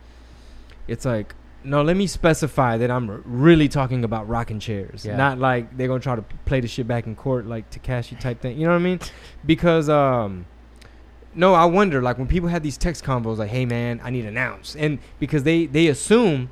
it's 0.89 1.05
like. 1.05 1.35
No, 1.65 1.83
let 1.83 1.97
me 1.97 2.07
specify 2.07 2.77
that 2.77 2.91
I'm 2.91 3.23
really 3.25 3.69
talking 3.69 4.05
about 4.05 4.29
rocking 4.29 4.61
chairs, 4.61 5.05
Yeah. 5.05 5.17
not 5.17 5.39
like 5.39 5.77
they're 5.77 5.89
gonna 5.89 6.01
try 6.01 6.15
to 6.15 6.25
play 6.45 6.61
the 6.61 6.69
shit 6.69 6.87
back 6.87 7.07
in 7.07 7.17
court, 7.17 7.47
like 7.47 7.71
Tekashi 7.71 8.19
type 8.21 8.41
thing. 8.43 8.59
You 8.59 8.67
know 8.67 8.73
what 8.73 8.81
I 8.81 8.85
mean? 8.85 9.01
Because 9.47 9.89
um, 9.89 10.45
no, 11.35 11.55
I 11.55 11.65
wonder 11.65 12.03
like 12.03 12.19
when 12.19 12.27
people 12.27 12.49
have 12.51 12.63
these 12.63 12.77
text 12.77 13.03
combos, 13.03 13.39
like, 13.39 13.49
"Hey 13.51 13.65
man, 13.65 14.01
I 14.05 14.11
need 14.11 14.27
an 14.27 14.37
ounce," 14.37 14.77
and 14.77 14.99
because 15.19 15.43
they 15.45 15.65
they 15.67 15.87
assume, 15.89 16.51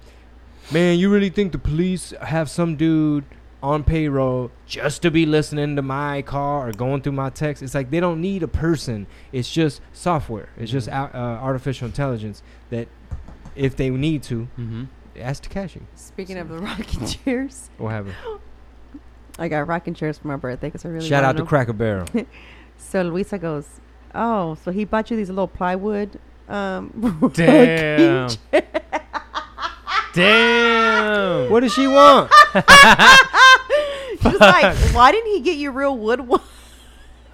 man, 0.73 0.99
you 0.99 1.11
really 1.13 1.29
think 1.31 1.53
the 1.53 1.59
police 1.59 2.15
have 2.23 2.49
some 2.49 2.77
dude 2.77 3.25
on 3.63 3.85
payroll 3.85 4.51
just 4.67 5.03
to 5.03 5.11
be 5.11 5.25
listening 5.25 5.77
to 5.77 5.83
my 5.83 6.21
car 6.23 6.69
or 6.69 6.73
going 6.73 7.01
through 7.03 7.13
my 7.13 7.29
text? 7.31 7.63
It's 7.63 7.75
like 7.75 7.91
they 7.91 8.01
don't 8.01 8.21
need 8.21 8.43
a 8.43 8.49
person. 8.49 9.07
It's 9.31 9.53
just 9.53 9.81
software. 9.93 10.49
It's 10.59 10.73
just 10.73 10.89
Mhm. 10.89 10.93
out, 10.95 11.15
uh, 11.15 11.19
artificial 11.19 11.87
intelligence 11.87 12.43
that, 12.71 12.89
if 13.55 13.77
they 13.77 13.89
need 13.91 14.23
to, 14.25 14.49
mm-hmm. 14.59 14.85
Ask 15.19 15.49
Tekashi 15.49 15.83
Speaking 15.95 16.39
of 16.39 16.49
the 16.49 16.59
rocking 16.59 17.07
chairs, 17.25 17.71
what 17.79 17.91
have 17.91 18.09
I 19.39 19.49
got 19.49 19.67
rocking 19.67 19.95
chairs 19.95 20.19
for 20.19 20.29
my 20.29 20.37
birthday 20.37 20.69
because 20.69 20.85
I 20.85 20.89
really 20.89 21.09
shout 21.09 21.25
out 21.25 21.33
to 21.33 21.39
them. 21.39 21.47
Cracker 21.47 21.73
Barrel. 21.73 22.07
So 22.79 23.03
Luisa 23.03 23.39
goes, 23.39 23.81
"Oh, 24.13 24.57
so 24.57 24.73
he 24.73 24.85
bought 24.85 25.09
you 25.11 25.17
these 25.17 25.29
little 25.29 25.47
plywood." 25.47 26.19
Um, 26.49 27.31
Damn. 27.33 28.29
Damn. 30.13 31.49
what 31.51 31.61
does 31.61 31.73
she 31.73 31.87
want? 31.87 32.31
She's 34.21 34.41
like, 34.41 34.77
"Why 34.93 35.13
didn't 35.13 35.31
he 35.33 35.41
get 35.41 35.59
you 35.59 35.71
real 35.71 35.97
wood 35.97 36.23
one?" 36.23 36.41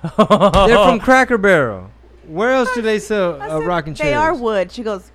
They're 0.02 0.84
from 0.84 1.00
Cracker 1.00 1.38
Barrel. 1.38 1.90
Where 2.26 2.52
else 2.52 2.68
do 2.74 2.82
they 2.82 2.98
sell 2.98 3.40
I 3.40 3.46
uh, 3.46 3.58
said, 3.58 3.66
rocking 3.66 3.94
chairs? 3.94 4.10
They 4.10 4.14
are 4.14 4.34
wood. 4.34 4.70
She 4.70 4.82
goes, 4.82 5.10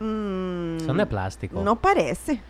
mm, 0.00 0.84
Son 0.84 0.96
de 0.96 1.06
plástico. 1.06 1.62
No 1.62 1.76
parece. 1.76 2.40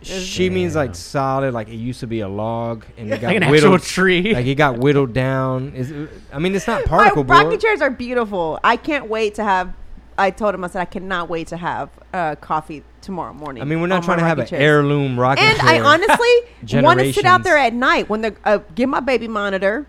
She 0.00 0.48
means 0.48 0.76
like 0.76 0.94
solid, 0.94 1.52
like 1.52 1.68
it 1.68 1.74
used 1.74 2.00
to 2.00 2.06
be 2.06 2.20
a 2.20 2.28
log 2.28 2.84
and 2.96 3.12
it 3.12 3.20
got 3.20 3.28
like 3.28 3.36
an 3.36 3.42
actual 3.42 3.52
whittled. 3.72 3.82
tree. 3.82 4.32
like 4.32 4.46
it 4.46 4.54
got 4.54 4.78
whittled 4.78 5.12
down. 5.12 5.72
Is 5.74 5.92
I 6.32 6.38
mean, 6.38 6.54
it's 6.54 6.66
not 6.66 6.82
My 6.86 6.88
particle 6.88 7.24
rocking 7.24 7.58
chairs 7.58 7.80
are 7.80 7.90
beautiful. 7.90 8.60
I 8.62 8.76
can't 8.76 9.08
wait 9.08 9.34
to 9.36 9.44
have. 9.44 9.74
I 10.16 10.30
told 10.30 10.54
him 10.54 10.64
I 10.64 10.68
said 10.68 10.80
I 10.80 10.84
cannot 10.84 11.28
wait 11.28 11.48
to 11.48 11.56
have 11.56 11.90
uh, 12.12 12.34
coffee 12.36 12.82
tomorrow 13.00 13.32
morning. 13.32 13.62
I 13.62 13.66
mean, 13.66 13.80
we're 13.80 13.86
not 13.86 14.02
trying 14.02 14.18
to 14.18 14.24
have 14.24 14.38
an 14.38 14.48
heirloom 14.52 15.18
rocking 15.18 15.44
And 15.44 15.58
chair. 15.58 15.68
And 15.68 15.84
I 15.84 15.94
honestly 15.94 16.80
want 16.82 17.00
to 17.00 17.12
sit 17.12 17.24
out 17.24 17.42
there 17.42 17.56
at 17.56 17.72
night 17.72 18.08
when 18.08 18.22
the 18.22 18.36
uh, 18.44 18.58
get 18.74 18.88
my 18.88 19.00
baby 19.00 19.28
monitor. 19.28 19.86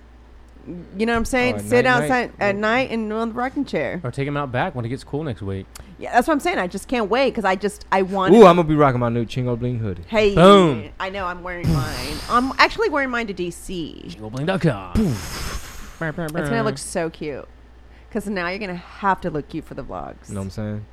You 0.97 1.05
know 1.05 1.13
what 1.13 1.17
I'm 1.17 1.21
oh, 1.21 1.23
saying? 1.23 1.55
Oh, 1.55 1.57
sit 1.59 1.83
night, 1.83 1.83
night? 1.83 2.03
outside 2.03 2.31
at 2.39 2.55
Yeah. 2.55 2.61
night 2.61 2.91
and 2.91 3.11
on 3.11 3.29
the 3.29 3.33
rocking 3.33 3.65
chair. 3.65 4.01
or 4.03 4.11
take 4.11 4.27
him 4.27 4.37
out 4.37 4.51
back 4.51 4.75
when 4.75 4.85
it 4.85 4.89
gets 4.89 5.03
cool 5.03 5.23
next 5.23 5.41
week. 5.41 5.65
Yeah, 5.97 6.13
that's 6.13 6.27
what 6.27 6.33
I'm 6.33 6.39
saying. 6.39 6.59
I 6.59 6.67
just 6.67 6.87
can't 6.87 7.09
wait 7.09 7.31
because 7.31 7.45
I 7.45 7.55
just 7.55 7.85
I 7.91 8.03
want. 8.03 8.33
Ooh, 8.33 8.45
I'm 8.45 8.55
gonna 8.55 8.63
be 8.63 8.75
rocking 8.75 8.99
my 8.99 9.09
new 9.09 9.25
Chingo 9.25 9.57
Bling 9.59 9.79
hoodie. 9.79 10.03
Hey, 10.07 10.35
Boom. 10.35 10.91
I 10.99 11.09
know 11.09 11.25
I'm 11.25 11.43
wearing 11.43 11.71
mine. 11.73 12.17
I'm 12.29 12.53
actually 12.57 12.89
wearing 12.89 13.09
mine 13.09 13.27
to 13.27 13.33
DC. 13.33 14.15
ChingoBling.com. 14.15 14.93
It's 14.95 16.49
gonna 16.49 16.63
look 16.63 16.77
so 16.77 17.09
cute. 17.09 17.47
Because 18.07 18.27
now 18.27 18.47
you're 18.47 18.59
gonna 18.59 18.75
have 18.75 19.21
to 19.21 19.29
look 19.29 19.49
cute 19.49 19.65
for 19.65 19.73
the 19.73 19.83
vlogs. 19.83 20.29
You 20.29 20.35
know 20.35 20.41
what 20.41 20.45
I'm 20.45 20.49
saying? 20.51 20.85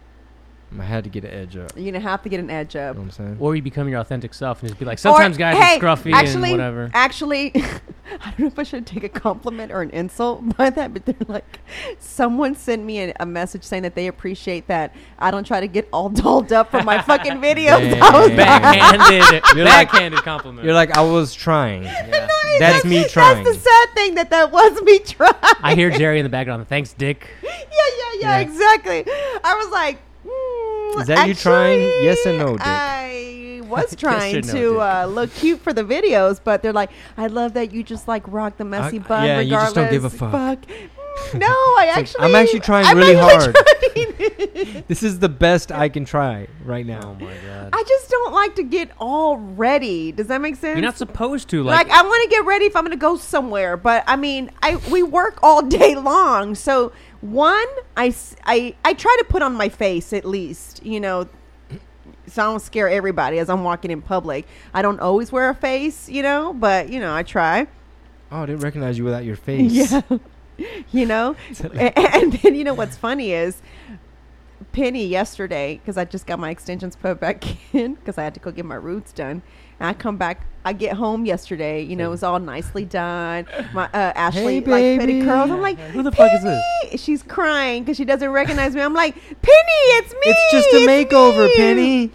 I 0.78 0.82
had 0.82 1.04
to 1.04 1.10
get 1.10 1.24
an 1.24 1.30
edge 1.30 1.56
up. 1.56 1.72
You're 1.76 1.92
gonna 1.92 2.00
have 2.02 2.22
to 2.24 2.28
get 2.28 2.40
an 2.40 2.50
edge 2.50 2.74
up. 2.76 2.80
You 2.80 2.80
up. 2.90 2.96
know 2.96 3.00
what 3.02 3.04
I'm 3.06 3.10
saying? 3.12 3.36
Or 3.40 3.54
you 3.56 3.62
become 3.62 3.88
your 3.88 4.00
authentic 4.00 4.34
self 4.34 4.60
and 4.62 4.68
just 4.68 4.78
be 4.78 4.84
like, 4.84 4.98
sometimes 4.98 5.36
Or, 5.36 5.38
guys 5.38 5.56
hey, 5.56 5.76
are 5.76 5.80
scruffy 5.80 6.12
actually, 6.12 6.50
and 6.50 6.58
whatever. 6.58 6.90
Actually, 6.92 7.52
I 7.54 8.30
don't 8.30 8.38
know 8.40 8.46
if 8.48 8.58
I 8.58 8.62
should 8.64 8.84
take 8.86 9.04
a 9.04 9.08
compliment 9.08 9.70
or 9.72 9.80
an 9.82 9.90
insult 9.90 10.56
by 10.56 10.70
that, 10.70 10.92
but 10.92 11.06
they're 11.06 11.14
like, 11.28 11.60
someone 12.00 12.54
sent 12.56 12.84
me 12.84 13.00
a, 13.00 13.14
a 13.20 13.26
message 13.26 13.62
saying 13.62 13.84
that 13.84 13.94
they 13.94 14.06
appreciate 14.08 14.66
that 14.66 14.94
I 15.18 15.30
don't 15.30 15.46
try 15.46 15.60
to 15.60 15.68
get 15.68 15.88
all 15.92 16.08
dolled 16.22 16.52
up 16.52 16.70
for 16.72 16.82
my 16.82 17.00
fucking 17.00 17.34
videos. 17.34 18.00
I 18.02 18.18
was 18.18 18.28
like, 18.28 18.36
Backhanded, 18.36 19.42
You're 19.54 19.64
like- 19.64 19.90
backhanded 19.92 20.22
compliment. 20.24 20.64
You're 20.64 20.74
like, 20.74 20.96
I 20.96 21.00
was 21.02 21.32
trying. 21.32 21.84
Yeah. 21.84 22.08
no, 22.10 22.26
See, 22.52 22.58
That's 22.58 22.84
me 22.84 23.04
trying. 23.08 23.44
That's 23.44 23.56
the 23.56 23.62
sad 23.62 23.88
thing 23.94 24.14
that 24.16 24.30
that 24.30 24.50
was 24.50 24.80
me 24.82 24.98
trying. 24.98 25.32
I 25.62 25.74
hear 25.74 25.90
Jerry 25.90 26.18
in 26.18 26.24
the 26.24 26.28
background. 26.30 26.66
Thanks, 26.68 26.92
Dick. 26.92 27.28
yeah, 27.42 27.50
yeah, 27.70 27.76
yeah, 27.78 28.20
Yeah. 28.20 28.38
exactly. 28.38 29.04
I 29.44 29.54
was 29.62 29.70
like, 29.72 29.98
mm, 30.24 30.55
Is 31.00 31.06
that 31.08 31.28
you 31.28 31.34
trying? 31.34 31.80
Yes 32.02 32.24
and 32.26 32.38
no, 32.38 32.52
Dick? 32.56 32.66
I 32.66 33.60
was 33.64 33.84
Yes 33.92 33.94
trying 33.96 34.46
no, 34.46 34.52
to 34.52 34.80
uh, 34.80 35.06
look 35.06 35.32
cute 35.34 35.60
for 35.60 35.72
the 35.72 35.82
videos, 35.84 36.40
but 36.42 36.62
they're 36.62 36.72
like, 36.72 36.90
I 37.16 37.26
love 37.26 37.52
that 37.54 37.72
you 37.72 37.82
just 37.82 38.08
like 38.08 38.22
rock 38.28 38.56
the 38.56 38.64
messy 38.64 38.98
I- 38.98 39.02
bun. 39.02 39.24
yeah, 39.26 39.40
you 39.40 39.44
regardless. 39.54 39.64
just 39.66 39.74
don't 39.74 39.90
give 39.90 40.04
a 40.04 40.10
fuck. 40.10 40.58
Mm, 40.66 40.88
No, 41.34 41.46
I 41.46 41.92
actually. 41.94 42.24
I'm 42.24 42.34
actually 42.34 42.60
trying 42.60 42.86
I'm 42.86 42.96
really 42.96 43.16
actually 43.16 43.52
hard. 43.52 43.54
trying. 43.54 44.84
This 44.88 45.02
is 45.02 45.18
the 45.18 45.28
best 45.28 45.72
I 45.72 45.88
can 45.88 46.04
try 46.04 46.46
right 46.64 46.86
now. 46.86 47.00
Oh 47.20 47.24
my 47.24 47.34
god. 47.44 47.70
I 47.72 47.82
just 47.86 48.08
don't 48.08 48.32
like 48.32 48.54
to 48.56 48.62
get 48.62 48.90
all 48.98 49.36
ready. 49.36 50.12
Does 50.12 50.28
that 50.28 50.40
make 50.40 50.56
sense? 50.56 50.76
You're 50.76 50.84
not 50.84 50.96
supposed 50.96 51.48
to 51.50 51.62
like, 51.62 51.88
like. 51.88 51.96
I 51.96 52.02
want 52.02 52.22
to 52.22 52.28
get 52.34 52.44
ready 52.44 52.66
if 52.66 52.76
I'm 52.76 52.84
going 52.84 52.92
to 52.92 52.96
go 52.96 53.16
somewhere, 53.16 53.76
but 53.76 54.04
I 54.06 54.16
mean, 54.16 54.50
I 54.62 54.76
we 54.90 55.02
work 55.02 55.40
all 55.42 55.62
day 55.78 55.94
long. 55.96 56.54
So 56.54 56.92
one, 57.20 57.66
I 57.96 58.14
I 58.44 58.74
I 58.84 58.94
try 58.94 59.14
to 59.18 59.24
put 59.28 59.42
on 59.42 59.54
my 59.54 59.68
face 59.68 60.12
at 60.12 60.24
least, 60.24 60.84
you 60.86 61.00
know, 61.00 61.28
so 62.28 62.42
I 62.42 62.46
don't 62.46 62.60
scare 62.60 62.88
everybody 62.88 63.38
as 63.38 63.50
I'm 63.50 63.64
walking 63.64 63.90
in 63.90 64.02
public. 64.02 64.46
I 64.72 64.82
don't 64.82 65.00
always 65.00 65.32
wear 65.32 65.48
a 65.50 65.54
face, 65.54 66.08
you 66.08 66.22
know, 66.22 66.52
but 66.52 66.88
you 66.88 67.00
know, 67.00 67.14
I 67.14 67.22
try. 67.24 67.66
Oh, 68.30 68.42
I 68.42 68.46
didn't 68.46 68.62
recognize 68.62 68.98
you 68.98 69.04
without 69.04 69.24
your 69.24 69.36
face. 69.36 69.72
Yeah. 69.72 70.00
you 70.92 71.06
know? 71.06 71.36
A- 71.74 71.98
and, 71.98 72.32
then 72.34 72.54
you 72.54 72.64
know 72.64 72.74
what's 72.74 72.96
funny 72.96 73.32
is 73.32 73.62
Penny 74.72 75.06
yesterday, 75.06 75.76
because 75.82 75.96
I 75.96 76.04
just 76.04 76.26
got 76.26 76.38
my 76.38 76.50
extensions 76.50 76.96
put 76.96 77.20
back 77.20 77.44
in 77.74 77.94
because 77.94 78.18
I 78.18 78.24
had 78.24 78.34
to 78.34 78.40
go 78.40 78.50
get 78.50 78.64
my 78.64 78.74
roots 78.74 79.12
done. 79.12 79.42
And 79.78 79.88
I 79.88 79.92
come 79.92 80.16
back, 80.16 80.46
I 80.64 80.72
get 80.72 80.94
home 80.96 81.26
yesterday, 81.26 81.82
you 81.82 81.96
know, 81.96 82.06
it 82.06 82.10
was 82.10 82.22
all 82.22 82.38
nicely 82.40 82.86
done. 82.86 83.46
My 83.74 83.84
uh, 83.86 84.12
Ashley, 84.16 84.60
Hey, 84.60 84.60
like, 84.60 84.98
baby. 85.06 85.22
curls. 85.22 85.50
I'm 85.50 85.60
like, 85.60 85.78
Who 85.78 86.02
the 86.02 86.12
fuck 86.12 86.30
is 86.32 86.42
this? 86.42 87.00
She's 87.00 87.22
crying 87.22 87.82
because 87.82 87.98
she 87.98 88.06
doesn't 88.06 88.30
recognize 88.30 88.74
me. 88.74 88.80
I'm 88.80 88.94
like, 88.94 89.14
Penny, 89.14 89.80
it's 89.98 90.12
me. 90.12 90.18
It's 90.24 90.52
just 90.52 90.68
a 90.72 90.76
it's 90.78 91.12
makeover, 91.12 91.46
me." 91.48 91.56
Penny. 91.56 92.12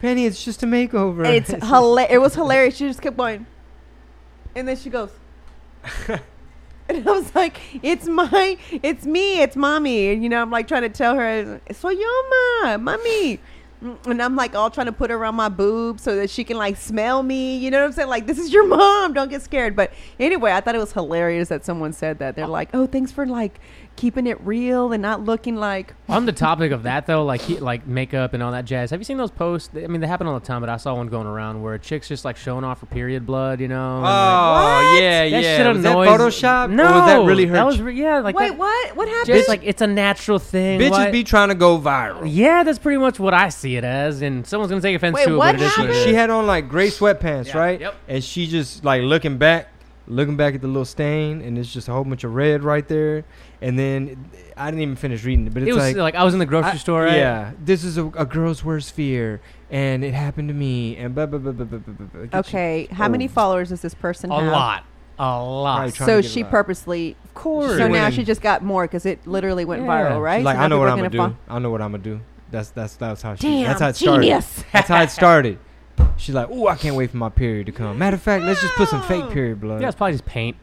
Penny, 0.00 0.26
it's 0.26 0.42
just 0.44 0.62
a 0.62 0.66
makeover. 0.66 1.26
And 1.26 1.34
it's 1.34 1.50
hilarious. 1.50 2.12
It 2.14 2.18
was 2.18 2.34
hilarious. 2.34 2.76
She 2.76 2.86
just 2.86 3.02
kept 3.02 3.16
going, 3.16 3.46
and 4.54 4.68
then 4.68 4.76
she 4.76 4.88
goes, 4.90 5.10
and 6.94 7.08
I 7.08 7.12
was 7.12 7.34
like, 7.34 7.60
"It's 7.82 8.06
my, 8.06 8.56
it's 8.70 9.06
me, 9.06 9.40
it's 9.40 9.54
mommy." 9.54 10.10
And 10.10 10.22
you 10.22 10.28
know, 10.28 10.42
I'm 10.42 10.50
like 10.50 10.66
trying 10.66 10.82
to 10.82 10.88
tell 10.88 11.14
her, 11.14 11.60
"Soy 11.72 11.90
yo, 11.90 12.08
ma, 12.62 12.78
mommy." 12.78 13.38
And 14.04 14.20
I'm 14.20 14.36
like 14.36 14.54
all 14.54 14.70
trying 14.70 14.86
to 14.86 14.92
put 14.92 15.08
her 15.08 15.16
around 15.16 15.36
my 15.36 15.48
boob 15.48 16.00
so 16.00 16.14
that 16.16 16.28
she 16.28 16.44
can 16.44 16.58
like 16.58 16.76
smell 16.76 17.22
me. 17.22 17.56
You 17.56 17.70
know 17.70 17.78
what 17.78 17.86
I'm 17.86 17.92
saying? 17.92 18.08
Like, 18.08 18.26
this 18.26 18.38
is 18.38 18.52
your 18.52 18.66
mom. 18.66 19.14
Don't 19.14 19.30
get 19.30 19.40
scared. 19.40 19.74
But 19.74 19.92
anyway, 20.18 20.52
I 20.52 20.60
thought 20.60 20.74
it 20.74 20.78
was 20.78 20.92
hilarious 20.92 21.48
that 21.48 21.64
someone 21.64 21.92
said 21.94 22.18
that. 22.18 22.36
They're 22.36 22.46
like, 22.46 22.70
"Oh, 22.74 22.86
thanks 22.86 23.12
for 23.12 23.24
like 23.24 23.60
keeping 23.96 24.26
it 24.26 24.40
real 24.42 24.92
and 24.92 25.02
not 25.02 25.24
looking 25.24 25.56
like." 25.56 25.94
On 26.08 26.26
the 26.26 26.32
topic 26.32 26.72
of 26.72 26.84
that 26.84 27.06
though, 27.06 27.24
like 27.24 27.40
he, 27.42 27.58
like 27.58 27.86
makeup 27.86 28.32
and 28.34 28.42
all 28.42 28.52
that 28.52 28.64
jazz. 28.64 28.90
Have 28.90 29.00
you 29.00 29.04
seen 29.04 29.16
those 29.18 29.30
posts? 29.30 29.70
I 29.76 29.86
mean, 29.86 30.00
they 30.00 30.06
happen 30.06 30.26
all 30.26 30.38
the 30.38 30.44
time, 30.46 30.60
but 30.60 30.68
I 30.70 30.76
saw 30.76 30.94
one 30.94 31.08
going 31.08 31.26
around 31.26 31.62
where 31.62 31.74
a 31.74 31.78
chick's 31.78 32.08
just 32.08 32.24
like 32.24 32.36
showing 32.36 32.64
off 32.64 32.80
her 32.80 32.86
period 32.86 33.26
blood, 33.26 33.60
you 33.60 33.68
know. 33.68 33.94
and, 33.96 34.02
like, 34.02 34.12
Oh 34.12 34.92
What? 34.94 35.02
yeah, 35.02 35.28
that 35.28 35.42
yeah. 35.42 35.56
shit 35.56 35.66
was 35.74 35.82
that 35.82 35.90
annoys- 35.92 36.08
Photoshop? 36.08 36.70
No, 36.70 36.84
or 36.84 36.92
was 36.94 37.06
that 37.06 37.24
really 37.26 37.46
her? 37.46 37.52
That 37.54 37.66
was 37.66 37.80
re- 37.80 37.94
yeah, 37.94 38.20
like 38.20 38.34
Wait, 38.34 38.48
that, 38.50 38.58
what? 38.58 38.96
What 38.96 39.08
happened? 39.08 39.36
Just 39.36 39.48
like 39.48 39.60
it's 39.64 39.82
a 39.82 39.86
natural 39.86 40.38
thing. 40.38 40.80
Bitches 40.80 40.90
Why- 40.90 41.10
be 41.10 41.24
trying 41.24 41.48
to 41.50 41.54
go 41.54 41.78
viral. 41.78 42.22
Yeah, 42.26 42.62
that's 42.64 42.78
pretty 42.78 42.98
much 42.98 43.18
what 43.20 43.34
I 43.34 43.48
see 43.50 43.76
it 43.76 43.84
as, 43.84 44.22
and 44.22 44.46
someone's 44.46 44.70
gonna 44.70 44.80
take 44.82 44.96
offense 44.96 45.14
Wait, 45.16 45.26
to 45.26 45.34
it, 45.34 45.36
what 45.36 45.52
but 45.56 45.62
it 45.62 45.64
is 45.66 45.76
what 45.78 45.84
it 45.86 45.94
happened? 45.94 46.08
She 46.08 46.14
had 46.14 46.30
on 46.30 46.46
like 46.46 46.68
gray 46.68 46.88
sweatpants, 46.88 47.48
Yeah, 47.48 47.58
right? 47.58 47.80
yep. 47.80 47.94
And 48.08 48.24
she 48.24 48.46
just 48.46 48.84
like 48.84 49.02
looking 49.02 49.38
back, 49.38 49.68
looking 50.10 50.36
back 50.36 50.54
at 50.54 50.60
the 50.60 50.66
little 50.66 50.84
stain, 50.84 51.40
and 51.40 51.56
it's 51.56 51.72
just 51.72 51.88
a 51.88 51.92
whole 51.92 52.04
bunch 52.04 52.24
of 52.24 52.34
red 52.34 52.64
right 52.64 52.86
there. 52.88 53.24
And 53.62 53.78
then 53.78 54.30
I 54.56 54.66
didn't 54.70 54.82
even 54.82 54.96
finish 54.96 55.24
reading 55.24 55.46
it, 55.46 55.54
but 55.54 55.62
it's 55.62 55.70
it 55.70 55.74
was 55.74 55.84
like, 55.84 55.96
like, 55.96 56.14
I 56.16 56.24
was 56.24 56.34
in 56.34 56.40
the 56.40 56.46
grocery 56.46 56.72
I- 56.72 56.76
store, 56.76 57.04
right? 57.04 57.16
Yeah, 57.16 57.52
this 57.64 57.84
is 57.84 57.96
a, 57.96 58.06
a 58.08 58.26
girl's 58.26 58.64
worst 58.64 58.92
fear, 58.92 59.40
and 59.70 60.04
it 60.04 60.12
happened 60.12 60.48
to 60.48 60.54
me, 60.54 60.96
and 60.96 61.14
blah 61.14 61.26
blah 61.26 61.38
blah 61.38 61.52
blah 61.52 61.64
blah 61.64 61.78
blah. 61.78 61.94
blah, 61.94 62.06
blah. 62.06 62.20
Get 62.26 62.32
you- 62.34 62.38
Okay, 62.40 62.88
how 62.90 63.08
many 63.08 63.26
Oh. 63.26 63.28
followers 63.28 63.68
does 63.70 63.80
this 63.82 63.94
person 63.94 64.30
have? 64.30 64.40
a 64.40 64.44
have? 64.44 64.52
lot, 64.52 64.84
a 65.18 65.42
lot. 65.42 65.92
So 65.94 66.20
she 66.22 66.42
purposely. 66.44 67.16
Of 67.24 67.34
course. 67.34 67.78
So 67.78 67.86
She 67.86 67.92
now 67.92 68.10
she 68.10 68.24
just 68.24 68.42
got 68.42 68.62
more 68.62 68.84
because 68.84 69.06
it 69.06 69.26
literally 69.26 69.64
went 69.64 69.82
Yeah. 69.82 69.88
viral, 69.88 70.20
right? 70.22 70.38
She's 70.40 70.44
like, 70.44 70.56
So 70.56 70.62
I 70.62 70.68
know 70.68 70.78
what 70.78 70.88
I'm 70.88 70.96
gonna 70.98 71.10
gonna 71.10 71.30
do. 71.30 71.36
I 71.48 71.58
know 71.58 71.70
what 71.70 71.80
I'm 71.80 71.92
gonna 71.92 72.02
do. 72.02 72.20
That's 72.50 72.70
that's 72.70 72.96
that's 72.96 73.22
how 73.22 73.36
she. 73.36 73.46
Damn, 73.46 73.64
that's 73.66 73.80
how 73.80 73.88
it 73.88 73.96
started. 73.96 74.22
genius. 74.22 74.64
That's 74.72 74.88
how 74.88 75.02
it 75.02 75.10
started. 75.10 75.58
She's 76.16 76.34
like, 76.34 76.50
"Ooh, 76.50 76.66
I 76.68 76.76
can't 76.76 76.96
wait 76.96 77.10
for 77.10 77.16
my 77.16 77.28
period 77.30 77.66
to 77.66 77.72
come." 77.72 77.98
Matter 77.98 78.16
of 78.16 78.22
fact, 78.22 78.44
let's 78.44 78.60
just 78.60 78.74
put 78.74 78.88
some 78.88 79.02
fake 79.02 79.30
period 79.30 79.60
blood. 79.60 79.80
yeah, 79.80 79.88
it's 79.88 79.96
probably 79.96 80.12
just 80.12 80.26
paint. 80.26 80.56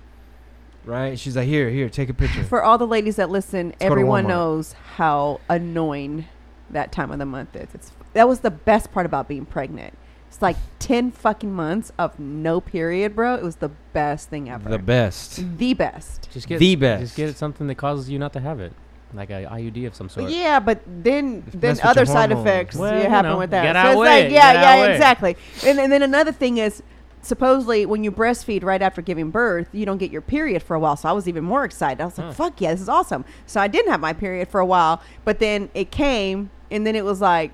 Right? 0.85 1.19
She's 1.19 1.35
like, 1.35 1.47
"Here, 1.47 1.69
here, 1.69 1.89
take 1.89 2.09
a 2.09 2.13
picture." 2.13 2.43
For 2.43 2.63
all 2.63 2.77
the 2.77 2.87
ladies 2.87 3.17
that 3.17 3.29
listen, 3.29 3.71
go 3.71 3.75
to 3.79 3.83
everyone 3.85 4.25
Walmart. 4.25 4.29
knows 4.29 4.73
how 4.95 5.39
annoying 5.49 6.25
that 6.69 6.91
time 6.91 7.11
of 7.11 7.19
the 7.19 7.25
month 7.25 7.55
is. 7.55 7.67
It's 7.73 7.91
that 8.13 8.27
was 8.27 8.39
the 8.41 8.51
best 8.51 8.91
part 8.91 9.05
about 9.05 9.27
being 9.27 9.45
pregnant. 9.45 9.97
It's 10.29 10.41
like 10.41 10.57
ten 10.79 11.11
fucking 11.11 11.51
months 11.51 11.91
of 11.97 12.17
no 12.19 12.61
period, 12.61 13.15
bro. 13.15 13.35
It 13.35 13.43
was 13.43 13.57
the 13.57 13.69
best 13.93 14.29
thing 14.29 14.49
ever. 14.49 14.69
the 14.69 14.77
best. 14.77 15.43
The 15.57 15.73
best. 15.73 16.29
Just 16.31 16.47
get 16.47 16.59
The 16.59 16.75
best. 16.75 17.01
Just 17.01 17.15
get 17.15 17.35
something 17.35 17.67
that 17.67 17.75
causes 17.75 18.09
you 18.09 18.19
not 18.19 18.33
to 18.33 18.39
have 18.39 18.59
it, 18.59 18.73
like 19.13 19.29
a 19.29 19.45
IUD 19.45 19.87
of 19.87 19.95
some 19.95 20.09
sort. 20.09 20.29
Yeah, 20.29 20.59
but 20.59 20.81
then 20.85 21.43
then 21.53 21.79
other 21.83 22.05
side 22.05 22.29
hormones. 22.31 22.47
effects 22.47 22.75
Well, 22.75 22.95
you 22.95 23.03
you 23.03 23.09
happen 23.09 23.31
know, 23.31 23.37
with 23.37 23.51
that. 23.51 23.63
get 23.63 23.73
so 23.73 23.79
out 23.79 23.87
it's 23.91 23.97
with 23.99 24.07
like 24.07 24.23
yeah, 24.31 24.53
get 24.53 24.61
yeah, 24.61 24.83
out 24.83 24.91
exactly. 24.91 25.37
And, 25.65 25.79
and 25.79 25.91
then 25.91 26.01
another 26.01 26.31
thing 26.31 26.57
is 26.57 26.83
supposedly 27.21 27.85
when 27.85 28.03
you 28.03 28.11
breastfeed 28.11 28.63
right 28.63 28.81
after 28.81 29.01
giving 29.01 29.31
birth, 29.31 29.67
you 29.73 29.85
don't 29.85 29.97
get 29.97 30.11
your 30.11 30.21
period 30.21 30.63
for 30.63 30.75
a 30.75 30.79
while. 30.79 30.95
So 30.95 31.09
I 31.09 31.11
was 31.11 31.27
even 31.27 31.43
more 31.43 31.63
excited. 31.63 32.01
I 32.01 32.05
was 32.05 32.17
like, 32.17 32.27
Huh. 32.27 32.33
"Fuck 32.33 32.61
yeah, 32.61 32.71
this 32.71 32.81
is 32.81 32.89
awesome!" 32.89 33.25
So 33.45 33.59
I 33.61 33.67
didn't 33.67 33.91
have 33.91 33.99
my 33.99 34.13
period 34.13 34.47
for 34.49 34.59
a 34.59 34.65
while, 34.65 35.01
but 35.25 35.39
then 35.39 35.69
it 35.73 35.91
came, 35.91 36.49
and 36.71 36.85
then 36.85 36.95
it 36.95 37.05
was 37.05 37.21
like, 37.21 37.51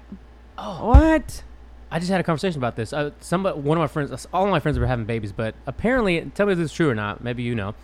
Oh, 0.58 0.88
"What?" 0.88 1.44
I 1.92 2.00
just 2.00 2.10
had 2.10 2.20
a 2.20 2.24
conversation 2.24 2.58
about 2.60 2.76
this. 2.76 2.92
Uh, 2.92 3.12
somebody, 3.20 3.60
one 3.60 3.78
of 3.78 3.82
my 3.82 3.88
friends, 3.88 4.28
all 4.34 4.46
of 4.46 4.50
my 4.50 4.60
friends 4.60 4.80
were 4.80 4.88
having 4.88 5.06
babies, 5.06 5.32
but 5.32 5.54
apparently, 5.68 6.22
tell 6.34 6.48
me 6.48 6.54
if 6.54 6.58
this 6.58 6.72
is 6.72 6.74
true 6.74 6.90
or 6.90 6.96
not. 6.96 7.24
Maybe 7.24 7.44
you 7.44 7.54
know 7.54 7.76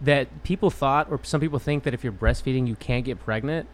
that 0.00 0.42
people 0.44 0.70
thought, 0.70 1.10
or 1.10 1.20
some 1.22 1.40
people 1.40 1.58
think 1.58 1.84
that 1.84 1.94
if 1.94 2.04
you're 2.04 2.12
breastfeeding, 2.12 2.66
you 2.66 2.76
can't 2.76 3.04
get 3.04 3.18
pregnant. 3.18 3.68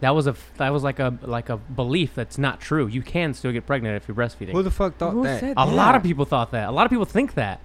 That 0.00 0.16
was 0.16 0.26
a 0.26 0.34
that 0.56 0.72
was 0.72 0.82
like 0.82 0.98
a 0.98 1.16
like 1.22 1.48
a 1.48 1.56
belief 1.56 2.14
that's 2.14 2.36
not 2.36 2.60
true. 2.60 2.88
You 2.88 3.02
can 3.02 3.34
still 3.34 3.52
get 3.52 3.66
pregnant 3.66 3.96
if 3.96 4.08
you're 4.08 4.16
breastfeeding. 4.16 4.52
Who 4.52 4.62
the 4.62 4.70
fuck 4.70 4.96
thought 4.96 5.12
Who 5.12 5.22
that? 5.22 5.40
said 5.40 5.54
a 5.56 5.64
lot 5.66 5.94
of 5.94 6.02
people 6.02 6.24
thought 6.24 6.50
that. 6.50 6.68
A 6.68 6.72
lot 6.72 6.86
of 6.86 6.90
people 6.90 7.04
think 7.04 7.34
that. 7.34 7.60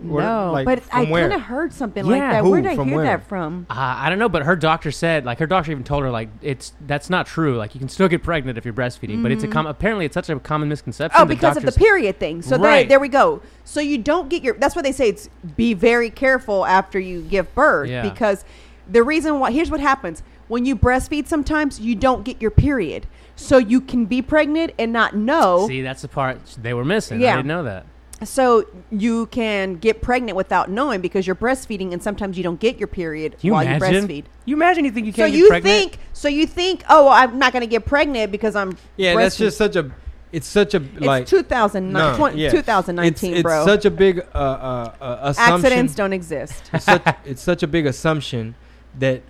Where- 0.00 0.22
no, 0.24 0.52
like, 0.52 0.64
but 0.64 0.82
I 0.92 1.06
kind 1.06 1.32
of 1.32 1.40
heard 1.40 1.72
something 1.72 2.04
like 2.06 2.20
that. 2.20 2.44
who? 2.44 2.50
Where 2.50 2.62
did 2.62 2.70
I 2.70 2.76
From 2.76 2.88
hear 2.88 2.96
where? 2.98 3.04
that 3.06 3.26
from? 3.26 3.66
Uh, 3.68 3.74
I 3.76 4.08
don't 4.08 4.20
know, 4.20 4.28
but 4.28 4.44
her 4.44 4.54
doctor 4.54 4.92
said, 4.92 5.24
like, 5.24 5.40
her 5.40 5.46
doctor 5.46 5.72
even 5.72 5.82
told 5.82 6.04
her, 6.04 6.10
like, 6.10 6.28
it's 6.40 6.72
that's 6.86 7.10
not 7.10 7.26
true. 7.26 7.56
Like, 7.56 7.74
you 7.74 7.80
can 7.80 7.88
still 7.88 8.06
get 8.06 8.22
pregnant 8.22 8.56
if 8.58 8.64
you're 8.64 8.72
breastfeeding, 8.74 9.22
but 9.24 9.32
it's 9.32 9.42
a 9.42 9.48
com- 9.48 9.66
apparently 9.66 10.04
it's 10.06 10.14
such 10.14 10.30
a 10.30 10.38
common 10.38 10.68
misconception. 10.68 11.20
Oh, 11.20 11.24
that 11.24 11.28
because 11.34 11.56
of 11.56 11.64
the 11.64 11.72
period 11.72 12.20
thing. 12.20 12.42
So 12.42 12.56
there, 12.58 12.84
there 12.84 13.00
we 13.00 13.08
go. 13.08 13.42
So 13.64 13.80
you 13.80 13.98
don't 13.98 14.28
get 14.28 14.44
your. 14.44 14.54
That's 14.54 14.76
why 14.76 14.82
they 14.82 14.92
say 14.92 15.08
it's 15.08 15.28
be 15.56 15.74
very 15.74 16.10
careful 16.10 16.64
after 16.64 17.00
you 17.00 17.22
give 17.22 17.52
birth 17.56 17.88
Yeah. 17.90 18.02
because 18.08 18.44
the 18.88 19.02
reason 19.02 19.40
why 19.40 19.50
here's 19.50 19.70
what 19.70 19.80
happens 19.80 20.22
when 20.46 20.64
you 20.64 20.76
breastfeed. 20.76 21.26
Sometimes 21.26 21.80
you 21.80 21.94
don't 21.96 22.22
get 22.24 22.40
your 22.40 22.52
period, 22.52 23.06
so 23.34 23.58
you 23.58 23.80
can 23.80 24.06
be 24.06 24.22
pregnant 24.22 24.74
and 24.78 24.92
not 24.92 25.16
know. 25.16 25.66
See, 25.66 25.82
that's 25.82 26.02
the 26.02 26.08
part 26.08 26.38
they 26.62 26.72
were 26.72 26.84
missing. 26.84 27.20
Yeah. 27.20 27.32
I 27.32 27.36
didn't 27.36 27.48
know 27.48 27.64
that. 27.64 27.84
So 28.24 28.66
you 28.90 29.26
can 29.26 29.74
get 29.74 30.02
pregnant 30.02 30.36
without 30.36 30.70
knowing 30.70 31.00
because 31.00 31.26
you're 31.26 31.36
breastfeeding, 31.36 31.92
and 31.92 32.02
sometimes 32.02 32.36
you 32.36 32.42
don't 32.42 32.58
get 32.58 32.78
your 32.78 32.88
period 32.88 33.38
Can 33.38 33.46
you 33.46 33.52
while 33.52 33.62
imagine? 33.66 33.94
you 33.94 34.00
breastfeed. 34.02 34.24
You 34.44 34.56
imagine 34.56 34.84
you 34.84 34.90
think 34.90 35.06
you 35.06 35.12
can't 35.12 35.32
get 35.32 35.38
you 35.38 35.48
pregnant? 35.48 35.92
think, 35.92 35.98
so 36.12 36.28
you 36.28 36.46
think, 36.46 36.82
oh, 36.88 37.08
I'm 37.08 37.38
not 37.38 37.52
going 37.52 37.60
to 37.60 37.68
get 37.68 37.86
pregnant 37.86 38.32
because 38.32 38.56
I'm. 38.56 38.76
Yeah, 38.96 39.14
that's 39.14 39.36
just 39.36 39.56
such 39.56 39.76
a. 39.76 39.90
It's 40.30 40.46
such 40.46 40.74
a 40.74 40.80
like. 40.98 41.22
It's 41.22 41.30
2009, 41.30 41.92
no, 41.92 42.16
20 42.16 42.38
yeah. 42.38 42.50
2019, 42.50 43.32
it's, 43.32 43.42
bro. 43.42 43.62
It's 43.62 43.66
such 43.66 43.84
a 43.84 43.90
big 43.90 44.20
uh, 44.34 44.38
uh, 44.38 44.94
uh, 45.00 45.18
assumption. 45.22 45.66
Accidents 45.66 45.94
don't 45.94 46.12
exist. 46.12 46.70
it's, 46.72 46.84
such, 46.84 47.02
it's 47.24 47.42
such 47.42 47.62
a 47.62 47.66
big 47.66 47.86
assumption 47.86 48.54
that 48.98 49.22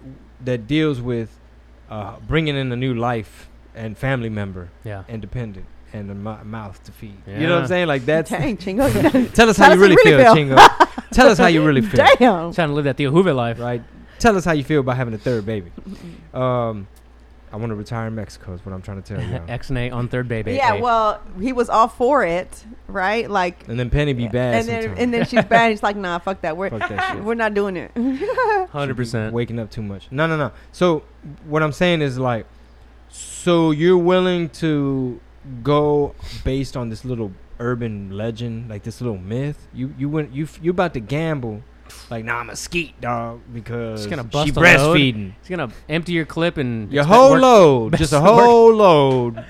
that 0.44 0.66
deals 0.66 1.00
with 1.00 1.38
uh, 1.90 2.16
bringing 2.26 2.56
in 2.56 2.72
a 2.72 2.76
new 2.76 2.94
life 2.94 3.48
and 3.74 3.96
family 3.96 4.28
member 4.28 4.70
Yeah. 4.84 5.04
and 5.08 5.20
dependent 5.20 5.66
and 5.92 6.10
a 6.10 6.14
mu- 6.14 6.44
mouth 6.44 6.82
to 6.84 6.92
feed. 6.92 7.16
You 7.26 7.46
know 7.46 7.54
what 7.54 7.62
I'm 7.62 7.68
saying? 7.68 7.88
Like 7.88 8.04
that's. 8.04 8.30
Dang, 8.30 8.56
Chingo. 8.56 9.32
Tell 9.34 9.48
us 9.48 9.56
how 9.56 9.72
you 9.72 9.80
really, 9.80 9.96
feel, 9.96 10.18
Chingo. 10.34 10.56
Tell 11.12 11.28
us 11.28 11.38
how 11.42 11.46
you 11.46 11.64
really 11.64 11.82
feel. 11.82 12.04
Damn. 12.18 12.52
Trying 12.52 12.68
to 12.68 12.74
live 12.74 12.84
that 12.84 12.96
Theo 12.96 13.10
Hoover 13.10 13.32
life. 13.32 13.58
Right. 13.58 13.82
Tell 14.18 14.36
us 14.36 14.44
how 14.44 14.52
you 14.52 14.64
feel 14.64 14.80
about 14.80 14.96
having 14.96 15.14
a 15.14 15.18
third 15.18 15.46
baby. 15.46 15.70
Um, 16.34 16.88
I 17.50 17.56
want 17.56 17.70
to 17.70 17.76
retire 17.76 18.08
in 18.08 18.14
Mexico. 18.16 18.52
Is 18.52 18.66
what 18.66 18.74
I'm 18.74 18.82
trying 18.82 19.00
to 19.02 19.14
tell 19.14 19.24
you. 19.26 19.40
X 19.48 19.70
and 19.70 19.78
A 19.78 19.90
on 19.90 20.08
third 20.08 20.28
baby. 20.28 20.54
Yeah, 20.54 20.74
Hey. 20.74 20.80
well, 20.82 21.22
he 21.40 21.52
was 21.54 21.70
all 21.70 21.88
for 21.88 22.22
it, 22.24 22.64
right? 22.88 23.30
Like, 23.30 23.66
and 23.68 23.78
then 23.80 23.88
Penny 23.88 24.12
be 24.12 24.28
bad. 24.28 24.54
and 24.56 24.68
then 24.68 24.98
and 24.98 25.14
then 25.14 25.24
she's 25.24 25.44
bad. 25.46 25.70
He's 25.70 25.82
like, 25.82 25.96
nah, 25.96 26.18
fuck 26.18 26.42
that. 26.42 26.56
We're 26.56 26.68
Fuck 26.70 26.90
that 26.90 27.14
shit. 27.14 27.24
we're 27.24 27.34
not 27.34 27.54
doing 27.54 27.76
it. 27.78 27.90
hundred 28.70 28.96
percent. 28.96 29.32
waking 29.32 29.58
up 29.58 29.70
too 29.70 29.82
much. 29.82 30.08
No, 30.10 30.26
no, 30.26 30.36
no. 30.36 30.52
So 30.72 31.04
what 31.46 31.62
I'm 31.62 31.72
saying 31.72 32.02
is 32.02 32.18
like, 32.18 32.44
so 33.08 33.70
you're 33.70 33.96
willing 33.96 34.50
to 34.50 35.18
go 35.62 36.14
based 36.44 36.76
on 36.76 36.88
this 36.88 37.04
little 37.04 37.32
urban 37.60 38.10
legend, 38.16 38.68
like 38.68 38.82
this 38.82 39.00
little 39.00 39.18
myth. 39.18 39.66
You 39.74 39.94
you 39.98 40.08
went 40.08 40.32
you 40.32 40.44
f- 40.44 40.58
you 40.62 40.70
about 40.70 40.94
to 40.94 41.00
gamble, 41.00 41.62
like 42.10 42.24
nah, 42.24 42.36
I'm 42.38 42.50
a 42.50 42.56
skeet 42.56 43.00
dog 43.00 43.40
because 43.52 44.00
Just 44.06 44.10
gonna 44.10 44.22
she 44.44 44.50
bust 44.52 44.56
a 44.56 44.60
load. 44.60 44.96
breastfeeding. 44.96 45.32
He's 45.40 45.48
gonna 45.48 45.70
empty 45.88 46.12
your 46.12 46.24
clip 46.26 46.56
and 46.56 46.92
Your 46.92 47.04
whole 47.04 47.32
work- 47.32 47.42
load, 47.42 47.96
just 47.98 48.12
a 48.12 48.16
best 48.20 48.24
work. 48.34 48.44
whole 48.44 48.74
load. 48.74 49.44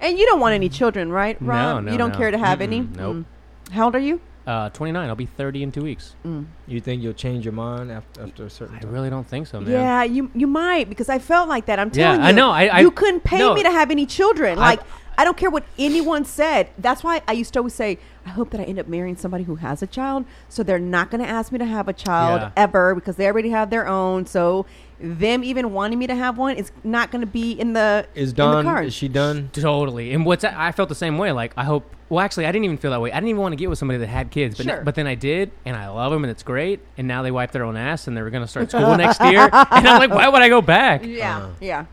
And 0.00 0.18
you 0.18 0.26
don't 0.26 0.40
want 0.40 0.54
any 0.54 0.68
children, 0.68 1.12
right, 1.12 1.40
No, 1.40 1.48
Rob? 1.48 1.84
no, 1.84 1.92
you 1.92 1.98
don't 1.98 2.10
no. 2.12 2.18
care 2.18 2.30
to 2.32 2.38
have 2.38 2.60
any. 2.60 2.80
Mm-mm, 2.82 2.96
nope. 2.96 3.16
Mm. 3.16 3.24
How 3.72 3.84
old 3.84 3.94
are 3.94 4.00
you? 4.00 4.20
Uh, 4.44 4.68
29. 4.70 5.08
I'll 5.08 5.14
be 5.14 5.26
30 5.26 5.62
in 5.62 5.70
two 5.70 5.82
weeks. 5.82 6.16
Mm. 6.26 6.46
You 6.66 6.80
think 6.80 7.00
you'll 7.00 7.12
change 7.12 7.44
your 7.44 7.52
mind 7.52 7.92
after 7.92 8.22
after 8.24 8.44
a 8.46 8.50
certain 8.50 8.74
I 8.76 8.80
time? 8.80 8.90
really 8.90 9.08
don't 9.08 9.24
think 9.24 9.46
so, 9.46 9.60
man. 9.60 9.70
Yeah, 9.70 10.02
you 10.02 10.28
you 10.34 10.48
might 10.48 10.88
because 10.88 11.08
I 11.08 11.20
felt 11.20 11.48
like 11.48 11.66
that. 11.66 11.78
I'm 11.78 11.90
Yeah, 11.94 12.06
telling 12.06 12.20
you. 12.22 12.26
I 12.26 12.32
know. 12.32 12.50
I- 12.50 12.66
I- 12.66 12.80
you 12.80 12.90
couldn't 12.90 13.22
pay 13.22 13.38
no. 13.38 13.54
me 13.54 13.62
to 13.62 13.70
have 13.70 13.92
any 13.92 14.04
children. 14.04 14.58
I- 14.58 14.70
Like 14.70 14.80
I 14.80 14.84
don't 15.24 15.36
care 15.36 15.50
what 15.50 15.64
anyone 15.78 16.24
said. 16.24 16.70
That's 16.78 17.02
why 17.04 17.22
I 17.28 17.32
used 17.32 17.52
to 17.54 17.60
always 17.60 17.74
say, 17.74 17.98
I 18.24 18.30
hope 18.30 18.50
that 18.50 18.60
I 18.60 18.64
end 18.64 18.78
up 18.78 18.86
marrying 18.88 19.16
somebody 19.16 19.44
who 19.44 19.56
has 19.56 19.82
a 19.82 19.86
child, 19.86 20.24
so 20.48 20.62
they're 20.62 20.78
not 20.78 21.10
going 21.10 21.22
to 21.22 21.28
ask 21.28 21.50
me 21.52 21.58
to 21.58 21.64
have 21.64 21.88
a 21.88 21.92
child 21.92 22.40
Yeah. 22.42 22.50
ever 22.56 22.94
because 22.94 23.16
they 23.16 23.26
already 23.26 23.50
have 23.50 23.70
their 23.70 23.86
own. 23.86 24.26
So 24.26 24.64
them 25.00 25.42
even 25.42 25.72
wanting 25.72 25.98
me 25.98 26.06
to 26.06 26.14
have 26.14 26.38
one 26.38 26.56
is 26.56 26.70
not 26.84 27.10
going 27.10 27.20
to 27.22 27.26
be 27.26 27.52
in 27.52 27.72
the 27.72 28.06
Is 28.14 28.32
done? 28.32 28.66
Is 28.84 28.94
she 28.94 29.08
done? 29.08 29.50
Totally. 29.52 30.12
And 30.14 30.24
what's 30.24 30.44
I 30.44 30.70
felt 30.72 30.88
the 30.88 30.94
same 30.94 31.18
way. 31.18 31.32
Like 31.32 31.52
I 31.56 31.64
hope. 31.64 31.92
Well, 32.08 32.20
actually, 32.20 32.44
I 32.46 32.52
didn't 32.52 32.66
even 32.66 32.76
feel 32.76 32.90
that 32.90 33.00
way. 33.00 33.10
I 33.10 33.16
didn't 33.16 33.30
even 33.30 33.40
want 33.40 33.52
to 33.52 33.56
get 33.56 33.70
with 33.70 33.78
somebody 33.78 33.98
that 33.98 34.06
had 34.06 34.30
kids. 34.30 34.56
But 34.58 34.66
Sure. 34.66 34.82
but 34.84 34.94
then 34.94 35.06
I 35.06 35.14
did, 35.14 35.50
and 35.64 35.74
I 35.74 35.88
love 35.88 36.12
them, 36.12 36.22
and 36.24 36.30
it's 36.30 36.42
great. 36.42 36.80
And 36.98 37.08
now 37.08 37.22
they 37.22 37.30
wipe 37.30 37.52
their 37.52 37.64
own 37.64 37.74
ass, 37.76 38.06
and 38.06 38.14
they're 38.16 38.28
gonna 38.30 38.46
start 38.46 38.70
school 38.70 38.96
next 38.98 39.18
year. 39.22 39.40
And 39.50 39.88
I'm 39.88 39.98
like, 39.98 40.10
why 40.10 40.28
would 40.28 40.42
I 40.42 40.48
go 40.50 40.60
back? 40.62 41.04
Yeah, 41.04 41.38
Uh. 41.38 41.48
yeah. 41.60 41.84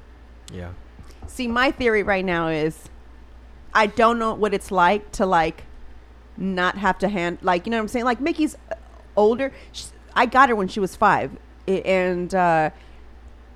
Yeah. 0.54 0.70
See, 1.28 1.48
my 1.48 1.72
theory 1.72 2.04
right 2.04 2.26
now 2.26 2.50
is 2.50 2.90
I 3.74 3.88
don't 3.88 4.20
know 4.20 4.34
what 4.34 4.54
it's 4.54 4.72
like 4.72 5.12
to 5.14 5.26
like 5.26 5.64
not 6.38 6.78
have 6.78 6.98
to 7.00 7.10
hand 7.10 7.38
like 7.42 7.66
you 7.66 7.72
know 7.72 7.78
what 7.78 7.82
I'm 7.84 7.88
saying. 7.90 8.06
Like 8.06 8.20
Mickey's 8.22 8.56
uh, 8.72 8.76
older. 9.16 9.52
Sh 9.72 9.86
I 10.16 10.26
got 10.26 10.50
her 10.50 10.56
when 10.56 10.68
she 10.68 10.80
was 10.80 10.96
five, 10.96 11.32
I- 11.68 11.72
and 11.86 12.34
uh, 12.34 12.72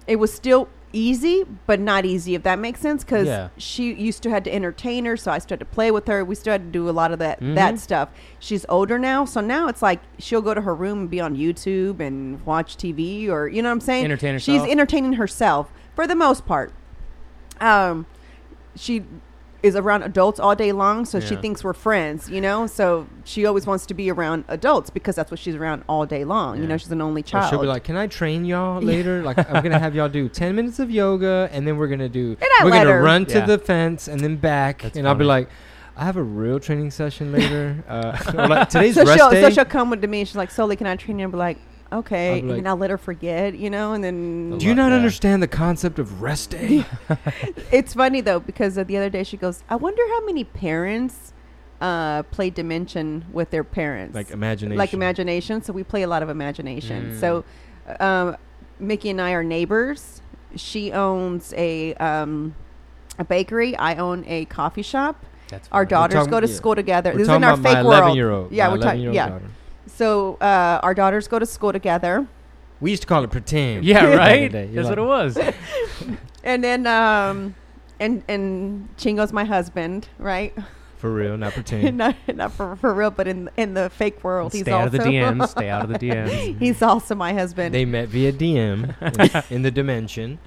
it 0.07 0.17
was 0.17 0.31
still 0.33 0.69
easy, 0.95 1.43
but 1.65 1.79
not 1.79 2.05
easy 2.05 2.35
if 2.35 2.43
that 2.43 2.59
makes 2.59 2.79
sense. 2.79 3.03
Because 3.03 3.25
Yeah. 3.25 3.49
she 3.57 3.91
used 3.93 4.21
to 4.23 4.29
had 4.29 4.43
to 4.43 4.53
entertain 4.53 5.05
her, 5.05 5.17
so 5.17 5.31
I 5.31 5.39
started 5.39 5.65
to 5.65 5.71
play 5.71 5.89
with 5.89 6.05
her. 6.07 6.23
We 6.23 6.35
still 6.35 6.51
had 6.51 6.65
to 6.65 6.69
do 6.71 6.87
a 6.87 6.91
lot 6.91 7.11
of 7.11 7.17
that 7.19 7.39
Mhm. 7.41 7.55
that 7.55 7.79
stuff. 7.79 8.09
She's 8.39 8.65
older 8.69 8.99
now, 8.99 9.25
so 9.25 9.41
now 9.41 9.67
it's 9.67 9.81
like 9.81 9.99
she'll 10.19 10.43
go 10.43 10.53
to 10.53 10.61
her 10.61 10.75
room 10.75 10.99
and 10.99 11.09
be 11.09 11.19
on 11.19 11.35
YouTube 11.35 11.99
and 11.99 12.45
watch 12.45 12.77
TV, 12.77 13.27
or 13.29 13.47
you 13.47 13.61
know 13.63 13.69
what 13.69 13.73
I'm 13.73 13.79
saying. 13.81 14.05
Entertain 14.05 14.37
She's 14.37 14.61
entertaining 14.61 15.13
herself 15.13 15.71
for 15.95 16.05
the 16.05 16.15
most 16.15 16.45
part 16.45 16.71
um 17.61 18.05
she 18.75 19.03
is 19.63 19.75
around 19.77 20.03
adults 20.03 20.39
all 20.39 20.55
day 20.55 20.71
long 20.73 21.05
so 21.05 21.19
she 21.21 21.35
thinks 21.37 21.63
we're 21.63 21.71
friends 21.73 22.29
you 22.29 22.41
know 22.41 22.67
so 22.67 23.07
she 23.23 23.45
always 23.45 23.65
wants 23.65 23.85
to 23.85 23.93
be 23.93 24.11
around 24.11 24.43
adults 24.49 24.89
because 24.89 25.15
that's 25.15 25.31
what 25.31 25.39
she's 25.39 25.55
around 25.55 25.81
all 25.87 26.05
day 26.05 26.25
long 26.25 26.59
you 26.61 26.67
know 26.67 26.75
she's 26.77 26.91
an 26.91 27.01
only 27.01 27.21
Or 27.21 27.25
child 27.25 27.49
she'll 27.49 27.61
be 27.61 27.67
like, 27.67 27.85
"Can 27.85 27.95
I 27.95 28.07
train 28.07 28.43
y'all 28.43 28.81
later? 28.93 29.23
Like, 29.23 29.37
I'm 29.49 29.63
gonna 29.63 29.79
have 29.79 29.95
y'all 29.95 30.09
do 30.09 30.27
ten 30.41 30.55
minutes 30.55 30.79
of 30.79 30.91
yoga, 30.91 31.49
and 31.53 31.65
then 31.65 31.77
we're 31.77 31.87
gonna 31.87 32.09
do. 32.09 32.35
I 32.41 32.65
we're 32.65 32.71
gonna 32.71 32.91
her. 32.91 33.01
run 33.01 33.25
to 33.27 33.41
the 33.41 33.57
fence 33.57 34.07
and 34.09 34.19
then 34.19 34.35
back, 34.35 34.81
That's 34.81 34.97
and 34.97 35.07
I'll 35.07 35.15
be 35.15 35.23
like, 35.23 35.47
I 35.95 36.03
have 36.05 36.17
a 36.17 36.23
real 36.23 36.59
training 36.59 36.91
session 36.91 37.31
later. 37.37 37.83
Uh, 37.87 38.17
like, 38.33 38.69
today's 38.69 38.95
so 38.95 39.05
rest 39.05 39.17
she'll, 39.17 39.29
day. 39.31 39.41
so 39.43 39.49
she'll 39.49 39.65
come 39.65 39.89
with 39.89 40.01
to 40.01 40.07
me 40.07 40.19
and 40.19 40.27
she's 40.27 40.35
like 40.35 40.51
Soli 40.51 40.75
can 40.75 40.87
I 40.87 40.95
train 40.97 41.19
you 41.19 41.23
and 41.25 41.31
be 41.31 41.37
like 41.37 41.57
okay 41.93 42.35
I'll 42.41 42.41
be 42.41 42.51
and 42.59 42.67
I'll 42.67 42.75
let 42.77 42.89
her 42.89 42.97
forget 42.97 43.55
you 43.55 43.69
know 43.69 43.93
and 43.93 44.03
then 44.03 44.57
do 44.57 44.65
you 44.65 44.75
not 44.75 44.89
that. 44.89 44.95
understand 44.95 45.41
the 45.41 45.47
concept 45.47 45.99
of 45.99 46.21
rest 46.21 46.51
day? 46.51 46.85
it's 47.71 47.93
funny 47.93 48.21
though 48.21 48.39
because 48.39 48.77
uh, 48.77 48.83
the 48.83 48.97
other 48.97 49.09
day 49.09 49.23
she 49.23 49.37
goes 49.37 49.63
I 49.69 49.75
wonder 49.75 50.01
how 50.09 50.25
many 50.25 50.43
parents 50.43 51.33
uh, 51.81 52.23
play 52.23 52.49
Dimension 52.49 53.25
with 53.31 53.49
their 53.51 53.63
parents 53.63 54.15
like 54.15 54.31
imagination. 54.31 54.77
like 54.77 54.93
imagination. 54.93 55.61
So 55.61 55.73
we 55.73 55.83
play 55.83 56.03
a 56.03 56.07
lot 56.07 56.23
of 56.23 56.29
imagination. 56.29 57.11
Mm. 57.11 57.19
So 57.19 57.43
um, 57.99 58.37
Mickey 58.79 59.09
and 59.09 59.19
I 59.19 59.31
are 59.33 59.43
neighbors. 59.43 60.21
She 60.55 60.93
owns 60.93 61.53
a 61.57 61.93
um, 61.95 62.55
a 63.19 63.25
bakery. 63.25 63.75
I 63.75 63.95
own 63.95 64.23
a 64.27 64.45
coffee 64.45 64.81
shop. 64.81 65.25
That's 65.49 65.67
Our 65.71 65.85
daughters 65.85 66.15
talking- 66.15 66.31
go 66.31 66.39
to 66.39 66.47
yeah. 66.47 66.55
school 66.55 66.75
together. 66.75 67.11
We're 67.11 67.17
this 67.17 67.27
is 67.27 67.35
in 67.35 67.43
our 67.43 67.53
about 67.53 67.63
my 67.63 67.69
fake 67.75 67.83
world. 67.83 67.93
11 67.97 68.15
year 68.15 68.31
old. 68.31 68.51
Yeah, 68.51 68.67
my 68.67 68.73
we're 68.73 68.81
talking. 68.81 69.13
Yeah. 69.13 69.29
daughter. 69.29 69.45
So 69.87 70.35
uh, 70.35 70.79
our 70.83 70.93
daughters 70.93 71.27
go 71.27 71.39
to 71.39 71.45
school 71.45 71.71
together, 71.73 72.27
We 72.79 72.91
used 72.91 73.03
to 73.03 73.07
call 73.07 73.23
it 73.23 73.31
pretend. 73.31 73.85
Yeah, 73.85 74.03
back 74.15 74.37
in 74.37 74.51
the 74.51 74.57
right. 74.57 74.73
That's 74.73 74.75
like, 74.75 74.97
what 74.97 74.97
it 74.97 75.01
was. 75.01 75.37
and 76.43 76.63
then 76.63 76.87
um, 76.87 77.55
and 77.99 78.23
and 78.27 78.89
Chingo's 78.97 79.33
my 79.33 79.45
husband, 79.45 80.07
right? 80.17 80.53
For 81.03 81.11
real, 81.11 81.35
not 81.35 81.51
pretend. 81.51 81.97
not 81.97 82.15
not 82.33 82.53
for, 82.53 82.77
for 82.77 82.93
real, 82.93 83.11
but 83.11 83.27
in 83.27 83.49
in 83.57 83.73
the 83.73 83.89
fake 83.89 84.23
world, 84.23 84.53
he's 84.53 84.61
Stay 84.61 84.71
out 84.71 84.83
also 84.83 84.99
of 84.99 85.03
the 85.03 85.09
DMs. 85.09 85.49
Stay 85.49 85.67
out 85.67 85.83
of 85.83 85.89
the 85.89 85.99
DMs. 85.99 86.57
he's 86.59 86.81
also 86.81 87.13
my 87.13 87.33
husband. 87.33 87.75
they 87.75 87.83
met 87.83 88.07
via 88.07 88.31
DM 88.31 88.95
in, 89.01 89.43
in 89.57 89.61
the 89.63 89.69
dimension. 89.69 90.39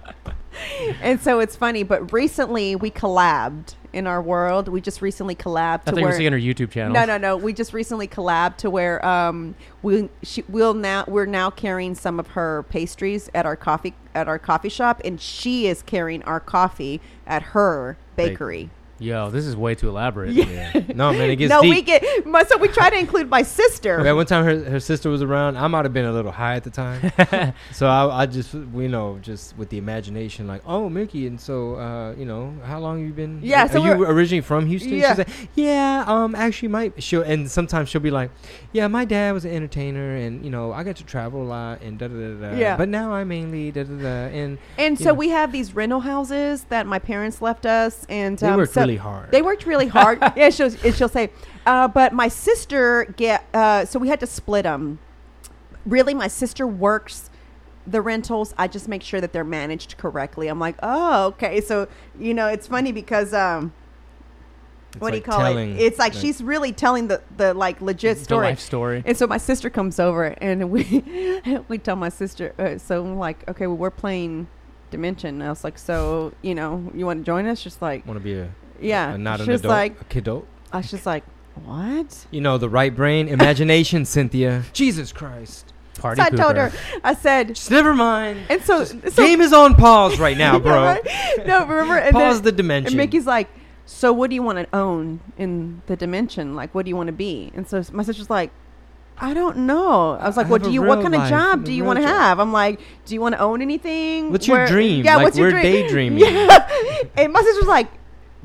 and 1.03 1.21
so 1.21 1.41
it's 1.41 1.55
funny, 1.57 1.83
but 1.83 2.11
recently 2.11 2.75
we 2.75 2.91
collabed 2.91 3.75
in 3.93 4.07
our 4.07 4.23
world. 4.23 4.69
We 4.69 4.81
just 4.81 5.03
recently 5.03 5.35
collabed 5.35 5.59
I 5.59 5.77
to 5.77 5.85
thought 5.91 5.97
you 5.99 6.05
were 6.05 6.09
where 6.09 6.17
seeing 6.17 6.33
her 6.33 6.39
YouTube 6.39 6.71
channel. 6.71 6.95
no, 6.95 7.05
no, 7.05 7.19
no. 7.19 7.37
We 7.37 7.53
just 7.53 7.75
recently 7.75 8.09
collabed 8.09 8.57
to 8.57 8.71
where 8.71 9.05
um 9.05 9.57
we 9.83 10.09
she 10.23 10.43
will 10.49 10.73
now 10.73 11.05
we're 11.07 11.27
now 11.27 11.51
carrying 11.51 11.95
some 11.95 12.19
of 12.19 12.29
her 12.29 12.63
pastries 12.71 13.29
at 13.35 13.45
our 13.45 13.57
coffee 13.57 13.93
at 14.15 14.27
our 14.27 14.39
coffee 14.39 14.71
shop, 14.71 15.03
and 15.05 15.21
she 15.21 15.67
is 15.67 15.83
carrying 15.83 16.23
our 16.23 16.41
coffee 16.41 17.03
at 17.27 17.43
her 17.43 17.99
bakery. 18.17 18.71
Yo, 18.99 19.29
this 19.31 19.45
is 19.45 19.55
way 19.55 19.75
too 19.75 19.89
elaborate. 19.91 20.33
Yeah. 20.33 20.73
No, 20.95 21.13
man, 21.13 21.29
it 21.29 21.37
gets 21.41 21.51
no, 21.51 21.61
deep. 21.61 21.71
we 21.71 21.83
get 21.83 22.25
my- 22.27 22.45
so 22.45 22.57
we 22.57 22.69
try 22.69 22.89
to 22.89 22.97
include 22.99 23.29
my 23.29 23.43
sister. 23.43 24.01
Yeah, 24.03 24.13
one 24.13 24.25
time 24.25 24.45
her, 24.45 24.59
her 24.71 24.81
sister 24.81 25.11
was 25.11 25.21
around. 25.23 25.59
I 25.59 25.67
might 25.67 25.85
have 25.85 25.93
been 25.93 26.07
a 26.07 26.13
little 26.13 26.31
high 26.33 26.55
at 26.55 26.65
the 26.65 26.71
time, 26.71 27.13
so 27.73 27.89
I, 27.89 28.23
I 28.23 28.27
just 28.27 28.55
you 28.55 28.89
know 28.89 29.19
just 29.21 29.57
with 29.59 29.69
the 29.69 29.77
imagination 29.79 30.47
like, 30.47 30.63
oh 30.67 30.89
Mickey, 30.89 31.27
and 31.27 31.39
so 31.39 31.75
uh, 31.77 32.15
you 32.17 32.25
know 32.25 32.55
how 32.65 32.79
long 32.79 32.99
have 33.01 33.07
you 33.07 33.13
been? 33.13 33.41
Yeah, 33.43 33.67
are 33.67 33.69
so 33.69 33.85
you 33.85 33.97
we're- 33.99 34.11
originally 34.11 34.41
from 34.41 34.65
Houston? 34.67 34.95
Yeah. 34.95 35.09
She's 35.11 35.19
like, 35.19 35.51
yeah, 35.55 36.05
um, 36.07 36.35
actually, 36.35 36.69
my 36.69 36.93
she'll 36.99 37.23
and 37.23 37.51
sometimes 37.51 37.91
she'll 37.91 38.01
be 38.01 38.11
like, 38.11 38.31
yeah, 38.73 38.87
my 38.89 39.05
dad 39.05 39.35
was 39.35 39.45
an 39.45 39.51
entertainer, 39.53 40.17
and 40.17 40.43
you 40.43 40.51
know 40.51 40.73
I 40.73 40.85
got 40.85 40.97
to 40.97 41.05
travel 41.05 41.43
a 41.43 41.45
lot, 41.45 41.83
and 41.83 41.99
da 41.99 42.09
da 42.09 42.15
da 42.15 42.51
da. 42.53 42.57
Yeah. 42.57 42.77
but 42.79 42.89
now 42.89 43.13
I 43.13 43.25
mainly 43.25 43.73
da 43.73 43.83
da 43.83 43.95
da, 43.95 44.09
and 44.35 44.57
and 44.79 44.99
so 44.99 45.07
know. 45.07 45.15
we 45.15 45.29
have 45.29 45.53
these 45.53 45.75
rental 45.75 46.01
houses 46.01 46.65
that 46.71 46.87
my 46.87 46.99
parents 46.99 47.43
left 47.43 47.67
us, 47.67 48.07
and 48.09 48.39
they 48.39 48.47
um, 48.47 48.65
so- 48.65 48.86
really 48.87 48.97
hard. 48.99 49.31
They 49.31 49.43
worked 49.43 49.67
really 49.67 49.89
hard. 49.89 50.21
yeah, 50.37 50.51
she'll 50.51 50.71
she'll 50.71 51.09
say, 51.09 51.31
uh, 51.67 51.89
but 51.89 52.13
my 52.13 52.29
sister 52.29 53.13
get. 53.17 53.45
Uh, 53.55 53.85
so 53.85 53.99
we 53.99 54.09
had 54.09 54.21
to 54.21 54.27
split 54.27 54.65
them. 54.65 54.99
Really, 55.85 56.15
my 56.15 56.29
sister 56.29 56.67
works 56.67 57.31
the 57.87 58.01
rentals. 58.01 58.55
I 58.59 58.69
just 58.69 58.89
make 58.89 59.03
sure 59.03 59.21
that 59.21 59.33
they're 59.33 59.45
managed 59.45 59.97
correctly. 59.97 60.49
I'm 60.49 60.59
like, 60.59 60.77
oh, 60.83 61.27
okay. 61.27 61.61
So 61.61 61.89
you 62.19 62.35
know, 62.35 62.49
it's 62.49 62.67
funny 62.67 62.93
because 62.93 63.33
um, 63.33 63.73
It's 64.93 65.01
what 65.01 65.13
like 65.13 65.13
do 65.13 65.17
you 65.19 65.23
call 65.23 65.39
telling, 65.41 65.73
it? 65.73 65.81
It's 65.81 65.99
like, 65.99 66.15
like- 66.15 66.21
she's 66.21 66.43
really 66.43 66.73
telling 66.73 67.09
the 67.09 67.23
the 67.37 67.55
like 67.55 67.81
legit 67.81 68.19
story. 68.19 68.47
life 68.47 68.61
story. 68.61 69.03
And 69.07 69.17
so 69.17 69.27
my 69.27 69.39
sister 69.39 69.71
comes 69.71 70.01
over, 70.01 70.25
and 70.41 70.71
we 70.71 71.03
we 71.69 71.79
tell 71.79 71.97
my 71.97 72.09
sister. 72.09 72.55
Uh, 72.59 72.79
so 72.79 73.05
I'm 73.05 73.19
like, 73.19 73.49
okay, 73.49 73.67
well, 73.67 73.77
we're 73.77 73.91
playing 73.91 74.49
Dimension. 74.91 75.37
And 75.37 75.45
I 75.45 75.49
was 75.51 75.65
like, 75.65 75.79
so 75.79 76.33
you 76.43 76.55
know, 76.55 76.91
you 76.95 77.07
want 77.07 77.21
to 77.21 77.25
join 77.25 77.47
us? 77.47 77.63
Just 77.63 77.83
like, 77.83 78.07
Want 78.07 78.19
to 78.19 78.25
be 78.25 78.35
a, 78.35 78.49
yeah. 78.81 79.15
a 79.15 79.19
not 79.19 79.41
an 79.41 79.47
She's 79.47 79.61
adult, 79.61 79.71
like, 79.73 80.01
a 80.01 80.05
kidult. 80.05 80.45
I 80.73 80.79
was 80.79 80.91
just 80.91 81.07
like, 81.07 81.25
what? 81.65 82.27
You 82.31 82.41
know 82.41 82.59
the 82.59 82.69
right 82.69 82.95
brain, 82.95 83.29
imagination, 83.29 84.05
Cynthia. 84.05 84.65
Jesus 84.73 85.13
Christ. 85.13 85.73
Party 85.99 86.21
So 86.21 86.27
I 86.27 86.31
told 86.31 86.57
her, 86.57 86.71
I 87.03 87.15
said, 87.15 87.55
Just 87.55 87.71
never 87.71 87.95
mind. 87.95 88.41
and 88.51 88.63
so, 88.63 88.85
so 88.85 88.99
game 89.17 89.41
is 89.41 89.55
on 89.55 89.75
pause 89.77 90.19
right 90.19 90.37
now, 90.37 90.59
bro. 90.61 90.75
right? 90.75 91.03
No, 91.47 91.65
remember, 91.67 91.97
and 91.97 92.13
Pause 92.13 92.37
then, 92.43 92.45
the 92.45 92.53
dimension. 92.53 92.89
and 92.89 92.97
Mickey's 92.99 93.27
like, 93.27 93.49
so 93.87 94.13
what 94.13 94.29
do 94.29 94.35
you 94.35 94.43
want 94.43 94.59
to 94.59 94.77
own 94.77 95.21
in 95.39 95.81
the 95.87 95.97
dimension? 95.97 96.55
Like, 96.55 96.75
what 96.75 96.85
do 96.85 96.91
you 96.91 96.97
want 96.97 97.07
to 97.07 97.13
be? 97.15 97.51
And 97.55 97.67
so 97.67 97.83
my 97.93 98.03
sister's 98.03 98.29
like, 98.29 98.51
I 99.17 99.33
don't 99.33 99.59
know. 99.59 100.19
I 100.21 100.27
was 100.27 100.37
I 100.37 100.43
like, 100.43 100.51
what 100.51 100.63
do 100.63 100.71
you? 100.71 100.83
What 100.83 101.01
kind 101.01 101.15
of 101.15 101.27
job 101.31 101.65
do 101.65 101.73
you 101.73 101.85
want 101.85 101.99
to 101.99 102.07
have? 102.07 102.39
I'm 102.39 102.53
like, 102.53 102.79
do 103.07 103.15
you 103.15 103.21
want 103.23 103.35
to 103.35 103.41
own 103.41 103.63
anything? 103.63 104.31
What's 104.31 104.47
your 104.47 104.67
dream? 104.67 105.03
Yeah, 105.07 105.17
Like, 105.17 105.25
what's 105.25 105.39
your 105.39 105.47
we're 105.47 105.63
dream? 105.63 105.63
daydreaming. 105.63 106.19
Yeah. 106.21 106.69
and 107.17 107.33
my 107.33 107.41
sister's 107.41 107.67
like, 107.69 107.89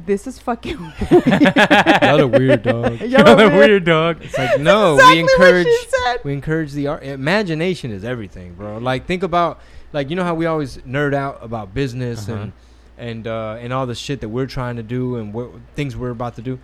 this 0.05 0.25
is 0.27 0.39
fucking. 0.39 0.77
Y'all 1.11 2.19
a 2.21 2.27
weird 2.27 2.63
dog. 2.63 2.99
Y'all 3.01 3.09
You're 3.09 3.23
the 3.23 3.35
weird. 3.49 3.53
weird 3.53 3.85
dog. 3.85 4.17
It's 4.21 4.37
like 4.37 4.59
no, 4.59 4.95
exactly 4.95 5.15
we 5.15 5.19
encourage 5.21 5.65
what 5.67 5.79
she 5.81 5.89
said. 5.89 6.17
we 6.23 6.33
encourage 6.33 6.71
the 6.73 6.87
art. 6.87 7.03
Imagination 7.03 7.91
is 7.91 8.03
everything, 8.03 8.53
bro. 8.55 8.77
Like 8.79 9.05
think 9.05 9.23
about 9.23 9.59
like 9.93 10.09
you 10.09 10.15
know 10.15 10.23
how 10.23 10.33
we 10.33 10.45
always 10.45 10.77
nerd 10.79 11.13
out 11.13 11.39
about 11.41 11.73
business 11.73 12.27
Uh-huh. 12.27 12.41
and 12.41 12.51
and 12.97 13.27
uh, 13.27 13.57
and 13.59 13.73
all 13.73 13.85
the 13.85 13.95
shit 13.95 14.21
that 14.21 14.29
we're 14.29 14.45
trying 14.47 14.75
to 14.77 14.83
do 14.83 15.15
and 15.17 15.33
what 15.33 15.49
things 15.75 15.95
we're 15.95 16.09
about 16.11 16.35
to 16.35 16.41
do. 16.41 16.59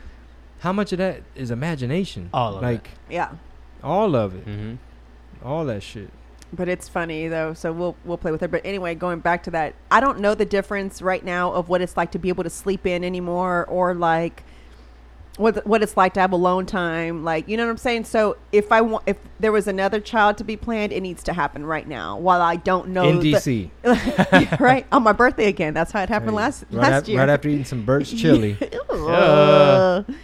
How 0.60 0.74
much 0.74 0.92
of 0.92 0.98
that 0.98 1.22
is 1.36 1.52
imagination? 1.52 2.30
All 2.34 2.56
of 2.56 2.62
like 2.64 2.90
Yeah. 3.10 3.32
all 3.84 4.16
of 4.16 4.34
it, 4.36 4.46
Mm-hmm. 4.48 5.48
all 5.48 5.66
that 5.66 5.84
shit. 5.84 6.10
But 6.54 6.70
it's 6.70 6.88
funny 6.88 7.28
though, 7.28 7.54
so 7.54 7.74
we'll 7.74 7.96
we'll 8.06 8.18
play 8.18 8.32
with 8.32 8.42
her. 8.42 8.48
But 8.48 8.62
anyway, 8.66 8.96
going 8.96 9.20
back 9.20 9.44
to 9.44 9.52
that, 9.52 9.76
I 9.92 10.00
don't 10.00 10.20
know 10.20 10.34
the 10.34 10.46
difference 10.46 11.02
right 11.02 11.24
now 11.24 11.52
of 11.52 11.68
what 11.68 11.82
it's 11.82 11.98
like 11.98 12.12
to 12.12 12.20
be 12.20 12.30
able 12.30 12.44
to 12.46 12.50
sleep 12.50 12.86
in 12.86 13.04
anymore, 13.04 13.66
or 13.66 13.94
like 13.94 14.44
what 15.38 15.66
what 15.68 15.82
it's 15.84 15.96
like 15.96 16.14
to 16.16 16.20
have 16.20 16.32
alone 16.32 16.66
time. 16.66 17.24
Like 17.24 17.48
you 17.48 17.58
know 17.58 17.66
what 17.66 17.72
I'm 17.72 17.78
saying. 17.78 18.06
So 18.06 18.38
if 18.52 18.72
I 18.72 18.82
want, 18.82 19.04
if 19.08 19.18
there 19.40 19.52
was 19.52 19.68
another 19.68 20.00
child 20.00 20.38
to 20.40 20.44
be 20.44 20.58
planned, 20.58 20.92
it 20.92 21.02
needs 21.02 21.24
to 21.24 21.34
happen 21.34 21.66
right 21.66 21.88
now. 21.88 22.18
While 22.18 22.42
I 22.42 22.56
don't 22.56 22.90
know 22.90 23.08
In 23.08 23.20
the- 23.20 23.34
DC. 23.34 23.70
Yeah, 23.84 24.56
right 24.60 24.86
on 24.92 25.04
my 25.04 25.14
birthday 25.14 25.48
again. 25.48 25.74
That's 25.74 25.92
how 25.92 26.02
it 26.02 26.10
happened 26.10 26.36
last 26.36 26.66
right, 26.72 26.82
last 26.90 27.02
af- 27.04 27.10
year. 27.10 27.20
right 27.20 27.30
after 27.30 27.50
eating 27.50 27.66
some 27.66 27.84
birch 27.86 28.16
chili. 28.16 28.58
Ugh. 28.90 30.06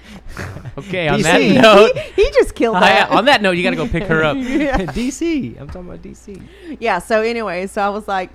Okay, 0.75 1.07
on 1.07 1.19
DC. 1.19 1.23
that 1.23 1.61
note, 1.61 1.95
he, 2.15 2.23
he 2.23 2.31
just 2.31 2.55
killed 2.55 2.75
I- 2.77 3.05
on 3.05 3.25
that 3.25 3.43
note, 3.43 3.51
you 3.51 3.61
got 3.61 3.69
to 3.69 3.75
go 3.75 3.87
pick 3.87 4.03
her 4.05 4.23
up. 4.23 4.35
yeah. 4.37 4.77
DC. 4.79 5.59
I'm 5.61 5.67
talking 5.67 5.87
about 5.87 6.01
DC. 6.01 6.41
yeah. 6.79 6.97
So 6.97 7.21
anyway, 7.21 7.67
so 7.67 7.83
I 7.83 7.89
was 7.89 8.07
like, 8.07 8.31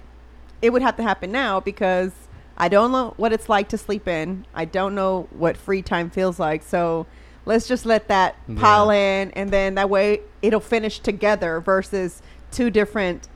it 0.62 0.70
would 0.70 0.82
have 0.82 0.96
to 0.98 1.02
happen 1.02 1.32
now 1.32 1.58
because 1.58 2.12
I 2.58 2.68
don't 2.68 2.90
know 2.92 3.14
what 3.16 3.32
it's 3.32 3.48
like 3.48 3.68
to 3.70 3.78
sleep 3.78 4.08
in. 4.08 4.44
I 4.54 4.64
don't 4.64 4.94
know 4.94 5.28
what 5.30 5.56
free 5.56 5.80
time 5.80 6.10
feels 6.10 6.38
like. 6.40 6.62
So 6.64 7.06
let's 7.46 7.66
just 7.68 7.86
let 7.86 8.08
that 8.08 8.36
Yeah. 8.48 8.60
pile 8.60 8.90
in, 8.90 9.30
and 9.30 9.50
then 9.50 9.76
that 9.76 9.88
way 9.88 10.20
it'll 10.42 10.60
finish 10.60 10.98
together 10.98 11.60
versus 11.60 12.20
two 12.50 12.68
different 12.70 13.28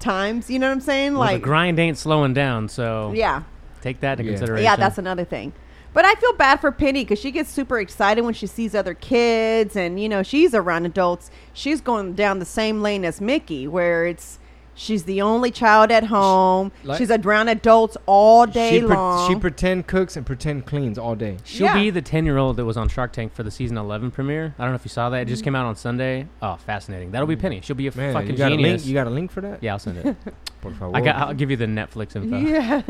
times. 0.00 0.48
You 0.50 0.58
know 0.58 0.68
what 0.68 0.72
I'm 0.74 0.80
saying? 0.80 1.12
Well, 1.14 1.28
the 1.28 1.34
like, 1.34 1.42
grind 1.42 1.78
ain't 1.78 1.98
slowing 1.98 2.32
down, 2.34 2.68
so 2.68 3.12
yeah. 3.14 3.42
take 3.82 4.00
that 4.00 4.18
into 4.18 4.24
Yeah. 4.32 4.38
consideration. 4.38 4.64
Yeah, 4.64 4.76
that's 4.76 4.98
another 4.98 5.24
thing. 5.24 5.52
But 5.94 6.06
I 6.06 6.14
feel 6.14 6.32
bad 6.32 6.58
for 6.62 6.72
Penny 6.72 7.04
because 7.04 7.18
she 7.18 7.30
gets 7.30 7.50
super 7.50 7.78
excited 7.78 8.22
when 8.22 8.32
she 8.32 8.46
sees 8.46 8.74
other 8.74 8.94
kids, 8.94 9.76
and 9.76 10.00
you 10.00 10.08
know 10.08 10.22
she's 10.22 10.54
around 10.54 10.86
adults. 10.86 11.30
She's 11.52 11.82
going 11.82 12.14
down 12.14 12.38
the 12.38 12.46
same 12.46 12.80
lane 12.80 13.04
as 13.04 13.20
Mickey, 13.20 13.68
where 13.68 14.06
it's 14.06 14.38
she's 14.74 15.04
the 15.04 15.20
only 15.22 15.50
child 15.50 15.90
at 15.90 16.04
home. 16.04 16.72
like- 16.84 16.98
she's 16.98 17.10
around 17.10 17.48
adults 17.48 17.96
all 18.06 18.46
day 18.46 18.70
she, 18.80 18.80
pre- 18.86 18.94
long. 18.96 19.28
she 19.28 19.38
pretend 19.38 19.86
cooks 19.86 20.16
and 20.16 20.24
pretend 20.24 20.66
cleans 20.66 20.98
all 20.98 21.14
day. 21.14 21.36
She'll 21.44 21.66
Yeah. 21.66 21.74
be 21.74 21.90
the 21.90 22.02
10 22.02 22.24
year 22.24 22.38
old 22.38 22.56
that 22.56 22.64
was 22.64 22.76
on 22.76 22.88
Shark 22.88 23.12
Tank 23.12 23.34
for 23.34 23.42
the 23.42 23.50
season 23.50 23.76
11 23.76 24.10
premiere. 24.10 24.54
I 24.58 24.62
don't 24.62 24.72
know 24.72 24.76
if 24.76 24.84
you 24.84 24.88
saw 24.90 25.10
that. 25.10 25.22
It 25.22 25.26
Mm. 25.26 25.30
just 25.30 25.44
came 25.44 25.54
out 25.54 25.66
on 25.66 25.76
Sunday. 25.76 26.26
Oh, 26.40 26.56
fascinating. 26.56 27.10
That'll 27.10 27.26
be 27.26 27.36
Penny. 27.36 27.60
She'll 27.62 27.76
be 27.76 27.86
a 27.86 27.96
Man, 27.96 28.12
fucking 28.14 28.30
you 28.30 28.36
got 28.36 28.52
a 28.52 28.56
genius. 28.56 28.82
link? 28.82 28.86
You 28.86 28.94
got 28.94 29.06
a 29.06 29.10
link 29.10 29.30
for 29.30 29.40
that? 29.42 29.62
yeah, 29.62 29.72
I'll 29.72 29.78
send 29.78 29.98
it. 29.98 30.16
Por 30.62 30.70
favor. 30.72 30.90
I 30.94 31.00
got, 31.00 31.16
I'll 31.16 31.34
give 31.34 31.50
you 31.50 31.56
the 31.56 31.66
Netflix 31.66 32.14
info. 32.16 32.36
yeah. 32.38 32.82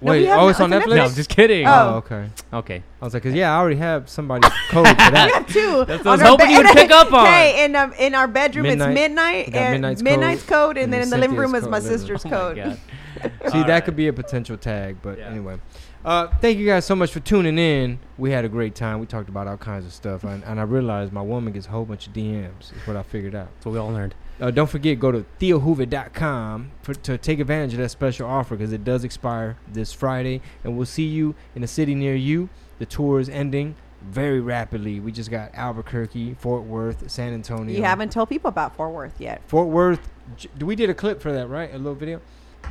Wait, 0.00 0.28
oh, 0.28 0.48
it's 0.48 0.60
on 0.60 0.72
on 0.72 0.80
Netflix. 0.80 0.96
No, 0.96 1.04
I'm 1.04 1.14
just 1.14 1.28
kidding. 1.28 1.66
Oh, 1.66 1.70
Oh. 1.70 1.96
okay. 1.98 2.28
Okay. 2.52 2.82
I 3.00 3.04
was 3.04 3.12
like, 3.14 3.22
cause 3.22 3.32
yeah, 3.34 3.54
I 3.54 3.58
already 3.60 3.76
have 3.76 4.08
somebody's 4.08 4.50
code 4.70 4.86
for 4.86 4.92
we 4.94 5.10
that. 5.10 5.30
have 5.34 5.46
two. 5.46 5.84
That's 5.88 6.04
what 6.04 6.06
I 6.06 6.12
was 6.12 6.20
hoping 6.22 6.50
you'd 6.50 6.66
pick 6.68 6.90
up 6.90 7.12
on. 7.12 7.26
Hey, 7.26 7.64
in 7.64 7.76
um, 7.76 7.92
in 7.94 8.14
our 8.14 8.26
bedroom 8.28 8.64
Midnight. 8.64 8.88
it's 8.90 8.94
midnight 9.00 9.54
and 9.54 9.72
Midnight's 9.82 10.02
midnight's, 10.02 10.42
code, 10.42 10.76
code, 10.76 10.76
and, 10.78 10.84
and 10.84 10.92
then 10.94 11.02
in 11.02 11.10
the 11.10 11.18
living 11.18 11.36
room 11.36 11.54
is 11.54 11.66
my 11.68 11.80
sister's 11.80 12.24
Oh 12.26 12.30
code. 12.30 12.56
See, 12.56 13.28
All 13.44 13.50
that 13.64 13.68
right. 13.68 13.84
could 13.84 13.96
be 13.96 14.08
a 14.08 14.12
potential 14.12 14.56
tag, 14.56 14.96
but 15.02 15.18
Yeah. 15.18 15.28
anyway. 15.28 15.58
Uh, 16.02 16.28
thank 16.40 16.56
you 16.56 16.64
guys 16.66 16.86
so 16.86 16.96
much 16.96 17.12
for 17.12 17.20
tuning 17.20 17.58
in. 17.58 17.98
We 18.16 18.30
had 18.30 18.46
a 18.46 18.48
great 18.48 18.74
time. 18.74 19.00
We 19.00 19.06
talked 19.06 19.28
about 19.28 19.46
all 19.46 19.58
kinds 19.58 19.84
of 19.84 19.92
stuff, 19.92 20.24
and, 20.24 20.42
and 20.44 20.58
I 20.58 20.62
realized 20.62 21.12
my 21.12 21.20
woman 21.20 21.52
gets 21.52 21.66
a 21.66 21.70
whole 21.70 21.84
bunch 21.84 22.06
of 22.06 22.14
DMs. 22.14 22.72
Is 22.74 22.86
what 22.86 22.96
I 22.96 23.02
figured 23.02 23.34
out. 23.34 23.48
That's 23.54 23.66
what 23.66 23.72
we 23.72 23.78
all 23.78 23.90
learned. 23.92 24.14
Uh, 24.40 24.50
don't 24.50 24.70
forget, 24.70 24.98
go 24.98 25.12
to 25.12 25.24
theohoover.com 25.38 26.70
for, 26.82 26.94
to 26.94 27.18
take 27.18 27.40
advantage 27.40 27.74
of 27.74 27.78
that 27.78 27.90
special 27.90 28.26
offer 28.26 28.56
because 28.56 28.72
it 28.72 28.84
does 28.84 29.04
expire 29.04 29.58
this 29.70 29.92
Friday. 29.92 30.40
And 30.64 30.76
we'll 30.76 30.86
see 30.86 31.06
you 31.06 31.34
in 31.54 31.62
a 31.62 31.66
city 31.66 31.94
near 31.94 32.14
you. 32.14 32.48
The 32.78 32.86
tour 32.86 33.20
is 33.20 33.28
ending 33.28 33.76
very 34.00 34.40
rapidly. 34.40 34.98
We 34.98 35.12
just 35.12 35.30
got 35.30 35.54
Albuquerque, 35.54 36.34
Fort 36.34 36.62
Worth, 36.62 37.10
San 37.10 37.34
Antonio. 37.34 37.76
You 37.76 37.84
haven't 37.84 38.12
told 38.12 38.30
people 38.30 38.48
about 38.48 38.74
Fort 38.76 38.92
Worth 38.92 39.20
yet. 39.20 39.42
Fort 39.46 39.68
Worth. 39.68 40.10
We 40.58 40.74
did 40.74 40.88
a 40.88 40.94
clip 40.94 41.20
for 41.20 41.32
that, 41.32 41.48
right? 41.48 41.72
A 41.74 41.76
little 41.76 41.94
video. 41.94 42.22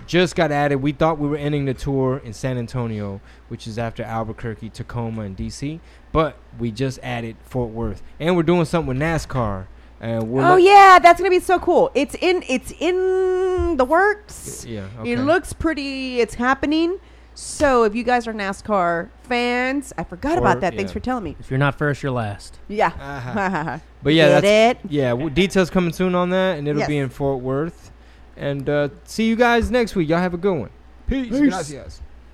Just 0.07 0.35
got 0.35 0.51
added. 0.51 0.77
We 0.77 0.91
thought 0.91 1.19
we 1.19 1.27
were 1.27 1.37
ending 1.37 1.65
the 1.65 1.73
tour 1.75 2.17
in 2.23 2.33
San 2.33 2.57
Antonio, 2.57 3.21
which 3.47 3.67
is 3.67 3.77
after 3.77 4.01
Albuquerque, 4.01 4.69
Tacoma, 4.69 5.21
and 5.21 5.37
DC. 5.37 5.79
But 6.11 6.37
we 6.57 6.71
just 6.71 6.99
added 7.03 7.35
Fort 7.43 7.69
Worth, 7.69 8.01
and 8.19 8.35
we're 8.35 8.43
doing 8.43 8.65
something 8.65 8.87
with 8.87 8.97
NASCAR. 8.97 9.67
And 10.01 10.29
we're 10.29 10.41
Oh 10.45 10.53
let- 10.55 10.63
yeah, 10.63 10.99
that's 11.01 11.19
gonna 11.19 11.29
be 11.29 11.39
so 11.39 11.59
cool. 11.59 11.91
It's 11.93 12.15
in 12.21 12.43
it's 12.47 12.71
in 12.79 13.75
the 13.77 13.85
works. 13.85 14.65
yeah. 14.65 14.87
Okay. 14.99 15.11
It 15.13 15.19
looks 15.19 15.51
pretty. 15.53 16.19
It's 16.21 16.35
happening. 16.35 16.99
So 17.35 17.83
if 17.83 17.95
you 17.95 18.03
guys 18.03 18.27
are 18.27 18.33
NASCAR 18.33 19.09
fans, 19.23 19.93
I 19.97 20.03
forgot 20.03 20.37
Or- 20.37 20.41
about 20.41 20.59
that. 20.61 20.75
Thanks 20.75 20.91
for 20.91 20.99
telling 20.99 21.23
me. 21.23 21.35
If 21.39 21.49
you're 21.49 21.57
not 21.57 21.75
first, 21.77 22.03
you're 22.03 22.11
last. 22.11 22.59
Yeah. 22.67 22.87
Uh-huh. 22.99 23.79
But 24.03 24.13
yeah, 24.13 24.27
Get 24.29 24.41
that's 24.41 24.79
it? 24.85 24.91
yeah. 24.91 25.09
w- 25.09 25.29
Details 25.29 25.69
coming 25.69 25.91
soon 25.91 26.15
on 26.15 26.29
that, 26.29 26.57
and 26.57 26.67
it'll 26.69 26.87
be 26.87 26.97
in 26.97 27.09
Fort 27.09 27.41
Worth. 27.41 27.91
And 28.37 28.69
uh, 28.69 28.89
see 29.03 29.25
you 29.27 29.35
guys 29.35 29.69
next 29.69 29.93
week. 29.95 30.07
Y'all 30.07 30.19
have 30.19 30.33
a 30.33 30.37
good 30.37 30.57
one. 30.57 30.69
Peace. 31.07 31.27
Peace. 31.29 31.39
Gracias. 31.49 32.01